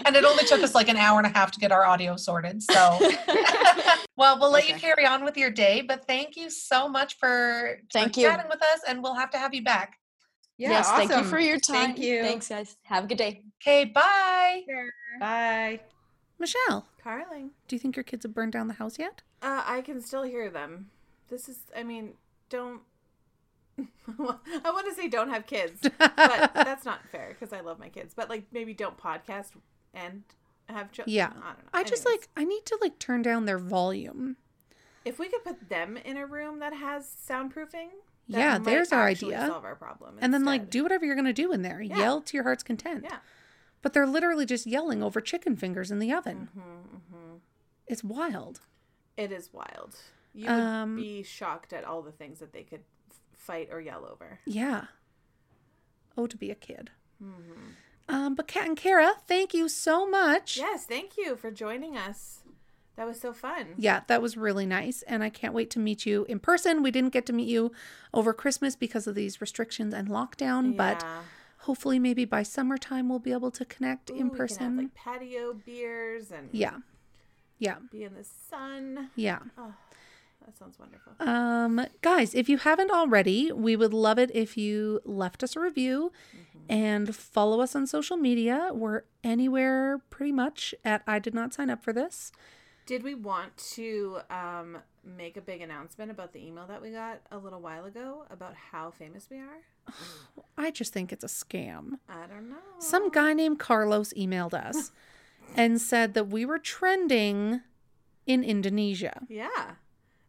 and 0.06 0.16
it 0.16 0.24
only 0.26 0.44
took 0.46 0.62
us 0.62 0.76
like 0.76 0.90
an 0.90 0.98
hour 0.98 1.18
and 1.20 1.28
a 1.28 1.30
half 1.38 1.52
to 1.52 1.60
get 1.60 1.72
our 1.72 1.86
audio 1.86 2.16
sorted. 2.16 2.62
So, 2.64 3.00
well, 4.18 4.40
we'll 4.40 4.52
let 4.52 4.68
you 4.70 4.76
carry 4.76 5.06
on 5.06 5.24
with 5.24 5.38
your 5.38 5.50
day, 5.52 5.82
but 5.82 6.06
thank 6.06 6.36
you 6.36 6.50
so 6.50 6.88
much 6.88 7.18
for, 7.18 7.80
for 7.82 7.88
Thank 8.00 8.18
you. 8.18 8.28
chatting 8.28 8.48
with 8.50 8.62
us, 8.62 8.80
and 8.88 9.02
we'll 9.02 9.16
have 9.16 9.30
to 9.32 9.38
have 9.38 9.54
you 9.54 9.64
back. 9.64 9.98
Yeah, 10.58 10.70
yes 10.70 10.90
thank 10.92 11.12
you 11.12 11.24
for 11.24 11.40
your 11.40 11.60
time 11.60 11.76
Thank 11.94 12.00
you. 12.00 12.22
thanks 12.22 12.48
guys 12.50 12.76
have 12.84 13.06
a 13.06 13.08
good 13.08 13.18
day 13.18 13.42
Okay, 13.62 13.86
bye. 13.86 14.62
bye 15.20 15.80
Michelle, 16.40 16.88
Carling. 17.02 17.52
do 17.68 17.76
you 17.76 17.80
think 17.80 17.96
your 17.96 18.04
kids 18.04 18.24
have 18.24 18.34
burned 18.34 18.52
down 18.52 18.68
the 18.68 18.74
house 18.74 19.00
yet? 19.00 19.22
Uh, 19.42 19.64
I 19.66 19.82
can 19.82 20.02
still 20.02 20.24
hear 20.24 20.50
them. 20.50 20.90
This 21.30 21.48
is, 21.48 21.60
I 21.78 21.84
mean, 21.84 22.14
don't. 22.50 22.82
I 23.78 23.82
want 24.18 24.88
to 24.90 24.94
say 24.94 25.08
don't 25.08 25.30
have 25.30 25.46
kids, 25.46 25.80
but 26.00 26.52
that's 26.54 26.84
not 26.84 27.00
fair 27.12 27.30
because 27.38 27.54
I 27.54 27.62
love 27.62 27.80
my 27.80 27.88
kids. 27.88 28.14
But 28.14 28.30
like, 28.30 28.44
maybe 28.52 28.74
don't 28.74 28.98
podcast 28.98 29.52
and 29.94 30.24
have 30.68 30.92
children. 30.92 31.14
Yeah. 31.16 31.28
I 31.28 31.32
don't 31.32 31.44
know. 31.44 31.70
I 31.74 31.84
just 31.84 32.06
Anyways, 32.06 32.22
like 32.24 32.30
I 32.36 32.44
need 32.44 32.66
to 32.66 32.78
like 32.82 33.00
turn 33.00 33.22
down 33.22 33.46
their 33.46 33.60
volume. 33.60 34.36
if 35.06 35.20
we 35.20 35.30
could 35.30 35.46
put 35.46 35.70
them 35.70 35.96
in 35.98 36.18
a 36.18 36.26
room 36.26 36.60
that 36.60 36.74
has 36.74 37.10
soundproofing. 37.30 37.90
That 38.30 38.38
Yeah, 38.40 38.58
there's 38.58 38.92
our 38.92 39.06
idea. 39.06 39.46
Solve 39.48 39.66
our 39.66 39.76
problem. 39.76 40.16
And 40.20 40.34
then 40.34 40.46
like 40.46 40.70
do 40.70 40.84
whatever 40.84 41.06
you're 41.06 41.16
gonna 41.16 41.34
do 41.34 41.52
in 41.52 41.62
there. 41.62 41.82
Yeah. 41.82 41.98
Yell 41.98 42.22
to 42.22 42.38
your 42.38 42.44
heart's 42.44 42.64
content. 42.64 43.04
Yeah. 43.04 43.18
But 43.82 43.94
they're 43.94 44.08
literally 44.08 44.46
just 44.46 44.66
yelling 44.66 45.04
over 45.04 45.20
chicken 45.20 45.56
fingers 45.58 45.92
in 45.92 46.00
the 46.00 46.12
oven. 46.14 46.50
Mm-hmm, 46.58 46.70
mm-hmm. 47.16 47.36
It's 47.88 48.04
wild. 48.04 48.62
It 49.18 49.32
is 49.32 49.52
wild. 49.52 49.98
You 50.34 50.46
would 50.46 50.52
Um, 50.60 50.96
be 50.96 51.22
shocked 51.22 51.74
at 51.74 51.84
all 51.84 52.02
the 52.02 52.12
things 52.14 52.40
that 52.40 52.54
they 52.54 52.64
could 52.64 52.84
f- 53.10 53.18
fight 53.34 53.68
or 53.72 53.82
yell 53.82 54.08
over. 54.10 54.40
Yeah. 54.46 54.86
Oh, 56.18 56.28
to 56.28 56.38
be 56.38 56.50
a 56.50 56.56
kid. 56.56 56.92
Mm-hmm. 57.22 57.72
Um, 58.08 58.36
but 58.36 58.48
Kat 58.48 58.68
and 58.68 58.78
Kara, 58.78 59.14
thank 59.28 59.54
you 59.54 59.68
so 59.70 60.08
much. 60.10 60.58
Yes, 60.58 60.86
thank 60.86 61.18
you 61.18 61.36
for 61.36 61.52
joining 61.52 61.98
us. 61.98 62.40
That 62.96 63.08
was 63.08 63.20
so 63.20 63.34
fun. 63.34 63.74
Yeah, 63.78 64.02
that 64.08 64.22
was 64.22 64.38
really 64.38 64.66
nice. 64.68 65.02
And 65.04 65.24
I 65.24 65.30
can't 65.30 65.54
wait 65.54 65.70
to 65.72 65.80
meet 65.80 66.06
you 66.06 66.26
in 66.30 66.40
person. 66.40 66.84
We 66.84 66.92
didn't 66.92 67.12
get 67.12 67.26
to 67.28 67.34
meet 67.34 67.48
you 67.48 67.72
over 68.14 68.34
Christmas 68.34 68.76
because 68.76 69.08
of 69.08 69.16
these 69.16 69.42
restrictions 69.42 69.94
and 69.94 70.10
lockdown, 70.10 70.78
but 70.78 71.04
hopefully 71.60 71.98
maybe 71.98 72.26
by 72.26 72.44
summertime 72.44 73.10
we'll 73.10 73.20
be 73.20 73.32
able 73.32 73.52
to 73.52 73.66
connect 73.66 74.12
Ooh, 74.12 74.14
in 74.14 74.20
can 74.20 74.30
have, 74.30 74.38
person. 74.38 74.78
like 74.78 74.94
patio 74.94 75.54
beers 75.54 76.32
and 76.32 76.50
yeah. 76.52 76.78
Yeah. 77.58 77.78
be 77.92 78.04
in 78.04 78.14
the 78.14 78.24
sun. 78.24 79.10
Yeah. 79.16 79.40
Oh, 79.58 79.74
that 80.46 80.58
sounds 80.58 80.78
wonderful. 80.78 81.14
Um, 81.20 81.88
guys, 82.02 82.36
if 82.36 82.48
you 82.50 82.58
haven't 82.58 82.92
already, 82.92 83.52
we 83.52 83.76
would 83.76 83.94
love 83.94 84.20
it 84.20 84.30
if 84.36 84.58
you 84.58 85.00
left 85.06 85.42
us 85.44 85.56
a 85.56 85.60
review 85.60 86.12
and 86.70 87.16
follow 87.16 87.62
us 87.62 87.76
on 87.76 87.88
social 87.88 88.18
media. 88.18 88.70
We're 88.72 89.04
anywhere 89.24 90.02
pretty 90.10 90.32
much 90.32 90.76
at 90.86 91.02
I 91.08 91.20
did 91.20 91.34
not 91.34 91.54
sign 91.54 91.70
up 91.70 91.84
for 91.84 91.94
this. 91.94 92.32
Did 92.86 93.04
we 93.04 93.16
want 93.16 93.56
to 93.76 94.20
um, 94.30 94.78
make 95.06 95.38
a 95.38 95.42
big 95.42 95.62
announcement 95.62 96.12
about 96.12 96.34
the 96.34 96.46
email 96.46 96.68
that 96.68 96.82
we 96.82 96.92
got 96.92 97.22
a 97.32 97.38
little 97.38 97.62
while 97.62 97.86
ago 97.86 98.26
about 98.30 98.54
how 98.56 98.92
famous 98.92 99.28
we 99.32 99.38
are? 99.38 99.62
I 100.58 100.70
just 100.72 100.92
think 100.94 101.12
it's 101.14 101.24
a 101.24 101.28
scam. 101.28 101.94
I 102.10 102.26
don't 102.28 102.50
know. 102.50 102.58
Some 102.80 103.10
guy 103.10 103.34
named 103.34 103.60
Carlos 103.60 104.14
emailed 104.14 104.54
us 104.54 104.92
and 105.56 105.80
said 105.80 106.14
that 106.14 106.28
we 106.28 106.46
were 106.46 106.60
trending 106.60 107.62
in 108.26 108.44
Indonesia. 108.44 109.22
Yeah. 109.30 109.72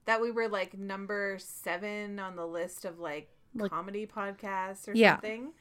That 0.07 0.20
we 0.20 0.30
were 0.30 0.48
like 0.48 0.76
number 0.78 1.38
seven 1.40 2.18
on 2.18 2.36
the 2.36 2.46
list 2.46 2.84
of 2.84 2.98
like, 3.00 3.30
Like- 3.55 3.70
comedy 3.70 4.07
podcasts 4.07 4.86
or 4.88 4.92
Yeah. 4.94 5.14
something. 5.14 5.52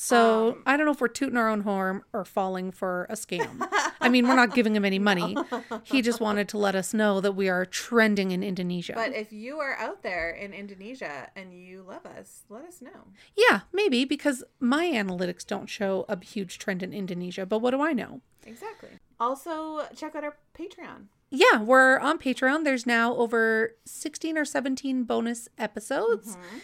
So 0.00 0.52
Um, 0.52 0.62
I 0.64 0.76
don't 0.76 0.86
know 0.86 0.92
if 0.92 1.00
we're 1.00 1.08
tooting 1.08 1.36
our 1.36 1.48
own 1.48 1.62
horn 1.62 2.02
or 2.12 2.24
falling 2.24 2.70
for 2.70 3.04
a 3.10 3.14
scam. 3.14 3.66
I 4.00 4.08
mean, 4.08 4.28
we're 4.28 4.36
not 4.36 4.54
giving 4.54 4.76
him 4.76 4.84
any 4.84 5.00
money. 5.00 5.36
He 5.82 6.02
just 6.02 6.20
wanted 6.20 6.48
to 6.50 6.58
let 6.58 6.76
us 6.76 6.94
know 6.94 7.20
that 7.20 7.32
we 7.32 7.48
are 7.48 7.66
trending 7.66 8.30
in 8.30 8.44
Indonesia. 8.44 8.92
But 8.94 9.12
if 9.12 9.32
you 9.32 9.58
are 9.58 9.74
out 9.74 10.04
there 10.04 10.30
in 10.30 10.54
Indonesia 10.54 11.30
and 11.34 11.52
you 11.52 11.82
love 11.82 12.06
us, 12.06 12.44
let 12.48 12.64
us 12.64 12.80
know. 12.80 13.10
yeah, 13.36 13.62
maybe 13.72 14.04
because 14.04 14.44
my 14.60 14.86
analytics 14.86 15.44
don't 15.44 15.66
show 15.68 16.06
a 16.08 16.16
huge 16.24 16.58
trend 16.60 16.84
in 16.84 16.92
Indonesia. 16.92 17.44
But 17.44 17.58
what 17.58 17.72
do 17.72 17.80
I 17.80 17.92
know? 17.92 18.20
Exactly. 18.46 18.90
Also, 19.18 19.84
check 19.96 20.14
out 20.14 20.22
our 20.22 20.36
Patreon. 20.56 21.06
Yeah, 21.30 21.60
we're 21.60 21.98
on 21.98 22.18
Patreon. 22.18 22.62
There's 22.62 22.86
now 22.86 23.16
over 23.16 23.74
16 23.84 24.38
or 24.38 24.44
17 24.44 25.02
bonus 25.02 25.48
episodes. 25.58 26.36
Mm-hmm. 26.36 26.58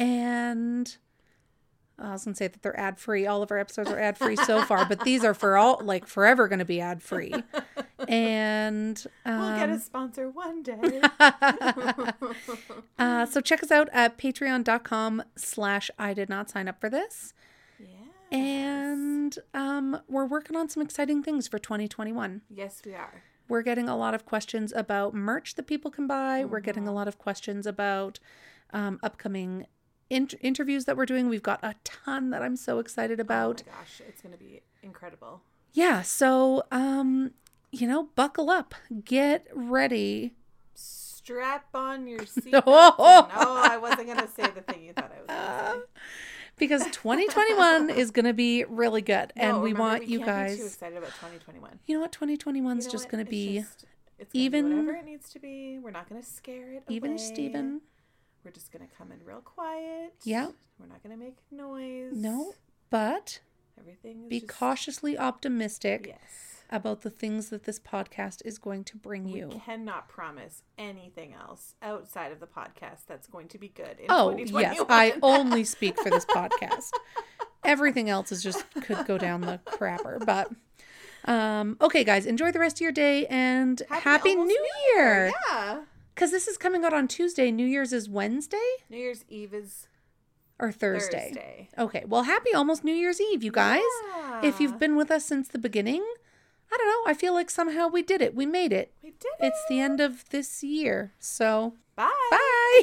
And 0.00 0.96
I 1.98 2.12
was 2.12 2.24
going 2.24 2.34
to 2.34 2.38
say 2.38 2.46
that 2.48 2.62
they're 2.62 2.78
ad 2.78 2.98
free. 2.98 3.26
All 3.26 3.42
of 3.42 3.50
our 3.50 3.58
episodes 3.58 3.90
are 3.90 3.98
ad 3.98 4.16
free 4.16 4.36
so 4.36 4.62
far, 4.62 4.86
but 4.86 5.00
these 5.00 5.24
are 5.24 5.34
for 5.34 5.56
all, 5.56 5.80
like, 5.82 6.06
forever 6.06 6.46
going 6.46 6.60
to 6.60 6.64
be 6.64 6.80
ad 6.80 7.02
free. 7.02 7.34
And 8.06 9.04
um, 9.26 9.40
We'll 9.40 9.56
get 9.58 9.68
a 9.70 9.78
sponsor 9.80 10.28
one 10.30 10.62
day. 10.62 11.00
uh, 12.98 13.26
so 13.26 13.40
check 13.40 13.62
us 13.62 13.70
out 13.70 13.88
at 13.92 14.18
patreon.com 14.18 15.22
slash 15.36 15.90
I 15.98 16.14
did 16.14 16.28
not 16.28 16.50
sign 16.50 16.68
up 16.68 16.80
for 16.80 16.88
this. 16.90 17.34
yeah. 17.78 17.86
And 18.38 19.38
um, 19.54 20.00
we're 20.08 20.26
working 20.26 20.56
on 20.56 20.68
some 20.68 20.82
exciting 20.82 21.22
things 21.22 21.48
for 21.48 21.58
2021. 21.58 22.42
Yes, 22.50 22.82
we 22.84 22.94
are. 22.94 23.22
We're 23.48 23.62
getting 23.62 23.88
a 23.88 23.96
lot 23.96 24.14
of 24.14 24.26
questions 24.26 24.72
about 24.76 25.14
merch 25.14 25.54
that 25.54 25.66
people 25.66 25.90
can 25.90 26.06
buy. 26.06 26.44
We're 26.44 26.60
getting 26.60 26.82
Mm-hmm. 26.82 26.90
a 26.92 26.94
lot 26.94 27.08
of 27.08 27.18
questions 27.18 27.66
about 27.66 28.18
um, 28.72 29.00
upcoming 29.02 29.66
in- 30.10 30.28
interviews 30.40 30.84
that 30.86 30.96
we're 30.96 31.06
doing. 31.06 31.28
We've 31.28 31.42
got 31.42 31.60
a 31.62 31.74
ton 31.84 32.30
that 32.30 32.42
I'm 32.42 32.56
so 32.56 32.78
excited 32.78 33.20
about. 33.20 33.62
Oh 33.66 33.70
my 33.72 33.78
gosh, 33.80 34.02
it's 34.08 34.22
going 34.22 34.32
to 34.32 34.38
be 34.38 34.60
incredible. 34.82 35.42
Yeah, 35.72 36.02
so 36.02 36.64
um, 36.70 37.32
you 37.72 37.86
know, 37.86 38.08
buckle 38.14 38.50
up, 38.50 38.74
get 39.04 39.46
ready. 39.54 40.34
Strap 40.74 41.66
on 41.74 42.06
your 42.06 42.20
seatbelt. 42.20 42.62
Oh. 42.66 43.28
oh, 43.34 43.62
I 43.70 43.76
wasn't 43.76 44.06
going 44.06 44.18
to 44.18 44.28
say 44.28 44.44
the 44.50 44.62
thing 44.62 44.82
you 44.84 44.92
thought 44.94 45.12
I 45.14 45.20
was 45.20 45.26
going 45.28 45.72
to 45.80 45.86
say. 45.86 45.86
Because 46.56 46.82
2021 46.86 47.88
is 47.90 48.10
going 48.10 48.24
to 48.24 48.32
be 48.32 48.64
really 48.64 49.00
good, 49.00 49.32
and 49.36 49.62
we 49.62 49.70
remember, 49.72 49.80
want 49.80 50.00
we 50.00 50.06
you 50.06 50.18
be 50.18 50.24
too 50.24 50.30
guys. 50.30 50.58
excited 50.66 50.98
about 50.98 51.10
2021. 51.10 51.78
You 51.86 51.94
know 51.94 52.00
what? 52.00 52.10
2021 52.10 52.78
is 52.78 52.84
You 52.84 52.88
know 52.88 52.92
just 52.92 53.08
going 53.08 53.24
to 53.24 53.30
be 53.30 53.58
just- 53.60 53.84
even- 54.32 54.84
whatever 54.84 54.98
it 54.98 55.04
needs 55.04 55.30
to 55.34 55.38
be. 55.38 55.78
We're 55.78 55.92
not 55.92 56.08
going 56.08 56.20
to 56.20 56.26
scare 56.26 56.72
it 56.72 56.82
even 56.88 57.12
away. 57.12 57.18
Steven. 57.18 57.80
We're 58.44 58.50
just 58.52 58.72
going 58.72 58.86
to 58.88 58.94
come 58.96 59.12
in 59.12 59.18
real 59.24 59.40
quiet. 59.40 60.14
Yeah. 60.24 60.48
We're 60.78 60.86
not 60.86 61.02
going 61.02 61.16
to 61.18 61.22
make 61.22 61.36
noise. 61.50 62.12
No, 62.14 62.54
but 62.90 63.40
Everything 63.78 64.22
is 64.24 64.28
be 64.28 64.40
just- 64.40 64.52
cautiously 64.58 65.18
optimistic 65.18 66.06
Yes. 66.08 66.62
about 66.70 67.02
the 67.02 67.10
things 67.10 67.50
that 67.50 67.64
this 67.64 67.78
podcast 67.80 68.42
is 68.44 68.58
going 68.58 68.84
to 68.84 68.96
bring 68.96 69.24
We 69.24 69.38
you. 69.40 69.48
We 69.48 69.58
cannot 69.60 70.08
promise 70.08 70.62
anything 70.78 71.34
else 71.34 71.74
outside 71.82 72.30
of 72.32 72.40
the 72.40 72.46
podcast 72.46 73.06
that's 73.06 73.26
going 73.26 73.48
to 73.48 73.58
be 73.58 73.68
good 73.68 73.98
in 73.98 74.06
Oh, 74.08 74.36
yes. 74.36 74.80
I 74.88 75.14
only 75.22 75.64
speak 75.64 75.98
for 76.00 76.10
this 76.10 76.24
podcast. 76.24 76.90
Everything 77.64 78.08
else 78.08 78.30
is 78.32 78.42
just 78.42 78.64
could 78.82 79.04
go 79.06 79.18
down 79.18 79.40
the 79.42 79.60
crapper. 79.66 80.24
But 80.24 80.50
um 81.24 81.76
okay 81.80 82.04
guys, 82.04 82.24
enjoy 82.24 82.52
the 82.52 82.60
rest 82.60 82.76
of 82.76 82.80
your 82.82 82.92
day 82.92 83.26
and 83.26 83.82
happy, 83.90 84.30
almost 84.30 84.48
New 84.48 84.66
Year. 84.94 85.32
Yeah. 85.50 85.80
Cuz 86.18 86.30
this 86.30 86.48
is 86.48 86.58
coming 86.58 86.84
out 86.84 86.92
on 86.92 87.08
Tuesday. 87.08 87.50
New 87.50 87.66
Year's 87.66 87.92
is 87.92 88.08
Wednesday 88.08 88.68
New 88.90 88.96
Year's 88.98 89.24
Eve 89.28 89.54
is 89.54 89.86
or 90.58 90.72
Thursday. 90.72 91.26
Thursday. 91.32 91.68
Okay. 91.78 92.04
Well, 92.06 92.24
happy 92.24 92.52
almost 92.52 92.82
New 92.84 92.94
Year's 92.94 93.20
Eve, 93.20 93.42
you 93.44 93.52
guys. 93.52 93.82
If 94.42 94.60
you've 94.60 94.78
been 94.78 94.96
with 94.96 95.10
us 95.10 95.24
since 95.24 95.48
the 95.48 95.58
beginning, 95.58 96.04
I 96.72 96.76
don't 96.76 96.88
know, 96.88 97.10
I 97.10 97.14
feel 97.14 97.32
like 97.32 97.50
somehow 97.50 97.88
we 97.88 98.02
did 98.02 98.20
it. 98.20 98.34
We 98.34 98.44
made 98.46 98.72
it. 98.72 98.92
We 99.02 99.10
did 99.10 99.30
it. 99.38 99.46
It's 99.46 99.64
the 99.68 99.80
end 99.80 100.00
of 100.00 100.28
this 100.30 100.62
year. 100.62 101.12
So, 101.18 101.74
Bye. 101.96 102.10
bye. 102.30 102.82